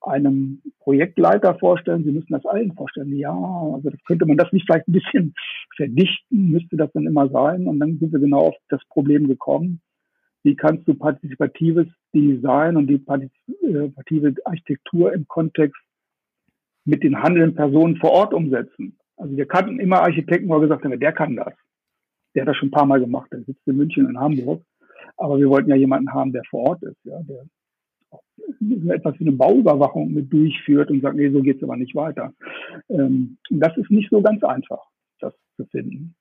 einem 0.00 0.62
Projektleiter 0.80 1.54
vorstellen, 1.60 2.02
Sie 2.02 2.10
müssen 2.10 2.32
das 2.32 2.44
allen 2.44 2.72
vorstellen. 2.74 3.16
Ja, 3.16 3.32
also 3.32 3.90
das 3.90 4.02
könnte 4.04 4.26
man 4.26 4.36
das 4.36 4.52
nicht 4.52 4.66
vielleicht 4.66 4.88
ein 4.88 4.92
bisschen 4.92 5.32
verdichten, 5.76 6.50
müsste 6.50 6.76
das 6.76 6.90
dann 6.92 7.06
immer 7.06 7.28
sein. 7.28 7.68
Und 7.68 7.78
dann 7.78 7.98
sind 7.98 8.12
wir 8.12 8.18
genau 8.18 8.48
auf 8.48 8.56
das 8.68 8.80
Problem 8.88 9.28
gekommen 9.28 9.80
wie 10.44 10.56
kannst 10.56 10.86
du 10.88 10.94
partizipatives 10.94 11.88
Design 12.14 12.76
und 12.76 12.86
die 12.86 12.98
partizipative 12.98 14.34
Architektur 14.44 15.12
im 15.12 15.26
Kontext 15.26 15.80
mit 16.84 17.02
den 17.02 17.22
handelnden 17.22 17.54
Personen 17.54 17.96
vor 17.96 18.10
Ort 18.12 18.32
umsetzen. 18.32 18.96
Also 19.16 19.36
wir 19.36 19.46
kannten 19.46 19.78
immer 19.78 20.00
Architekten, 20.00 20.48
wo 20.48 20.54
wir 20.54 20.68
gesagt 20.68 20.84
haben, 20.84 20.98
der 20.98 21.12
kann 21.12 21.36
das. 21.36 21.52
Der 22.34 22.42
hat 22.42 22.48
das 22.48 22.56
schon 22.56 22.68
ein 22.68 22.72
paar 22.72 22.86
Mal 22.86 23.00
gemacht, 23.00 23.30
der 23.32 23.42
sitzt 23.42 23.66
in 23.66 23.76
München 23.76 24.06
und 24.06 24.18
Hamburg. 24.18 24.62
Aber 25.16 25.38
wir 25.38 25.48
wollten 25.50 25.70
ja 25.70 25.76
jemanden 25.76 26.12
haben, 26.12 26.32
der 26.32 26.44
vor 26.44 26.62
Ort 26.62 26.82
ist, 26.82 26.96
ja, 27.04 27.20
der 27.22 27.44
etwas 28.94 29.18
wie 29.18 29.26
eine 29.26 29.36
Bauüberwachung 29.36 30.12
mit 30.12 30.32
durchführt 30.32 30.90
und 30.90 31.02
sagt, 31.02 31.16
nee, 31.16 31.30
so 31.30 31.42
geht's 31.42 31.62
aber 31.62 31.76
nicht 31.76 31.94
weiter. 31.94 32.32
Ähm, 32.88 33.38
das 33.50 33.76
ist 33.76 33.90
nicht 33.90 34.10
so 34.10 34.22
ganz 34.22 34.42
einfach, 34.42 34.82
das 35.20 35.34
zu 35.56 35.66
finden. 35.66 36.14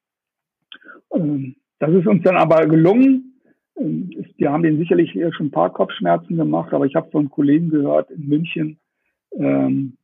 Ähm, 1.13 1.55
das 1.79 1.91
ist 1.91 2.07
uns 2.07 2.23
dann 2.23 2.37
aber 2.37 2.65
gelungen, 2.65 3.36
die 3.79 4.47
haben 4.47 4.63
den 4.63 4.77
sicherlich 4.77 5.11
schon 5.11 5.47
ein 5.47 5.51
paar 5.51 5.71
Kopfschmerzen 5.71 6.35
gemacht, 6.35 6.73
aber 6.73 6.85
ich 6.85 6.95
habe 6.95 7.11
von 7.11 7.29
Kollegen 7.29 7.69
gehört 7.69 8.09
in 8.11 8.27
München, 8.27 8.79
ähm, 9.33 9.97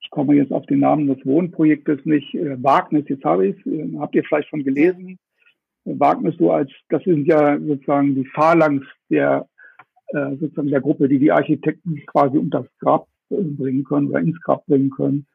ich 0.00 0.10
komme 0.10 0.36
jetzt 0.36 0.52
auf 0.52 0.64
den 0.66 0.80
Namen 0.80 1.08
des 1.08 1.24
Wohnprojektes 1.26 2.04
nicht, 2.04 2.34
äh, 2.34 2.62
Wagnis, 2.62 3.08
jetzt 3.08 3.24
habe 3.24 3.48
ich 3.48 3.56
es, 3.58 3.66
äh, 3.66 3.88
habt 3.98 4.14
ihr 4.14 4.22
vielleicht 4.24 4.48
schon 4.48 4.62
gelesen. 4.62 5.18
Wagnis 5.84 6.36
so 6.38 6.52
als, 6.52 6.70
das 6.88 7.02
sind 7.04 7.26
ja 7.26 7.58
sozusagen 7.58 8.14
die 8.14 8.26
Phalanx 8.26 8.86
der, 9.10 9.48
äh, 10.08 10.36
sozusagen 10.36 10.70
der 10.70 10.80
Gruppe, 10.80 11.08
die 11.08 11.18
die 11.18 11.32
Architekten 11.32 12.00
quasi 12.06 12.38
unter 12.38 12.62
das 12.62 12.78
Grab 12.78 13.08
bringen 13.28 13.84
können 13.84 14.08
oder 14.08 14.20
ins 14.20 14.40
Grab 14.40 14.64
bringen 14.66 14.90
können. 14.90 15.26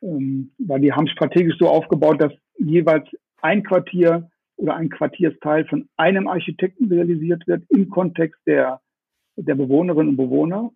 Ähm, 0.00 0.50
weil 0.58 0.80
die 0.80 0.92
haben 0.92 1.08
strategisch 1.08 1.56
so 1.58 1.68
aufgebaut, 1.68 2.20
dass 2.20 2.32
jeweils 2.58 3.08
ein 3.40 3.62
Quartier 3.64 4.28
oder 4.56 4.76
ein 4.76 4.90
Quartiersteil 4.90 5.66
von 5.66 5.88
einem 5.96 6.28
Architekten 6.28 6.86
realisiert 6.88 7.46
wird 7.46 7.64
im 7.68 7.88
Kontext 7.88 8.40
der, 8.46 8.80
der 9.36 9.54
Bewohnerinnen 9.54 10.10
und 10.10 10.16
Bewohner. 10.16 10.70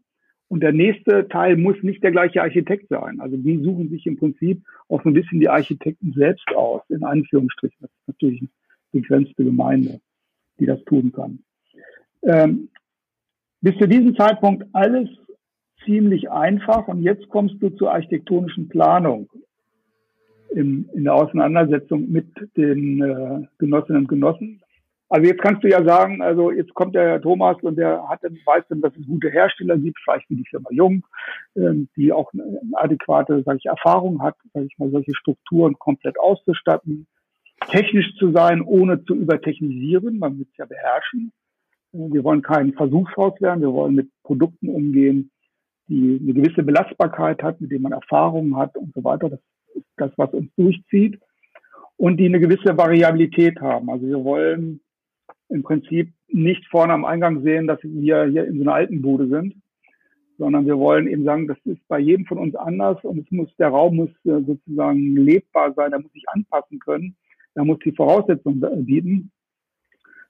Und 0.48 0.60
der 0.60 0.72
nächste 0.72 1.28
Teil 1.28 1.56
muss 1.56 1.76
nicht 1.82 2.02
der 2.02 2.12
gleiche 2.12 2.42
Architekt 2.42 2.88
sein. 2.88 3.20
Also 3.20 3.36
die 3.36 3.62
suchen 3.62 3.90
sich 3.90 4.06
im 4.06 4.16
Prinzip 4.16 4.62
auch 4.88 5.02
so 5.02 5.10
ein 5.10 5.14
bisschen 5.14 5.40
die 5.40 5.48
Architekten 5.48 6.12
selbst 6.12 6.48
aus, 6.54 6.82
in 6.88 7.02
Anführungsstrichen. 7.02 7.78
Das 7.80 7.90
ist 7.90 8.08
natürlich 8.08 8.40
eine 8.40 8.50
begrenzte 8.92 9.44
Gemeinde, 9.44 10.00
die 10.60 10.66
das 10.66 10.82
tun 10.84 11.12
kann. 11.12 11.40
Ähm, 12.22 12.68
bis 13.60 13.76
zu 13.78 13.88
diesem 13.88 14.14
Zeitpunkt 14.16 14.64
alles 14.72 15.08
ziemlich 15.84 16.30
einfach. 16.30 16.86
Und 16.86 17.02
jetzt 17.02 17.28
kommst 17.28 17.56
du 17.60 17.70
zur 17.70 17.92
architektonischen 17.92 18.68
Planung 18.68 19.28
in, 20.50 20.88
in 20.94 21.04
der 21.04 21.14
Auseinandersetzung 21.14 22.10
mit 22.10 22.28
den 22.56 23.02
äh, 23.02 23.46
Genossinnen 23.58 24.02
und 24.02 24.08
Genossen. 24.08 24.62
Also 25.08 25.28
jetzt 25.28 25.40
kannst 25.40 25.62
du 25.62 25.68
ja 25.68 25.84
sagen, 25.84 26.20
also 26.20 26.50
jetzt 26.50 26.74
kommt 26.74 26.96
der 26.96 27.08
Herr 27.08 27.22
Thomas 27.22 27.56
und 27.62 27.76
der 27.76 28.08
hat 28.08 28.24
dann, 28.24 28.36
weiß 28.44 28.64
dann, 28.68 28.80
dass 28.80 28.96
es 28.96 29.06
gute 29.06 29.30
Hersteller 29.30 29.78
gibt, 29.78 29.98
vielleicht 30.02 30.28
wie 30.30 30.36
die 30.36 30.48
Firma 30.50 30.68
Jung, 30.72 31.06
ähm, 31.54 31.88
die 31.96 32.12
auch 32.12 32.32
eine, 32.32 32.42
eine 32.42 32.72
adäquate, 32.74 33.42
sage 33.44 33.58
ich, 33.58 33.66
Erfahrung 33.66 34.20
hat, 34.20 34.34
sage 34.52 34.66
ich 34.66 34.76
mal, 34.78 34.90
solche 34.90 35.14
Strukturen 35.14 35.78
komplett 35.78 36.18
auszustatten, 36.18 37.06
technisch 37.68 38.16
zu 38.18 38.32
sein, 38.32 38.62
ohne 38.62 39.04
zu 39.04 39.14
übertechnisieren, 39.14 40.18
man 40.18 40.38
muss 40.38 40.48
es 40.50 40.56
ja 40.56 40.66
beherrschen. 40.66 41.32
Äh, 41.92 42.12
wir 42.12 42.24
wollen 42.24 42.42
kein 42.42 42.72
Versuchshaus 42.72 43.40
werden, 43.40 43.60
wir 43.60 43.72
wollen 43.72 43.94
mit 43.94 44.10
Produkten 44.24 44.68
umgehen, 44.68 45.30
die 45.88 46.18
eine 46.20 46.34
gewisse 46.34 46.64
Belastbarkeit 46.64 47.44
hat, 47.44 47.60
mit 47.60 47.70
denen 47.70 47.82
man 47.82 47.92
Erfahrungen 47.92 48.56
hat 48.56 48.76
und 48.76 48.92
so 48.92 49.04
weiter. 49.04 49.28
Das 49.30 49.40
ist 49.76 49.86
das, 49.96 50.10
was 50.16 50.32
uns 50.32 50.50
durchzieht 50.56 51.20
und 51.96 52.18
die 52.18 52.26
eine 52.26 52.40
gewisse 52.40 52.76
Variabilität 52.76 53.60
haben. 53.60 53.90
Also 53.90 54.06
wir 54.06 54.24
wollen 54.24 54.80
im 55.48 55.62
Prinzip 55.62 56.12
nicht 56.28 56.66
vorne 56.66 56.92
am 56.92 57.04
Eingang 57.04 57.42
sehen, 57.42 57.66
dass 57.66 57.78
wir 57.82 58.24
hier 58.24 58.46
in 58.46 58.56
so 58.56 58.62
einer 58.62 58.74
alten 58.74 59.02
Bude 59.02 59.28
sind, 59.28 59.54
sondern 60.38 60.66
wir 60.66 60.78
wollen 60.78 61.06
eben 61.06 61.24
sagen, 61.24 61.46
das 61.46 61.58
ist 61.64 61.86
bei 61.88 61.98
jedem 61.98 62.26
von 62.26 62.38
uns 62.38 62.54
anders 62.54 63.02
und 63.04 63.18
es 63.18 63.30
muss, 63.30 63.48
der 63.56 63.68
Raum 63.68 63.96
muss 63.96 64.10
äh, 64.24 64.42
sozusagen 64.44 65.16
lebbar 65.16 65.72
sein, 65.74 65.92
er 65.92 66.00
muss 66.00 66.12
sich 66.12 66.28
anpassen 66.28 66.78
können, 66.78 67.16
er 67.54 67.64
muss 67.64 67.78
die 67.84 67.92
Voraussetzungen 67.92 68.84
bieten, 68.84 69.30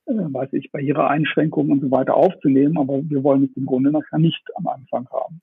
äh, 0.06 0.12
weiß 0.14 0.52
ich, 0.52 0.70
bei 0.70 0.80
ihrer 0.80 1.08
Einschränkungen 1.08 1.72
und 1.72 1.80
so 1.80 1.90
weiter 1.90 2.14
aufzunehmen, 2.14 2.78
aber 2.78 3.00
wir 3.02 3.24
wollen 3.24 3.44
es 3.44 3.56
im 3.56 3.66
Grunde 3.66 3.90
nachher 3.90 4.18
nicht 4.18 4.44
am 4.54 4.68
Anfang 4.68 5.08
haben. 5.10 5.40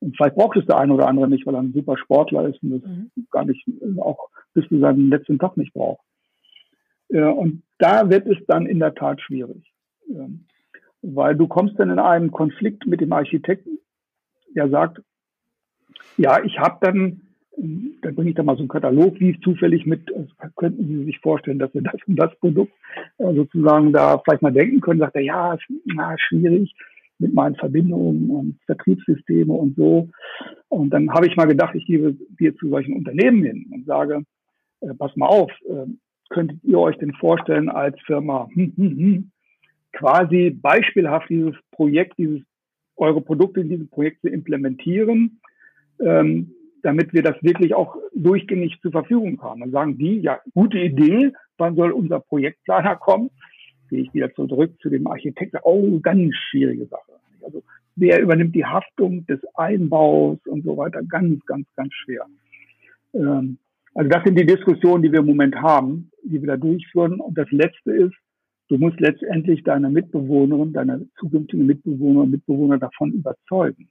Und 0.00 0.16
vielleicht 0.16 0.36
braucht 0.36 0.56
es 0.56 0.66
der 0.66 0.78
eine 0.78 0.94
oder 0.94 1.08
andere 1.08 1.28
nicht, 1.28 1.46
weil 1.46 1.54
er 1.54 1.62
ein 1.62 1.72
super 1.72 1.96
Sportler 1.96 2.48
ist 2.48 2.62
und 2.62 2.70
das 2.70 2.82
mhm. 2.82 3.10
gar 3.30 3.44
nicht 3.44 3.66
äh, 3.66 4.00
auch 4.00 4.28
bis 4.54 4.68
zu 4.68 4.78
seinem 4.78 5.10
letzten 5.10 5.38
Tag 5.38 5.56
nicht 5.56 5.72
braucht. 5.72 6.00
Und 7.10 7.62
da 7.78 8.10
wird 8.10 8.26
es 8.26 8.36
dann 8.46 8.66
in 8.66 8.80
der 8.80 8.94
Tat 8.94 9.20
schwierig. 9.22 9.72
Ähm, 10.10 10.44
weil 11.00 11.36
du 11.36 11.46
kommst 11.46 11.78
dann 11.78 11.90
in 11.90 11.98
einen 11.98 12.30
Konflikt 12.30 12.86
mit 12.86 13.00
dem 13.00 13.12
Architekten, 13.12 13.78
der 14.54 14.68
sagt, 14.68 15.00
ja, 16.16 16.42
ich 16.44 16.58
habe 16.58 16.78
dann, 16.80 17.20
dann 17.56 18.14
bringe 18.14 18.30
ich 18.30 18.36
da 18.36 18.42
mal 18.42 18.56
so 18.56 18.62
einen 18.62 18.68
Katalog, 18.68 19.18
wie 19.20 19.38
zufällig 19.40 19.86
mit, 19.86 20.12
also 20.14 20.28
könnten 20.56 20.86
Sie 20.86 21.04
sich 21.04 21.18
vorstellen, 21.20 21.58
dass 21.58 21.72
wir 21.72 21.82
das 21.82 21.94
und 22.06 22.16
das 22.16 22.34
Produkt 22.40 22.72
äh, 23.18 23.32
sozusagen 23.34 23.92
da 23.92 24.18
vielleicht 24.18 24.42
mal 24.42 24.52
denken 24.52 24.80
können, 24.80 25.00
sagt 25.00 25.14
er, 25.14 25.22
ja, 25.22 25.56
na, 25.84 26.16
schwierig 26.18 26.74
mit 27.18 27.34
meinen 27.34 27.56
Verbindungen 27.56 28.30
und 28.30 28.58
Vertriebssysteme 28.66 29.52
und 29.52 29.76
so. 29.76 30.08
Und 30.68 30.90
dann 30.90 31.10
habe 31.10 31.26
ich 31.26 31.36
mal 31.36 31.46
gedacht, 31.46 31.74
ich 31.74 31.86
gebe 31.86 32.16
dir 32.38 32.54
zu 32.56 32.68
solchen 32.68 32.94
Unternehmen 32.94 33.42
hin 33.42 33.66
und 33.72 33.86
sage, 33.86 34.22
äh, 34.80 34.94
pass 34.94 35.14
mal 35.16 35.26
auf, 35.26 35.50
äh, 35.68 35.86
könntet 36.30 36.62
ihr 36.62 36.78
euch 36.78 36.96
denn 36.98 37.12
vorstellen, 37.14 37.68
als 37.68 37.98
Firma 38.02 38.48
hm, 38.54 38.72
hm, 38.76 38.96
hm, 38.98 39.30
quasi 39.92 40.50
beispielhaft 40.50 41.28
dieses 41.28 41.54
Projekt, 41.72 42.18
dieses 42.18 42.42
eure 42.96 43.20
Produkte 43.20 43.60
in 43.60 43.68
diesem 43.68 43.88
Projekt 43.88 44.20
zu 44.20 44.28
implementieren, 44.28 45.40
ähm, 46.00 46.52
damit 46.82 47.12
wir 47.12 47.22
das 47.22 47.36
wirklich 47.42 47.74
auch 47.74 47.96
durchgängig 48.14 48.78
zur 48.82 48.92
Verfügung 48.92 49.40
haben. 49.42 49.60
Dann 49.60 49.70
sagen 49.70 49.98
die, 49.98 50.20
ja, 50.20 50.40
gute 50.54 50.78
Idee, 50.78 51.32
wann 51.56 51.74
soll 51.74 51.92
unser 51.92 52.20
Projektplaner 52.20 52.96
kommen? 52.96 53.30
Gehe 53.88 54.02
ich 54.02 54.14
wieder 54.14 54.32
zurück 54.34 54.72
zu 54.80 54.88
dem 54.90 55.06
Architekten. 55.06 55.58
Oh, 55.62 55.98
ganz 56.00 56.34
schwierige 56.50 56.86
Sache. 56.86 57.12
Also 57.42 57.62
wer 57.96 58.20
übernimmt 58.20 58.54
die 58.54 58.64
Haftung 58.64 59.26
des 59.26 59.40
Einbaus 59.54 60.38
und 60.46 60.64
so 60.64 60.76
weiter? 60.76 61.02
Ganz, 61.02 61.44
ganz, 61.46 61.66
ganz 61.74 61.92
schwer. 61.94 62.26
Ähm, 63.14 63.58
Also 63.94 64.10
das 64.10 64.22
sind 64.22 64.38
die 64.38 64.46
Diskussionen, 64.46 65.02
die 65.02 65.10
wir 65.10 65.20
im 65.20 65.26
Moment 65.26 65.56
haben, 65.56 66.10
die 66.22 66.40
wir 66.40 66.46
da 66.46 66.56
durchführen. 66.56 67.20
Und 67.20 67.36
das 67.36 67.50
Letzte 67.50 67.90
ist, 67.90 68.14
du 68.68 68.78
musst 68.78 69.00
letztendlich 69.00 69.64
deine 69.64 69.90
Mitbewohnerin, 69.90 70.72
deine 70.72 71.08
zukünftigen 71.18 71.66
Mitbewohner 71.66 72.20
und 72.20 72.30
Mitbewohner 72.30 72.78
davon 72.78 73.12
überzeugen, 73.12 73.88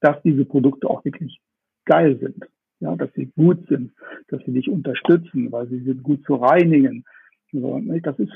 dass 0.00 0.20
diese 0.22 0.44
Produkte 0.44 0.90
auch 0.90 1.04
wirklich 1.04 1.40
geil 1.86 2.18
sind. 2.18 2.44
Ja, 2.80 2.96
dass 2.96 3.10
sie 3.14 3.30
gut 3.34 3.66
sind, 3.68 3.92
dass 4.28 4.44
sie 4.44 4.52
dich 4.52 4.68
unterstützen, 4.68 5.50
weil 5.50 5.68
sie 5.68 5.80
sind 5.84 6.02
gut 6.02 6.22
zu 6.26 6.34
reinigen. 6.34 7.04
Das 7.52 8.18
ist 8.18 8.32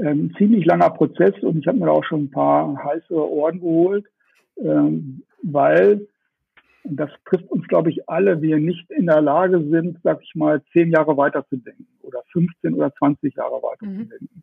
ähm, 0.00 0.26
ein 0.26 0.34
ziemlich 0.36 0.64
langer 0.64 0.90
Prozess 0.90 1.34
und 1.42 1.58
ich 1.58 1.66
habe 1.66 1.78
mir 1.78 1.86
da 1.86 1.92
auch 1.92 2.04
schon 2.04 2.24
ein 2.24 2.30
paar 2.30 2.76
heiße 2.84 3.14
Ohren 3.14 3.60
geholt, 3.60 4.06
ähm, 4.58 5.22
weil 5.42 6.06
und 6.86 6.96
das 7.00 7.10
trifft 7.24 7.50
uns, 7.50 7.66
glaube 7.66 7.90
ich, 7.90 8.08
alle, 8.08 8.40
wir 8.42 8.58
nicht 8.58 8.88
in 8.92 9.06
der 9.06 9.20
Lage 9.20 9.60
sind, 9.70 9.98
sag 10.04 10.22
ich 10.22 10.34
mal, 10.36 10.62
zehn 10.72 10.92
Jahre 10.92 11.16
weiterzudenken 11.16 11.86
oder 12.02 12.22
15 12.32 12.74
oder 12.74 12.94
20 12.94 13.34
Jahre 13.34 13.60
weiterzudenken. 13.60 14.28
Mhm. 14.32 14.42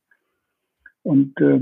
Und 1.04 1.42
äh, 1.42 1.62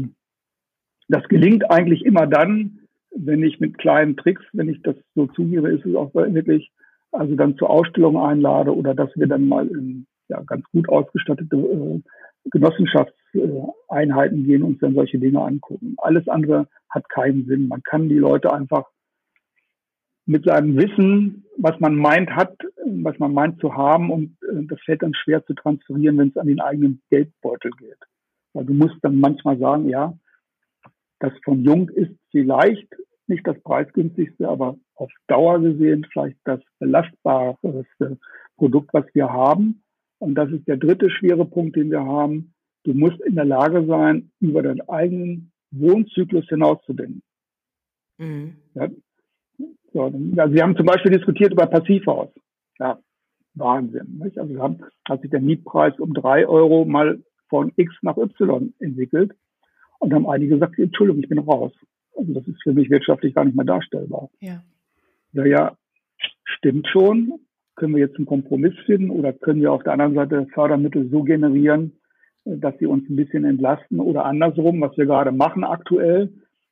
das 1.08 1.28
gelingt 1.28 1.70
eigentlich 1.70 2.04
immer 2.04 2.26
dann, 2.26 2.80
wenn 3.12 3.44
ich 3.44 3.60
mit 3.60 3.78
kleinen 3.78 4.18
Tricks, 4.18 4.44
wenn 4.54 4.70
ich 4.70 4.82
das 4.82 4.96
so 5.14 5.28
zugebe, 5.28 5.70
ist 5.70 5.86
es 5.86 5.96
auch 5.96 6.14
wirklich, 6.16 6.72
also 7.12 7.36
dann 7.36 7.58
zur 7.58 7.70
Ausstellung 7.70 8.18
einlade 8.18 8.76
oder 8.76 8.96
dass 8.96 9.10
wir 9.16 9.28
dann 9.28 9.48
mal 9.48 9.68
in 9.68 10.08
ja, 10.30 10.42
ganz 10.42 10.64
gut 10.72 10.90
ausgestattete 10.90 11.58
äh, 11.58 12.02
Genossenschaftseinheiten 13.32 14.46
gehen 14.46 14.64
und 14.64 14.74
uns 14.74 14.80
dann 14.80 14.94
solche 14.94 15.20
Dinge 15.20 15.42
angucken. 15.42 15.96
Alles 15.98 16.28
andere 16.28 16.68
hat 16.90 17.08
keinen 17.10 17.46
Sinn. 17.46 17.68
Man 17.68 17.84
kann 17.84 18.10
die 18.10 18.18
Leute 18.18 18.54
einfach 18.54 18.86
mit 20.26 20.46
seinem 20.46 20.78
Wissen, 20.78 21.46
was 21.58 21.80
man 21.80 21.96
meint 21.96 22.30
hat, 22.32 22.56
was 22.86 23.18
man 23.20 23.34
meint 23.34 23.60
zu 23.60 23.76
haben 23.76 24.12
und 24.12 24.38
äh, 24.44 24.66
das 24.68 24.80
fällt 24.82 25.02
dann 25.02 25.14
schwer 25.14 25.44
zu 25.46 25.54
transferieren, 25.54 26.18
wenn 26.18 26.30
es 26.30 26.38
an 26.38 26.48
den 26.48 26.62
eigenen 26.62 27.02
Geldbeutel 27.10 27.72
geht. 27.72 27.98
Weil 28.54 28.66
du 28.66 28.74
musst 28.74 28.98
dann 29.02 29.20
manchmal 29.20 29.58
sagen, 29.58 29.90
ja, 29.90 30.18
das 31.20 31.34
von 31.44 31.64
Jung 31.64 31.90
ist 31.90 32.12
vielleicht 32.32 32.88
nicht 33.28 33.46
das 33.48 33.60
preisgünstigste, 33.62 34.48
aber 34.48 34.78
auf 34.96 35.12
Dauer 35.28 35.60
gesehen 35.60 36.06
vielleicht 36.12 36.38
das 36.44 36.60
belastbarste 36.80 38.18
Produkt, 38.58 38.94
was 38.94 39.06
wir 39.14 39.32
haben. 39.32 39.84
Und 40.20 40.36
das 40.36 40.52
ist 40.52 40.68
der 40.68 40.78
dritte 40.78 41.10
schwere 41.10 41.46
Punkt, 41.46 41.76
den 41.76 41.90
wir 41.90 42.04
haben. 42.06 42.54
Du 42.84 42.94
musst 42.94 43.20
in 43.22 43.36
der 43.36 43.46
Lage 43.46 43.86
sein, 43.86 44.32
über 44.40 44.64
deinen 44.64 44.82
eigenen 44.90 45.52
Wohnzyklus 45.72 46.48
hinauszudenken. 46.48 47.22
Mhm. 48.18 48.56
Ja, 48.74 48.90
so, 49.94 50.04
also 50.04 50.54
wir 50.54 50.64
haben 50.64 50.78
zum 50.78 50.86
Beispiel 50.86 51.12
diskutiert 51.12 51.52
über 51.52 51.68
Passivhaus. 51.68 52.30
Ja, 52.80 53.00
Wahnsinn. 53.56 54.20
Nicht? 54.24 54.38
Also 54.38 54.54
wir 54.54 54.62
haben, 54.62 54.80
hat 55.08 55.22
sich 55.22 55.30
der 55.30 55.42
Mietpreis 55.42 56.00
um 56.00 56.14
drei 56.14 56.48
Euro 56.48 56.86
mal 56.86 57.22
von 57.50 57.72
X 57.76 57.94
nach 58.02 58.18
Y 58.18 58.74
entwickelt. 58.80 59.34
Und 60.00 60.14
haben 60.14 60.28
einige 60.28 60.56
gesagt, 60.56 60.80
Entschuldigung, 60.80 61.22
ich 61.22 61.30
bin 61.30 61.40
raus. 61.40 61.74
Also 62.18 62.34
das 62.34 62.48
ist 62.48 62.62
für 62.64 62.74
mich 62.74 62.90
wirtschaftlich 62.90 63.36
gar 63.36 63.46
nicht 63.46 63.56
mehr 63.56 63.66
darstellbar. 63.66 64.30
Ja. 64.40 64.64
Naja, 65.34 65.78
stimmt 66.44 66.88
schon. 66.88 67.34
Können 67.76 67.96
wir 67.96 68.02
jetzt 68.02 68.18
einen 68.18 68.26
Kompromiss 68.26 68.74
finden 68.86 69.12
oder 69.12 69.32
können 69.34 69.62
wir 69.62 69.72
auf 69.72 69.84
der 69.84 69.94
anderen 69.94 70.16
Seite 70.16 70.48
Fördermittel 70.54 71.10
so 71.10 71.24
generieren, 71.24 71.94
dass 72.46 72.78
sie 72.80 72.86
uns 72.86 73.08
ein 73.10 73.16
bisschen 73.16 73.46
entlasten 73.46 74.00
oder 74.00 74.26
andersrum, 74.26 74.82
was 74.82 74.98
wir 74.98 75.06
gerade 75.06 75.32
machen 75.32 75.64
aktuell. 75.64 76.32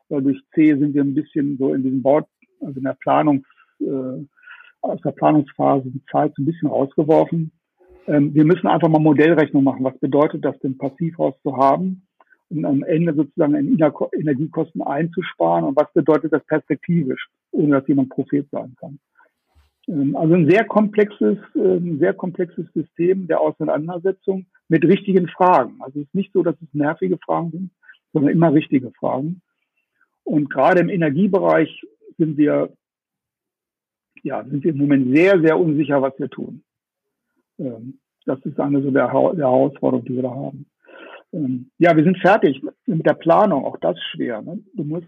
Weil 0.10 0.24
durch 0.24 0.42
C 0.56 0.76
sind 0.76 0.94
wir 0.94 1.04
ein 1.04 1.14
bisschen 1.14 1.58
so 1.58 1.74
in 1.74 1.84
diesem 1.84 2.02
Bau, 2.02 2.28
also 2.62 2.78
in 2.78 2.84
der 2.84 2.98
Planungs, 3.00 3.46
äh, 3.80 4.26
aus 4.82 5.02
der 5.02 5.12
Planungsphase 5.12 5.90
die 5.90 6.04
Zeit 6.12 6.34
so 6.36 6.42
ein 6.42 6.46
bisschen 6.46 6.70
rausgeworfen. 6.70 7.52
Ähm, 8.08 8.34
wir 8.34 8.46
müssen 8.46 8.68
einfach 8.68 8.90
mal 8.90 9.00
Modellrechnung 9.00 9.64
machen. 9.64 9.84
Was 9.84 9.98
bedeutet 10.00 10.44
das 10.44 10.58
denn, 10.60 10.78
Passivhaus 10.78 11.36
zu 11.44 11.56
haben 11.58 12.08
und 12.50 12.66
am 12.66 12.84
Ende 12.84 13.14
sozusagen 13.14 13.54
Energiekosten 13.56 14.82
einzusparen 14.82 15.66
und 15.66 15.76
was 15.76 15.92
bedeutet 15.94 16.34
das 16.34 16.44
perspektivisch, 16.46 17.28
ohne 17.52 17.80
dass 17.80 17.88
jemand 17.88 18.10
Prophet 18.10 18.48
sein 18.52 18.76
kann. 18.80 19.00
Ähm, 19.90 20.16
also 20.16 20.36
ein 20.36 20.50
sehr 20.50 20.66
komplexes, 20.66 21.38
ähm, 21.56 21.98
sehr 22.00 22.14
komplexes 22.14 22.66
System 22.74 23.28
der 23.28 23.42
Auseinandersetzung 23.42 24.46
mit 24.68 24.84
richtigen 24.86 25.28
Fragen. 25.28 25.78
Also 25.82 26.00
es 26.00 26.06
ist 26.06 26.16
nicht 26.16 26.32
so, 26.34 26.44
dass 26.44 26.56
es 26.62 26.74
nervige 26.74 27.18
Fragen 27.18 27.52
sind, 27.52 27.72
sondern 28.14 28.32
immer 28.32 28.54
richtige 28.54 28.92
Fragen. 28.92 29.42
Und 30.24 30.50
gerade 30.50 30.82
im 30.82 30.90
Energiebereich 30.90 31.82
sind 32.18 32.38
wir, 32.38 32.72
ja, 34.22 34.44
sind 34.44 34.64
wir 34.64 34.72
im 34.72 34.78
Moment 34.78 35.16
sehr, 35.16 35.42
sehr 35.42 35.60
unsicher, 35.60 36.02
was 36.02 36.14
wir 36.20 36.30
tun. 36.30 36.64
Ähm, 37.58 38.00
das 38.26 38.40
ist 38.46 38.60
eine 38.60 38.84
so 38.84 38.92
der, 38.92 39.08
der 39.08 39.48
Herausforderung, 39.48 40.06
die 40.06 40.16
wir 40.16 40.24
da 40.24 40.30
haben. 40.30 40.66
Ja, 41.78 41.96
wir 41.96 42.04
sind 42.04 42.18
fertig 42.18 42.60
mit 42.88 43.06
der 43.06 43.14
Planung. 43.14 43.64
Auch 43.64 43.78
das 43.78 43.98
schwer. 44.12 44.42
Ne? 44.42 44.64
Du 44.74 44.84
musst, 44.84 45.08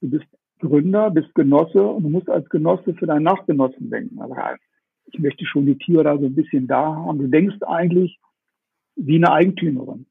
du 0.00 0.10
bist 0.10 0.26
Gründer, 0.58 1.10
bist 1.10 1.34
Genosse 1.34 1.82
und 1.82 2.02
du 2.02 2.08
musst 2.08 2.28
als 2.28 2.48
Genosse 2.48 2.94
für 2.94 3.06
deinen 3.06 3.24
Nachgenossen 3.24 3.90
denken. 3.90 4.20
Also, 4.20 4.34
ich 5.06 5.18
möchte 5.18 5.44
schon 5.46 5.66
die 5.66 5.78
Tiere 5.78 6.04
da 6.04 6.18
so 6.18 6.26
ein 6.26 6.34
bisschen 6.34 6.66
da 6.66 6.94
haben. 6.94 7.18
Du 7.18 7.28
denkst 7.28 7.62
eigentlich 7.62 8.18
wie 8.96 9.16
eine 9.16 9.32
Eigentümerin. 9.32 10.06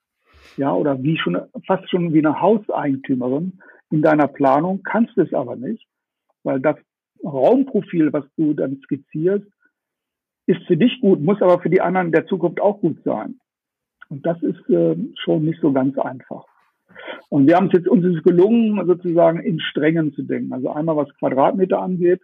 Ja, 0.56 0.74
oder 0.74 1.02
wie 1.04 1.18
schon, 1.18 1.38
fast 1.66 1.90
schon 1.90 2.14
wie 2.14 2.20
eine 2.20 2.42
Hauseigentümerin 2.42 3.60
in 3.92 4.02
deiner 4.02 4.28
Planung, 4.28 4.82
kannst 4.84 5.18
es 5.18 5.34
aber 5.34 5.56
nicht, 5.56 5.88
weil 6.44 6.60
das 6.60 6.78
Raumprofil, 7.24 8.12
was 8.14 8.26
du 8.38 8.54
dann 8.54 8.80
skizzierst, 8.84 9.46
ist 10.48 10.64
für 10.66 10.78
dich 10.78 11.00
gut, 11.02 11.22
muss 11.22 11.42
aber 11.42 11.60
für 11.60 11.70
die 11.70 11.82
anderen 11.82 12.12
der 12.12 12.26
Zukunft 12.26 12.62
auch 12.62 12.80
gut 12.80 13.04
sein. 13.04 13.40
Und 14.10 14.26
das 14.26 14.42
ist 14.42 14.70
äh, 14.70 14.96
schon 15.16 15.46
nicht 15.46 15.60
so 15.62 15.74
ganz 15.74 15.98
einfach. 15.98 16.46
Und 17.30 17.48
wir 17.48 17.56
haben 17.56 17.68
es 17.68 17.74
jetzt 17.74 17.88
uns 17.88 18.06
ist 18.06 18.24
gelungen, 18.24 18.86
sozusagen 18.86 19.40
in 19.40 19.60
Strängen 19.60 20.14
zu 20.14 20.24
denken. 20.24 20.54
Also 20.54 20.70
einmal 20.70 20.96
was 20.96 21.14
Quadratmeter 21.16 21.80
angeht. 21.80 22.22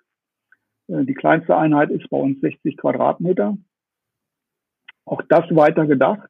Äh, 0.88 1.06
die 1.06 1.14
kleinste 1.14 1.58
Einheit 1.58 1.90
ist 1.90 2.10
bei 2.10 2.18
uns 2.18 2.40
60 2.42 2.78
Quadratmeter. 2.78 3.58
Auch 5.06 5.22
das 5.30 5.44
weiter 5.56 5.86
gedacht. 5.86 6.30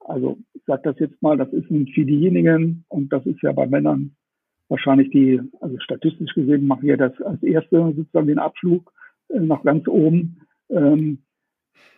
Also 0.00 0.38
ich 0.54 0.62
sage 0.66 0.82
das 0.84 0.98
jetzt 0.98 1.20
mal, 1.22 1.36
das 1.36 1.52
ist 1.52 1.66
für 1.66 2.04
diejenigen, 2.04 2.84
und 2.88 3.12
das 3.12 3.26
ist 3.26 3.42
ja 3.42 3.52
bei 3.52 3.66
Männern 3.66 4.16
wahrscheinlich 4.70 5.10
die, 5.10 5.40
also 5.60 5.78
statistisch 5.80 6.32
gesehen 6.32 6.66
machen 6.66 6.84
wir 6.84 6.96
das 6.96 7.20
als 7.22 7.42
erste 7.42 7.92
sozusagen 7.94 8.28
den 8.28 8.38
Abflug 8.38 8.92
äh, 9.28 9.40
nach 9.40 9.62
ganz 9.62 9.86
oben. 9.88 10.40
Ähm, 10.70 11.24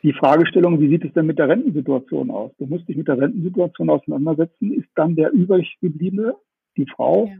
die 0.03 0.12
Fragestellung, 0.12 0.81
wie 0.81 0.89
sieht 0.89 1.05
es 1.05 1.12
denn 1.12 1.27
mit 1.27 1.39
der 1.39 1.49
Rentensituation 1.49 2.31
aus? 2.31 2.51
Du 2.59 2.66
musst 2.66 2.89
dich 2.89 2.97
mit 2.97 3.09
der 3.09 3.18
Rentensituation 3.18 3.89
auseinandersetzen. 3.89 4.73
Ist 4.73 4.89
dann 4.97 5.14
der 5.14 5.33
übriggebliebene, 5.33 6.35
die 6.77 6.87
Frau, 6.87 7.27
ja. 7.27 7.35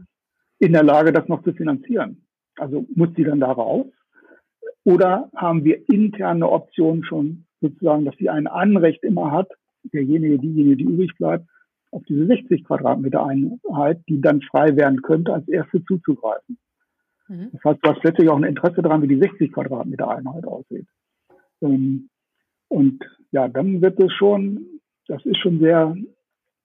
in 0.59 0.73
der 0.73 0.83
Lage, 0.83 1.11
das 1.11 1.27
noch 1.27 1.43
zu 1.43 1.53
finanzieren? 1.53 2.25
Also 2.57 2.85
muss 2.95 3.09
sie 3.15 3.23
dann 3.23 3.41
da 3.41 3.51
raus? 3.51 3.87
Oder 4.85 5.29
haben 5.35 5.63
wir 5.63 5.89
interne 5.89 6.49
Optionen 6.49 7.03
schon 7.03 7.45
sozusagen, 7.61 8.05
dass 8.05 8.15
sie 8.17 8.29
ein 8.29 8.47
Anrecht 8.47 9.03
immer 9.03 9.31
hat, 9.31 9.49
derjenige, 9.93 10.39
diejenige, 10.39 10.77
die 10.77 10.83
übrig 10.85 11.11
bleibt, 11.17 11.47
auf 11.91 12.03
diese 12.05 12.25
60 12.25 12.63
Quadratmeter 12.63 13.25
Einheit, 13.25 14.01
die 14.07 14.19
dann 14.19 14.41
frei 14.41 14.75
werden 14.75 15.01
könnte, 15.01 15.33
als 15.33 15.47
erste 15.47 15.83
zuzugreifen. 15.85 16.57
Mhm. 17.27 17.49
Das 17.53 17.63
heißt, 17.63 17.79
du 17.81 17.89
hast 17.89 18.01
plötzlich 18.01 18.29
auch 18.29 18.37
ein 18.37 18.43
Interesse 18.43 18.81
daran, 18.81 19.01
wie 19.01 19.07
die 19.07 19.19
60 19.19 19.51
Quadratmeter 19.51 20.09
Einheit 20.09 20.45
aussieht. 20.45 20.87
Ähm, 21.61 22.09
und 22.73 23.03
ja, 23.31 23.47
dann 23.47 23.81
wird 23.81 23.99
es 23.99 24.11
schon, 24.13 24.65
das 25.07 25.23
ist 25.25 25.37
schon 25.37 25.59
sehr 25.59 25.95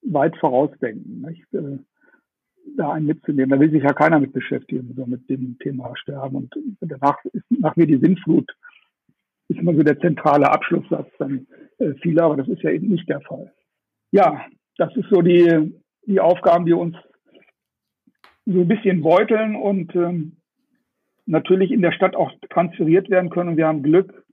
weit 0.03 0.35
vorausdenken, 0.39 1.21
nicht? 1.21 1.45
Äh, 1.53 1.79
da 2.77 2.93
einen 2.93 3.07
mitzunehmen. 3.07 3.51
Da 3.51 3.61
will 3.61 3.71
sich 3.71 3.83
ja 3.83 3.93
keiner 3.93 4.19
mit 4.19 4.33
beschäftigen, 4.33 4.95
so 4.97 5.05
mit 5.05 5.29
dem 5.29 5.59
Thema 5.59 5.95
Sterben. 5.97 6.37
Und 6.37 6.55
danach 6.81 7.23
ist 7.33 7.45
nach 7.51 7.77
mir 7.77 7.87
die 7.87 7.99
Sinnflut, 7.99 8.51
ist 9.49 9.61
immer 9.61 9.75
so 9.75 9.83
der 9.83 9.99
zentrale 10.01 10.51
Abschlusssatz 10.51 11.11
dann 11.19 11.47
äh, 11.79 11.93
viele, 12.01 12.23
aber 12.23 12.37
das 12.37 12.49
ist 12.49 12.63
ja 12.63 12.71
eben 12.71 12.89
nicht 12.89 13.09
der 13.09 13.21
Fall. 13.21 13.53
Ja, 14.11 14.47
das 14.77 14.95
ist 14.97 15.09
so 15.11 15.21
die, 15.21 15.75
die 16.07 16.21
Aufgaben, 16.21 16.65
die 16.65 16.73
uns 16.73 16.97
so 18.47 18.61
ein 18.61 18.69
bisschen 18.69 19.03
beuteln 19.03 19.57
und 19.57 19.95
ähm, 19.95 20.37
natürlich 21.27 21.71
in 21.71 21.83
der 21.83 21.93
Stadt 21.93 22.17
auch 22.17 22.33
transferiert 22.49 23.11
werden 23.11 23.29
können. 23.29 23.59
Wir 23.59 23.67
haben 23.67 23.83
Glück, 23.83 24.25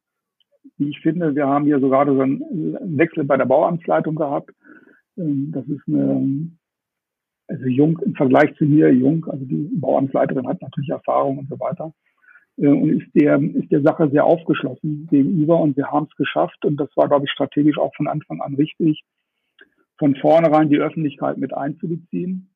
wie 0.78 0.89
ich 0.89 0.99
finde, 0.99 1.36
wir 1.36 1.47
haben 1.47 1.65
hier 1.65 1.80
so 1.80 1.89
gerade 1.89 2.13
so 2.13 2.21
einen 2.21 2.97
Wechsel 2.97 3.23
bei 3.23 3.38
der 3.38 3.45
Bauamtsleitung 3.45 4.15
gehabt. 4.15 4.51
Ähm, 5.17 5.51
das 5.53 5.65
ist 5.67 5.82
eine, 5.88 6.51
also 7.47 7.65
jung 7.65 7.99
im 7.99 8.15
Vergleich 8.15 8.55
zu 8.57 8.65
mir, 8.65 8.93
jung, 8.93 9.26
also 9.26 9.45
die 9.45 9.69
Bauamtsleiterin 9.76 10.47
hat 10.47 10.61
natürlich 10.61 10.89
Erfahrung 10.89 11.38
und 11.39 11.49
so 11.49 11.59
weiter. 11.59 11.93
Äh, 12.57 12.67
und 12.67 13.01
ist 13.01 13.09
der, 13.13 13.39
ist 13.41 13.71
der 13.71 13.82
Sache 13.82 14.09
sehr 14.09 14.26
aufgeschlossen 14.26 15.07
gegenüber 15.09 15.59
und 15.59 15.78
wir 15.78 15.91
haben 15.91 16.07
es 16.09 16.15
geschafft 16.17 16.65
und 16.65 16.78
das 16.78 16.89
war, 16.95 17.07
glaube 17.07 17.26
ich, 17.26 17.32
strategisch 17.32 17.78
auch 17.78 17.95
von 17.95 18.07
Anfang 18.07 18.41
an 18.41 18.55
richtig, 18.55 19.03
von 19.97 20.15
vornherein 20.15 20.69
die 20.69 20.80
Öffentlichkeit 20.80 21.38
mit 21.38 21.53
einzubeziehen 21.53 22.49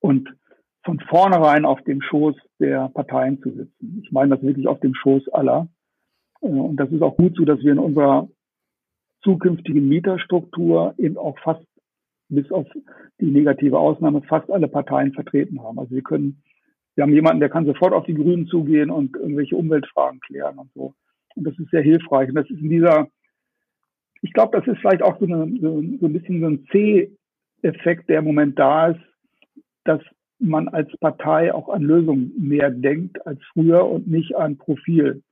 und 0.00 0.28
von 0.84 1.00
vornherein 1.00 1.64
auf 1.64 1.80
dem 1.82 2.02
Schoß 2.02 2.36
der 2.58 2.88
Parteien 2.88 3.40
zu 3.40 3.50
sitzen. 3.50 4.02
Ich 4.02 4.10
meine 4.12 4.36
das 4.36 4.44
wirklich 4.44 4.66
auf 4.66 4.80
dem 4.80 4.94
Schoß 4.94 5.28
aller 5.28 5.68
Und 6.42 6.76
das 6.76 6.90
ist 6.90 7.02
auch 7.02 7.16
gut 7.16 7.36
so, 7.36 7.44
dass 7.44 7.60
wir 7.60 7.70
in 7.70 7.78
unserer 7.78 8.28
zukünftigen 9.22 9.88
Mieterstruktur 9.88 10.94
eben 10.98 11.16
auch 11.16 11.38
fast 11.38 11.64
bis 12.28 12.50
auf 12.50 12.66
die 13.20 13.30
negative 13.30 13.78
Ausnahme 13.78 14.22
fast 14.22 14.50
alle 14.50 14.66
Parteien 14.66 15.12
vertreten 15.12 15.62
haben. 15.62 15.78
Also 15.78 15.92
wir 15.92 16.02
können, 16.02 16.42
wir 16.96 17.02
haben 17.02 17.12
jemanden, 17.12 17.38
der 17.38 17.48
kann 17.48 17.64
sofort 17.64 17.92
auf 17.92 18.06
die 18.06 18.14
Grünen 18.14 18.48
zugehen 18.48 18.90
und 18.90 19.14
irgendwelche 19.14 19.56
Umweltfragen 19.56 20.18
klären 20.20 20.58
und 20.58 20.72
so. 20.74 20.94
Und 21.36 21.46
das 21.46 21.56
ist 21.58 21.70
sehr 21.70 21.82
hilfreich. 21.82 22.28
Und 22.28 22.34
das 22.34 22.50
ist 22.50 22.60
in 22.60 22.70
dieser, 22.70 23.06
ich 24.22 24.32
glaube, 24.32 24.58
das 24.58 24.66
ist 24.66 24.80
vielleicht 24.80 25.02
auch 25.02 25.20
so, 25.20 25.26
eine, 25.26 25.46
so, 25.60 25.80
so 26.00 26.06
ein 26.06 26.12
bisschen 26.12 26.40
so 26.40 26.46
ein 26.46 26.66
C-Effekt, 26.72 28.08
der 28.08 28.18
im 28.18 28.24
Moment 28.24 28.58
da 28.58 28.88
ist, 28.88 29.00
dass 29.84 30.00
man 30.40 30.66
als 30.66 30.90
Partei 30.98 31.54
auch 31.54 31.68
an 31.68 31.82
Lösungen 31.82 32.32
mehr 32.36 32.70
denkt 32.70 33.24
als 33.26 33.40
früher 33.52 33.86
und 33.86 34.08
nicht 34.08 34.34
an 34.34 34.58
Profil. 34.58 35.22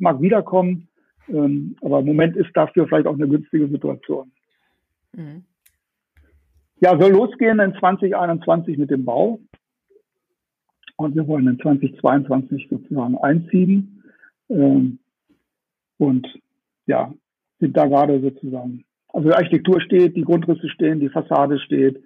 Mag 0.00 0.20
wiederkommen, 0.20 0.88
ähm, 1.28 1.76
aber 1.82 2.00
im 2.00 2.06
Moment 2.06 2.36
ist 2.36 2.50
dafür 2.54 2.86
vielleicht 2.86 3.06
auch 3.06 3.14
eine 3.14 3.28
günstige 3.28 3.68
Situation. 3.68 4.32
Mhm. 5.14 5.44
Ja, 6.80 6.98
soll 6.98 7.12
losgehen 7.12 7.60
in 7.60 7.74
2021 7.74 8.78
mit 8.78 8.90
dem 8.90 9.04
Bau. 9.04 9.38
Und 10.96 11.14
wir 11.14 11.26
wollen 11.26 11.46
in 11.46 11.58
2022 11.58 12.68
sozusagen 12.70 13.16
einziehen. 13.18 14.02
Ähm, 14.48 14.98
und 15.98 16.26
ja, 16.86 17.12
sind 17.58 17.76
da 17.76 17.86
gerade 17.86 18.20
sozusagen, 18.20 18.84
also 19.12 19.28
die 19.28 19.34
Architektur 19.34 19.80
steht, 19.80 20.16
die 20.16 20.24
Grundrisse 20.24 20.68
stehen, 20.70 21.00
die 21.00 21.10
Fassade 21.10 21.58
steht. 21.58 22.02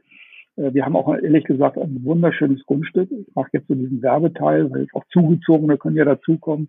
Äh, 0.56 0.74
wir 0.74 0.84
haben 0.84 0.96
auch 0.96 1.12
ehrlich 1.14 1.44
gesagt 1.44 1.78
ein 1.78 2.04
wunderschönes 2.04 2.64
Grundstück. 2.66 3.10
Ich 3.10 3.34
mache 3.34 3.50
jetzt 3.52 3.68
so 3.68 3.74
diesen 3.74 4.02
Werbeteil, 4.02 4.70
weil 4.70 4.86
auch 4.92 5.04
Zugezogene 5.12 5.78
können 5.78 5.96
ja 5.96 6.04
dazukommen. 6.04 6.68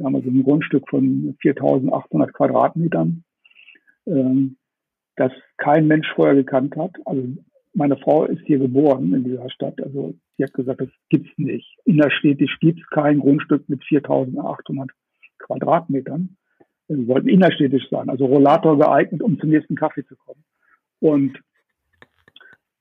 Wir 0.00 0.06
haben 0.06 0.16
also 0.16 0.30
ein 0.30 0.42
Grundstück 0.42 0.88
von 0.88 1.36
4.800 1.42 2.32
Quadratmetern. 2.32 3.22
Ähm, 4.06 4.56
das 5.16 5.30
kein 5.58 5.86
Mensch 5.88 6.08
vorher 6.14 6.34
gekannt 6.34 6.74
hat. 6.76 6.92
Also 7.04 7.22
meine 7.74 7.98
Frau 7.98 8.24
ist 8.24 8.40
hier 8.46 8.58
geboren 8.58 9.12
in 9.12 9.24
dieser 9.24 9.50
Stadt. 9.50 9.78
Also 9.82 10.14
sie 10.38 10.44
hat 10.44 10.54
gesagt, 10.54 10.80
das 10.80 10.88
gibt's 11.10 11.30
nicht. 11.36 11.76
Innerstädtisch 11.84 12.58
gibt's 12.60 12.82
kein 12.88 13.18
Grundstück 13.20 13.68
mit 13.68 13.82
4.800 13.82 14.88
Quadratmetern. 15.38 16.34
Wir 16.88 17.06
wollten 17.06 17.28
innerstädtisch 17.28 17.86
sein, 17.90 18.08
also 18.08 18.24
Rollator 18.24 18.78
geeignet, 18.78 19.20
um 19.20 19.38
zum 19.38 19.50
nächsten 19.50 19.76
Kaffee 19.76 20.06
zu 20.06 20.16
kommen. 20.16 20.42
Und 20.98 21.38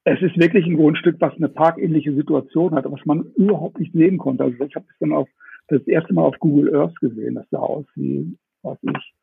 es 0.05 0.21
ist 0.21 0.39
wirklich 0.39 0.65
ein 0.65 0.77
Grundstück, 0.77 1.17
was 1.19 1.35
eine 1.35 1.49
parkähnliche 1.49 2.15
Situation 2.15 2.73
hat, 2.75 2.89
was 2.89 3.05
man 3.05 3.25
überhaupt 3.35 3.77
nicht 3.77 3.91
sehen 3.91 4.17
konnte. 4.17 4.45
Also 4.45 4.63
ich 4.63 4.75
habe 4.75 4.85
es 4.89 4.95
dann 4.99 5.11
auf 5.11 5.27
das 5.69 5.85
erste 5.87 6.13
Mal 6.13 6.23
auf 6.23 6.37
Google 6.39 6.75
Earth 6.75 6.99
gesehen. 6.99 7.35
Das 7.35 7.49
sah 7.51 7.59
aus 7.59 7.85
wie, 7.95 8.37
was 8.63 8.77
ich, 8.81 9.13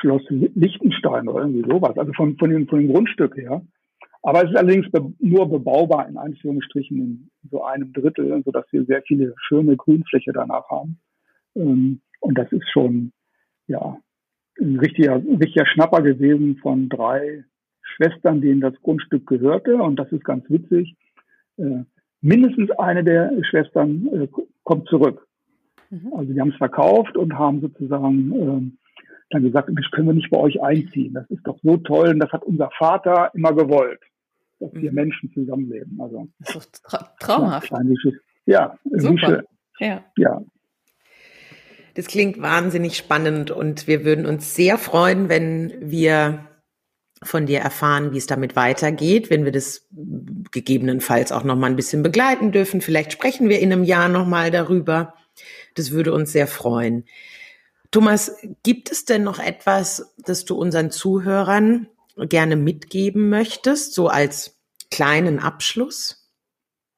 Schloss 0.00 0.22
Liechtenstein 0.28 1.28
oder 1.28 1.42
irgendwie 1.42 1.70
sowas. 1.70 1.96
Also 1.96 2.12
von, 2.14 2.36
von, 2.36 2.50
dem, 2.50 2.66
von 2.66 2.80
dem 2.80 2.92
Grundstück 2.92 3.36
her. 3.36 3.62
Aber 4.22 4.42
es 4.42 4.50
ist 4.50 4.56
allerdings 4.56 4.90
be 4.90 5.12
nur 5.20 5.48
bebaubar 5.48 6.08
in 6.08 6.16
Anführungsstrichen 6.16 6.98
in 6.98 7.30
so 7.50 7.62
einem 7.62 7.92
Drittel, 7.92 8.42
sodass 8.44 8.64
wir 8.72 8.84
sehr 8.86 9.02
viele 9.02 9.34
schöne 9.46 9.76
Grünfläche 9.76 10.32
danach 10.32 10.68
haben. 10.70 10.98
Ähm, 11.54 12.00
und 12.20 12.38
das 12.38 12.50
ist 12.50 12.68
schon, 12.72 13.12
ja, 13.66 13.98
ein 14.60 14.78
richtiger, 14.78 15.16
ein 15.16 15.36
richtiger 15.36 15.66
Schnapper 15.66 16.00
gewesen 16.02 16.56
von 16.56 16.88
drei 16.88 17.44
Schwestern, 17.82 18.40
denen 18.40 18.60
das 18.60 18.74
Grundstück 18.82 19.26
gehörte. 19.26 19.76
Und 19.76 19.96
das 19.96 20.10
ist 20.10 20.24
ganz 20.24 20.48
witzig. 20.48 20.96
Äh, 21.58 21.84
mindestens 22.22 22.70
eine 22.72 23.04
der 23.04 23.30
Schwestern 23.44 24.08
äh, 24.08 24.28
kommt 24.62 24.88
zurück. 24.88 25.26
Mhm. 25.94 26.12
Also 26.14 26.32
die 26.32 26.40
haben 26.40 26.50
es 26.50 26.56
verkauft 26.56 27.16
und 27.16 27.34
haben 27.34 27.60
sozusagen 27.60 28.32
ähm, 28.34 28.78
dann 29.30 29.42
gesagt, 29.42 29.70
das 29.72 29.90
können 29.92 30.08
wir 30.08 30.14
nicht 30.14 30.30
bei 30.30 30.38
euch 30.38 30.60
einziehen. 30.62 31.14
Das 31.14 31.28
ist 31.30 31.46
doch 31.46 31.58
so 31.62 31.76
toll 31.76 32.08
und 32.08 32.18
das 32.18 32.32
hat 32.32 32.44
unser 32.44 32.70
Vater 32.76 33.30
immer 33.34 33.52
gewollt, 33.52 34.00
dass 34.60 34.72
wir 34.74 34.90
mhm. 34.90 34.96
Menschen 34.96 35.32
zusammenleben. 35.32 35.98
Also 36.00 36.28
das 36.40 36.56
ist 36.56 36.82
tra 36.84 37.10
traumhaft. 37.20 37.72
Ja, 38.46 38.76
Super. 38.84 39.44
Ja. 39.78 40.04
ja. 40.16 40.42
Das 41.94 42.06
klingt 42.08 42.42
wahnsinnig 42.42 42.96
spannend 42.96 43.50
und 43.50 43.86
wir 43.86 44.04
würden 44.04 44.26
uns 44.26 44.54
sehr 44.54 44.78
freuen, 44.78 45.28
wenn 45.28 45.72
wir 45.80 46.40
von 47.22 47.46
dir 47.46 47.60
erfahren, 47.60 48.12
wie 48.12 48.18
es 48.18 48.26
damit 48.26 48.56
weitergeht, 48.56 49.30
wenn 49.30 49.44
wir 49.44 49.52
das 49.52 49.88
gegebenenfalls 50.50 51.32
auch 51.32 51.44
noch 51.44 51.56
mal 51.56 51.68
ein 51.68 51.76
bisschen 51.76 52.02
begleiten 52.02 52.52
dürfen. 52.52 52.80
Vielleicht 52.80 53.12
sprechen 53.12 53.48
wir 53.48 53.60
in 53.60 53.72
einem 53.72 53.84
Jahr 53.84 54.08
noch 54.08 54.26
mal 54.26 54.50
darüber. 54.50 55.14
Das 55.74 55.90
würde 55.90 56.12
uns 56.12 56.32
sehr 56.32 56.46
freuen. 56.46 57.04
Thomas, 57.90 58.36
gibt 58.62 58.90
es 58.90 59.04
denn 59.04 59.22
noch 59.22 59.38
etwas, 59.38 60.14
das 60.24 60.44
du 60.44 60.56
unseren 60.56 60.90
Zuhörern 60.90 61.86
gerne 62.16 62.56
mitgeben 62.56 63.28
möchtest, 63.28 63.94
so 63.94 64.08
als 64.08 64.60
kleinen 64.90 65.38
Abschluss? 65.38 66.20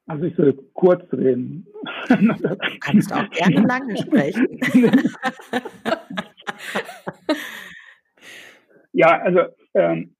Also 0.06 0.24
ich 0.24 0.36
soll 0.36 0.52
kurz 0.72 1.02
reden. 1.12 1.66
Du 2.08 2.56
kannst 2.80 3.12
auch 3.12 3.28
gerne 3.30 3.66
lange 3.66 3.96
sprechen. 3.96 4.60
ja, 8.92 9.20
also 9.20 9.40
ähm, 9.74 10.14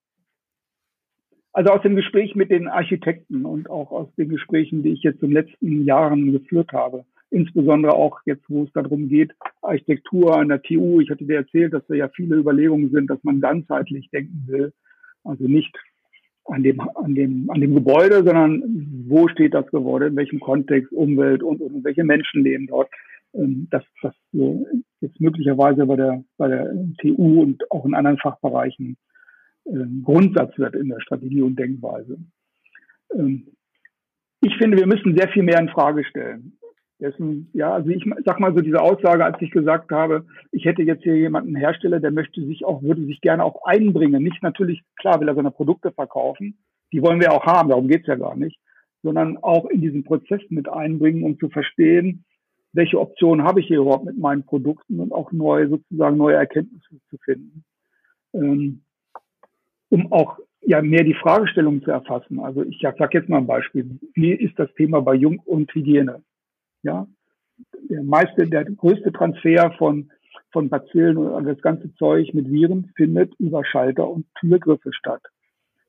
also 1.57 1.71
aus 1.71 1.81
dem 1.81 1.97
Gespräch 1.97 2.35
mit 2.35 2.51
den 2.51 2.69
Architekten 2.69 3.47
und 3.47 3.71
auch 3.71 3.91
aus 3.91 4.15
den 4.17 4.29
Gesprächen, 4.29 4.83
die 4.83 4.91
ich 4.91 5.03
jetzt 5.03 5.23
in 5.23 5.31
den 5.31 5.35
letzten 5.35 5.87
Jahren 5.87 6.33
geführt 6.33 6.73
habe, 6.73 7.07
insbesondere 7.37 7.93
auch 7.93 8.21
jetzt, 8.25 8.45
wo 8.49 8.65
es 8.65 8.73
darum 8.73 9.09
geht, 9.09 9.33
Architektur 9.63 10.37
an 10.37 10.49
der 10.49 10.63
TU. 10.63 11.01
Ich 11.01 11.11
hatte 11.11 11.25
dir 11.25 11.37
erzählt, 11.37 11.73
dass 11.73 11.87
da 11.87 11.95
ja 11.95 12.09
viele 12.09 12.37
Überlegungen 12.37 12.91
sind, 12.91 13.09
dass 13.11 13.23
man 13.23 13.41
ganzheitlich 13.41 14.09
denken 14.11 14.45
will. 14.47 14.73
Also 15.25 15.45
nicht 15.45 15.77
an 16.45 16.63
dem, 16.63 16.81
an 16.81 17.15
dem, 17.15 17.51
an 17.51 17.61
dem 17.61 17.75
Gebäude, 17.75 18.23
sondern 18.25 18.63
wo 19.09 19.29
steht 19.29 19.55
das 19.55 19.67
Gebäude, 19.67 20.07
in 20.07 20.17
welchem 20.17 20.41
Kontext, 20.41 20.93
Umwelt 20.93 21.43
und, 21.43 21.61
und 21.61 21.85
welche 21.85 22.05
Menschen 22.05 22.43
leben 22.43 22.67
dort. 22.69 22.89
Ähm, 23.35 23.69
dass 23.71 23.85
das 24.03 24.15
jetzt 25.01 25.21
möglicherweise 25.21 25.85
bei 25.87 25.97
der, 25.97 26.25
bei 26.39 26.49
der 26.49 26.73
TU 27.03 27.43
und 27.43 27.71
auch 27.71 27.85
in 27.85 27.95
anderen 27.95 28.19
Fachbereichen 28.19 28.97
ähm, 29.67 30.03
Grundsatz 30.05 30.57
wird 30.59 30.75
in 30.75 30.89
der 30.89 31.01
Strategie 31.01 31.43
und 31.43 31.59
Denkweise. 31.59 32.19
Ähm, 33.15 33.49
ich 34.41 34.57
finde, 34.57 34.79
wir 34.79 34.87
müssen 34.87 35.17
sehr 35.17 35.29
viel 35.29 35.43
mehr 35.43 35.61
in 35.61 35.69
Frage 35.69 36.05
stellen. 36.05 36.57
Dessen, 36.99 37.51
ja, 37.53 37.75
also 37.75 37.91
ich 37.91 38.05
sag 38.25 38.41
mal 38.41 38.55
so 38.55 38.63
diese 38.63 38.81
Aussage, 38.81 39.25
als 39.25 39.41
ich 39.43 39.51
gesagt 39.51 39.91
habe, 39.91 40.25
ich 40.51 40.65
hätte 40.65 40.83
jetzt 40.83 41.03
hier 41.03 41.17
jemanden 41.17 41.55
Hersteller, 41.55 42.01
der 42.01 42.11
möchte 42.11 42.43
sich 42.45 42.65
auch, 42.65 42.83
würde 42.83 43.05
sich 43.05 43.21
gerne 43.21 43.45
auch 43.45 43.65
einbringen. 43.65 44.23
Nicht 44.23 44.43
natürlich, 44.43 44.83
klar 44.97 45.21
will 45.21 45.29
er 45.29 45.35
seine 45.35 45.51
Produkte 45.51 45.93
verkaufen. 45.93 46.57
Die 46.93 47.03
wollen 47.03 47.21
wir 47.21 47.33
auch 47.33 47.45
haben, 47.45 47.69
darum 47.69 47.89
geht's 47.89 48.07
ja 48.07 48.15
gar 48.15 48.35
nicht. 48.35 48.59
Sondern 49.03 49.37
auch 49.39 49.67
in 49.67 49.83
diesen 49.83 50.05
Prozess 50.05 50.41
mit 50.49 50.71
einbringen, 50.71 51.23
um 51.23 51.39
zu 51.39 51.51
verstehen, 51.51 52.25
welche 52.73 52.99
Optionen 52.99 53.45
habe 53.45 53.61
ich 53.61 53.67
hier 53.67 53.81
überhaupt 53.81 54.07
mit 54.07 54.19
meinen 54.19 54.45
Produkten 54.45 55.01
und 55.01 55.13
auch 55.13 55.33
neue, 55.33 55.69
sozusagen 55.69 56.17
neue 56.17 56.37
Erkenntnisse 56.37 57.01
zu 57.11 57.19
finden. 57.19 57.65
Ähm, 58.33 58.83
um 59.91 60.13
auch 60.13 60.39
ja 60.63 60.83
mehr 60.83 61.05
die 61.05 61.15
Fragestellung 61.15 61.83
zu 61.83 61.91
erfassen. 61.91 62.41
Also 62.41 62.63
ich 62.63 62.81
sage 62.81 63.19
jetzt 63.19 63.29
mal 63.29 63.39
ein 63.39 63.47
Beispiel. 63.47 63.99
Wie 64.15 64.33
ist 64.33 64.59
das 64.59 64.73
Thema 64.75 65.01
bei 65.01 65.15
Jung 65.15 65.39
und 65.45 65.73
Hygiene? 65.75 66.23
Ja, 66.87 67.05
der 67.91 68.05
meiste, 68.05 68.47
der 68.47 68.65
größte 68.65 69.11
Transfer 69.13 69.73
von, 69.77 70.09
von 70.53 70.69
Bazillen 70.69 71.17
und 71.17 71.45
das 71.45 71.61
ganze 71.61 71.93
Zeug 71.97 72.33
mit 72.33 72.49
Viren 72.49 72.93
findet 72.95 73.35
über 73.41 73.65
Schalter 73.65 74.09
und 74.09 74.25
Türgriffe 74.39 74.93
statt. 74.93 75.23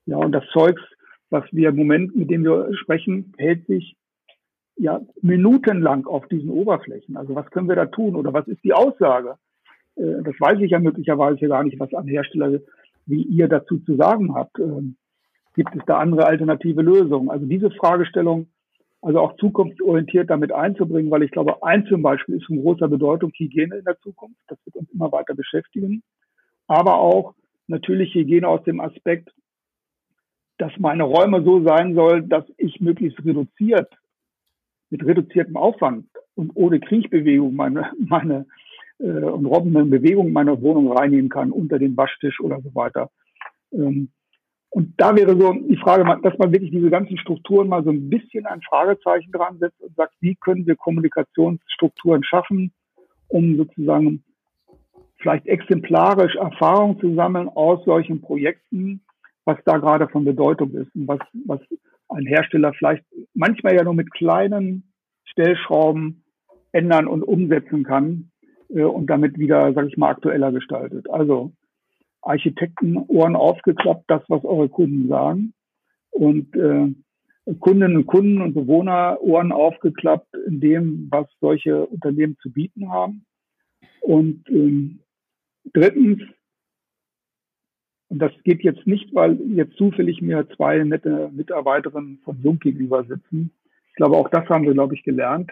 Ja, 0.08 0.18
und 0.18 0.32
das 0.32 0.43
Zeugs, 0.52 0.82
was 1.30 1.43
wir 1.52 1.70
im 1.70 1.76
Moment, 1.76 2.16
mit 2.16 2.32
dem 2.32 2.43
wir 2.43 2.76
sprechen, 2.78 3.32
hält 3.38 3.68
sich 3.68 3.95
ja 4.76 5.02
minutenlang 5.22 6.08
auf 6.08 6.28
diesen 6.30 6.50
Oberflächen. 6.50 7.16
Also 7.16 7.36
was 7.36 7.52
können 7.52 7.70
wir 7.70 7.76
da 7.76 7.86
tun 7.86 8.16
oder 8.16 8.34
was 8.34 8.48
ist 8.48 8.64
die 8.64 8.74
Aussage? 8.74 9.36
Äh, 9.98 10.24
das 10.24 10.34
weiß 10.39 10.60
ich 10.62 10.72
ja 10.72 10.80
möglicherweise 10.80 11.48
gar 11.48 11.64
nicht, 11.64 11.80
was 11.80 11.93
an 11.93 12.08
Hersteller 12.08 12.60
wie 13.06 13.22
ihr 13.22 13.48
dazu 13.48 13.78
zu 13.80 13.95
sagen 13.98 14.34
habt. 14.34 14.58
Ähm, 14.60 14.98
gibt 15.54 15.76
es 15.76 15.82
da 15.86 16.00
andere 16.00 16.26
alternative 16.26 16.82
Lösungen? 16.82 17.30
Also 17.30 17.45
diese 17.45 17.70
Fragestellung 17.70 18.48
also 19.02 19.20
auch 19.20 19.38
zukunftsorientiert 19.38 20.30
damit 20.30 20.52
einzubringen, 20.52 21.12
weil 21.12 21.24
ich 21.24 21.32
glaube, 21.32 21.64
ein 21.64 21.86
zum 21.86 22.02
Beispiel 22.02 22.36
ist 22.36 22.45
von 22.45 22.62
großer 22.62 22.88
Bedeutung 22.88 23.32
Hygiene 23.32 23.78
in 23.78 23.86
der 23.86 24.00
Zukunft. 24.00 24.39
Das 24.48 24.58
wird 24.66 24.76
uns 24.76 24.91
immer 24.91 25.12
weiter 25.12 25.36
beschäftigen. 25.36 26.04
Aber 26.68 26.95
auch 26.95 27.36
natürlich 27.68 28.14
Hygiene 28.14 28.48
aus 28.48 28.64
dem 28.64 28.80
Aspekt, 28.80 29.30
dass 30.58 30.72
meine 30.78 31.04
Räume 31.04 31.43
so 31.43 31.64
sein 31.64 31.93
sollen, 31.93 32.30
dass 32.30 32.45
ich 32.58 32.82
möglichst 32.82 33.24
reduziert, 33.24 33.91
mit 34.89 35.06
reduziertem 35.06 35.58
Aufwand 35.58 36.08
und 36.36 36.52
ohne 36.56 36.80
Kriechbewegung 36.80 37.56
meine, 37.56 37.91
meine 37.98 38.45
äh, 39.00 39.04
und 39.08 39.45
robbenden 39.45 39.89
Bewegung 39.89 40.32
meine 40.32 40.62
Wohnung 40.62 40.91
reinnehmen 40.91 41.30
kann, 41.30 41.52
unter 41.52 41.78
den 41.78 41.95
Waschtisch 41.95 42.39
oder 42.39 42.62
so 42.62 42.74
weiter. 42.74 43.12
Ähm, 43.72 44.10
und 44.70 44.93
da 44.97 45.15
wäre 45.15 45.39
so 45.39 45.53
die 45.53 45.78
Frage, 45.78 46.03
dass 46.22 46.38
man 46.38 46.51
wirklich 46.51 46.72
diese 46.72 46.89
ganzen 46.89 47.18
Strukturen 47.18 47.70
mal 47.70 47.84
so 47.84 47.89
ein 47.89 48.09
bisschen 48.09 48.45
ein 48.45 48.61
Fragezeichen 48.61 49.32
dran 49.32 49.57
setzt 49.59 49.82
und 49.82 49.95
sagt, 49.95 50.13
wie 50.20 50.36
können 50.36 50.68
wir 50.68 50.76
Kommunikationsstrukturen 50.76 52.24
schaffen, 52.24 52.74
um 53.28 53.55
sozusagen 53.57 54.24
vielleicht 55.18 55.47
exemplarisch 55.47 56.36
Erfahrung 56.36 56.99
zu 56.99 57.15
sammeln 57.15 57.49
aus 57.49 57.84
solchen 57.86 58.22
Projekten, 58.22 59.01
was 59.45 59.57
da 59.65 59.78
gerade 59.78 60.07
von 60.09 60.26
Bedeutung 60.26 60.72
ist 60.72 60.93
und 60.95 61.07
was, 61.07 61.20
was 61.45 61.61
ein 62.09 62.26
Hersteller 62.26 62.74
vielleicht 62.74 63.03
manchmal 63.34 63.76
ja 63.76 63.84
nur 63.84 63.93
mit 63.93 64.11
kleinen 64.11 64.93
Stellschrauben 65.26 66.24
ändern 66.72 67.07
und 67.07 67.24
umsetzen 67.24 67.84
kann 67.84 68.32
äh, 68.70 68.84
und 68.84 69.07
damit 69.07 69.38
wieder, 69.38 69.74
sage 69.74 69.88
ich 69.88 69.97
mal, 69.97 70.11
aktueller 70.11 70.51
gestaltet. 70.51 71.09
Also 71.09 71.51
Architekten 72.28 72.97
Ohren 72.97 73.36
aufgeklappt, 73.36 74.05
das, 74.07 74.21
was 74.28 74.43
eure 74.43 74.69
Kunden 74.69 75.07
sagen. 75.07 75.53
Und 76.09 76.55
äh, 76.55 76.93
Kundinnen 77.59 77.97
und 77.97 78.07
Kunden 78.07 78.41
und 78.41 78.53
Bewohner 78.53 79.19
Ohren 79.21 79.51
aufgeklappt 79.51 80.36
in 80.47 80.59
dem, 80.59 81.07
was 81.09 81.28
solche 81.39 81.86
Unternehmen 81.86 82.38
zu 82.41 82.51
bieten 82.51 82.89
haben. 82.89 83.25
Und 84.01 84.43
ähm, 84.49 84.99
drittens, 85.73 86.21
und 88.09 88.19
das 88.19 88.32
geht 88.43 88.63
jetzt 88.63 88.86
nicht, 88.86 89.13
weil 89.13 89.39
jetzt 89.55 89.78
zufällig 89.78 90.21
mir 90.21 90.47
zwei 90.55 90.84
nette 90.84 91.30
Mitarbeiterinnen 91.34 92.19
von 92.23 92.41
Jung 92.41 92.59
gegenüber 92.59 93.03
sitzen. 93.05 93.51
Ich 93.89 93.95
glaube, 93.95 94.17
auch 94.17 94.30
das 94.30 94.47
haben 94.49 94.65
wir, 94.65 94.73
glaube 94.73 94.95
ich, 94.95 95.03
gelernt, 95.03 95.51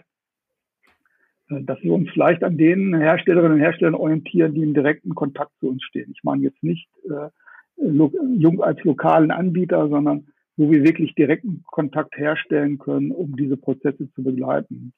dass 1.49 1.81
wir 1.83 1.93
uns 1.93 2.09
vielleicht 2.11 2.43
an 2.43 2.57
den 2.57 2.95
Herstellerinnen 2.95 3.53
und 3.53 3.59
Herstellern 3.59 3.95
orientieren, 3.95 4.53
die 4.53 4.63
in 4.63 4.73
direkten 4.73 5.13
Kontakt 5.13 5.51
zu 5.59 5.69
uns 5.69 5.83
stehen. 5.83 6.11
Ich 6.11 6.23
meine 6.23 6.43
jetzt 6.43 6.63
nicht 6.63 6.87
äh, 7.05 7.29
Jung 7.77 8.63
als 8.63 8.83
lokalen 8.83 9.31
Anbieter, 9.31 9.87
sondern 9.89 10.27
wo 10.57 10.71
wir 10.71 10.83
wirklich 10.83 11.13
direkten 11.15 11.63
Kontakt 11.67 12.17
herstellen 12.17 12.77
können, 12.77 13.11
um 13.11 13.35
diese 13.35 13.57
Prozesse 13.57 14.09
zu 14.13 14.23
begleiten 14.23 14.93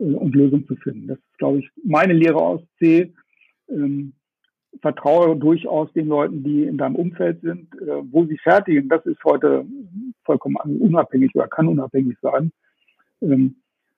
äh, 0.00 0.04
und 0.04 0.34
Lösungen 0.34 0.66
zu 0.66 0.76
finden. 0.76 1.08
Das 1.08 1.18
ist, 1.18 1.38
glaube 1.38 1.58
ich, 1.58 1.70
meine 1.84 2.12
Lehre 2.12 2.38
aus 2.38 2.60
C. 2.78 3.12
Ähm, 3.68 4.14
vertraue 4.82 5.36
durchaus 5.36 5.92
den 5.92 6.08
Leuten, 6.08 6.42
die 6.42 6.64
in 6.64 6.76
deinem 6.76 6.96
Umfeld 6.96 7.40
sind. 7.42 7.72
Äh, 7.80 8.02
wo 8.10 8.24
sie 8.24 8.38
fertigen, 8.38 8.88
das 8.88 9.06
ist 9.06 9.22
heute 9.24 9.64
vollkommen 10.24 10.56
unabhängig 10.56 11.30
oder 11.34 11.46
kann 11.46 11.68
unabhängig 11.68 12.16
sein. 12.20 12.50
Ähm, 13.20 13.56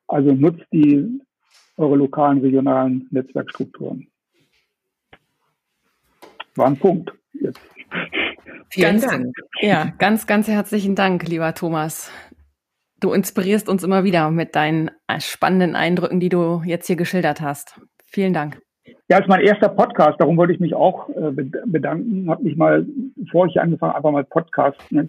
also 0.08 0.32
nutzt 0.32 0.66
die 0.72 1.20
eure 1.76 1.96
lokalen, 1.96 2.40
regionalen 2.40 3.06
Netzwerkstrukturen. 3.10 4.08
War 6.54 6.66
ein 6.66 6.76
Punkt 6.76 7.12
jetzt. 7.32 7.60
Vielen 8.70 9.00
ganz, 9.00 9.06
Dank. 9.06 9.36
Ja, 9.60 9.92
ganz, 9.98 10.26
ganz 10.26 10.48
herzlichen 10.48 10.94
Dank, 10.94 11.28
lieber 11.28 11.54
Thomas. 11.54 12.10
Du 12.98 13.12
inspirierst 13.12 13.68
uns 13.68 13.84
immer 13.84 14.04
wieder 14.04 14.30
mit 14.30 14.56
deinen 14.56 14.90
spannenden 15.18 15.76
Eindrücken, 15.76 16.18
die 16.18 16.30
du 16.30 16.62
jetzt 16.64 16.86
hier 16.86 16.96
geschildert 16.96 17.40
hast. 17.40 17.80
Vielen 18.06 18.32
Dank. 18.32 18.58
Ja, 19.08 19.18
ist 19.18 19.28
mein 19.28 19.42
erster 19.42 19.68
Podcast, 19.68 20.20
darum 20.20 20.36
wollte 20.36 20.52
ich 20.52 20.60
mich 20.60 20.74
auch 20.74 21.08
äh, 21.10 21.30
bedanken. 21.30 22.28
Habe 22.28 22.42
mich 22.42 22.56
mal, 22.56 22.84
bevor 23.16 23.46
ich 23.46 23.60
angefangen 23.60 23.94
einfach 23.94 24.10
mal 24.10 24.24
Podcast 24.24 24.80
ne, 24.90 25.08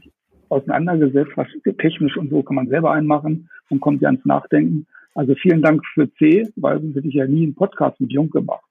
auseinandergesetzt, 0.50 1.32
was 1.36 1.48
technisch 1.80 2.16
und 2.18 2.30
so 2.30 2.44
kann 2.44 2.56
man 2.56 2.68
selber 2.68 2.92
einmachen 2.92 3.50
und 3.70 3.80
kommt 3.80 4.02
ja 4.02 4.10
ans 4.10 4.24
Nachdenken. 4.26 4.86
Also 5.18 5.34
vielen 5.34 5.64
Dank 5.64 5.84
für 5.96 6.14
C, 6.14 6.48
weil 6.58 6.80
sonst 6.80 6.96
hätte 6.96 7.08
ich 7.08 7.16
ja 7.16 7.26
nie 7.26 7.44
einen 7.44 7.56
Podcast 7.56 8.00
mit 8.00 8.12
Jung 8.12 8.30
gemacht. 8.30 8.64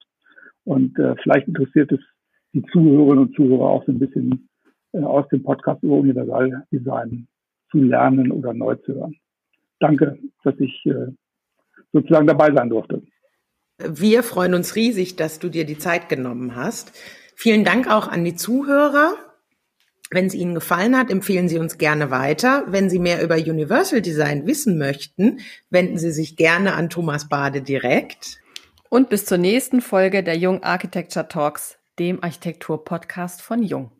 Und 0.62 0.96
äh, 0.96 1.16
vielleicht 1.20 1.48
interessiert 1.48 1.90
es 1.90 1.98
die 2.52 2.62
Zuhörerinnen 2.72 3.26
und 3.26 3.34
Zuhörer 3.34 3.64
auch 3.64 3.84
so 3.84 3.90
ein 3.90 3.98
bisschen 3.98 4.48
äh, 4.92 5.00
aus 5.00 5.26
dem 5.30 5.42
Podcast 5.42 5.82
über 5.82 5.96
Universaldesign 5.96 7.26
zu 7.72 7.78
lernen 7.78 8.30
oder 8.30 8.54
neu 8.54 8.76
zu 8.76 8.94
hören. 8.94 9.16
Danke, 9.80 10.20
dass 10.44 10.54
ich 10.60 10.86
äh, 10.86 11.08
sozusagen 11.92 12.28
dabei 12.28 12.54
sein 12.54 12.70
durfte. 12.70 13.02
Wir 13.78 14.22
freuen 14.22 14.54
uns 14.54 14.76
riesig, 14.76 15.16
dass 15.16 15.40
du 15.40 15.48
dir 15.48 15.66
die 15.66 15.78
Zeit 15.78 16.08
genommen 16.08 16.54
hast. 16.54 16.96
Vielen 17.34 17.64
Dank 17.64 17.90
auch 17.90 18.06
an 18.06 18.24
die 18.24 18.36
Zuhörer. 18.36 19.14
Wenn 20.10 20.26
es 20.26 20.34
Ihnen 20.34 20.54
gefallen 20.54 20.96
hat, 20.96 21.10
empfehlen 21.10 21.48
Sie 21.48 21.58
uns 21.58 21.78
gerne 21.78 22.10
weiter. 22.10 22.64
Wenn 22.68 22.88
Sie 22.88 23.00
mehr 23.00 23.22
über 23.22 23.34
Universal 23.34 24.02
Design 24.02 24.46
wissen 24.46 24.78
möchten, 24.78 25.40
wenden 25.68 25.98
Sie 25.98 26.12
sich 26.12 26.36
gerne 26.36 26.74
an 26.74 26.90
Thomas 26.90 27.28
Bade 27.28 27.60
direkt. 27.60 28.38
Und 28.88 29.08
bis 29.08 29.24
zur 29.24 29.38
nächsten 29.38 29.80
Folge 29.80 30.22
der 30.22 30.36
Jung 30.36 30.62
Architecture 30.62 31.26
Talks, 31.26 31.78
dem 31.98 32.22
Architektur-Podcast 32.22 33.42
von 33.42 33.62
Jung. 33.64 33.90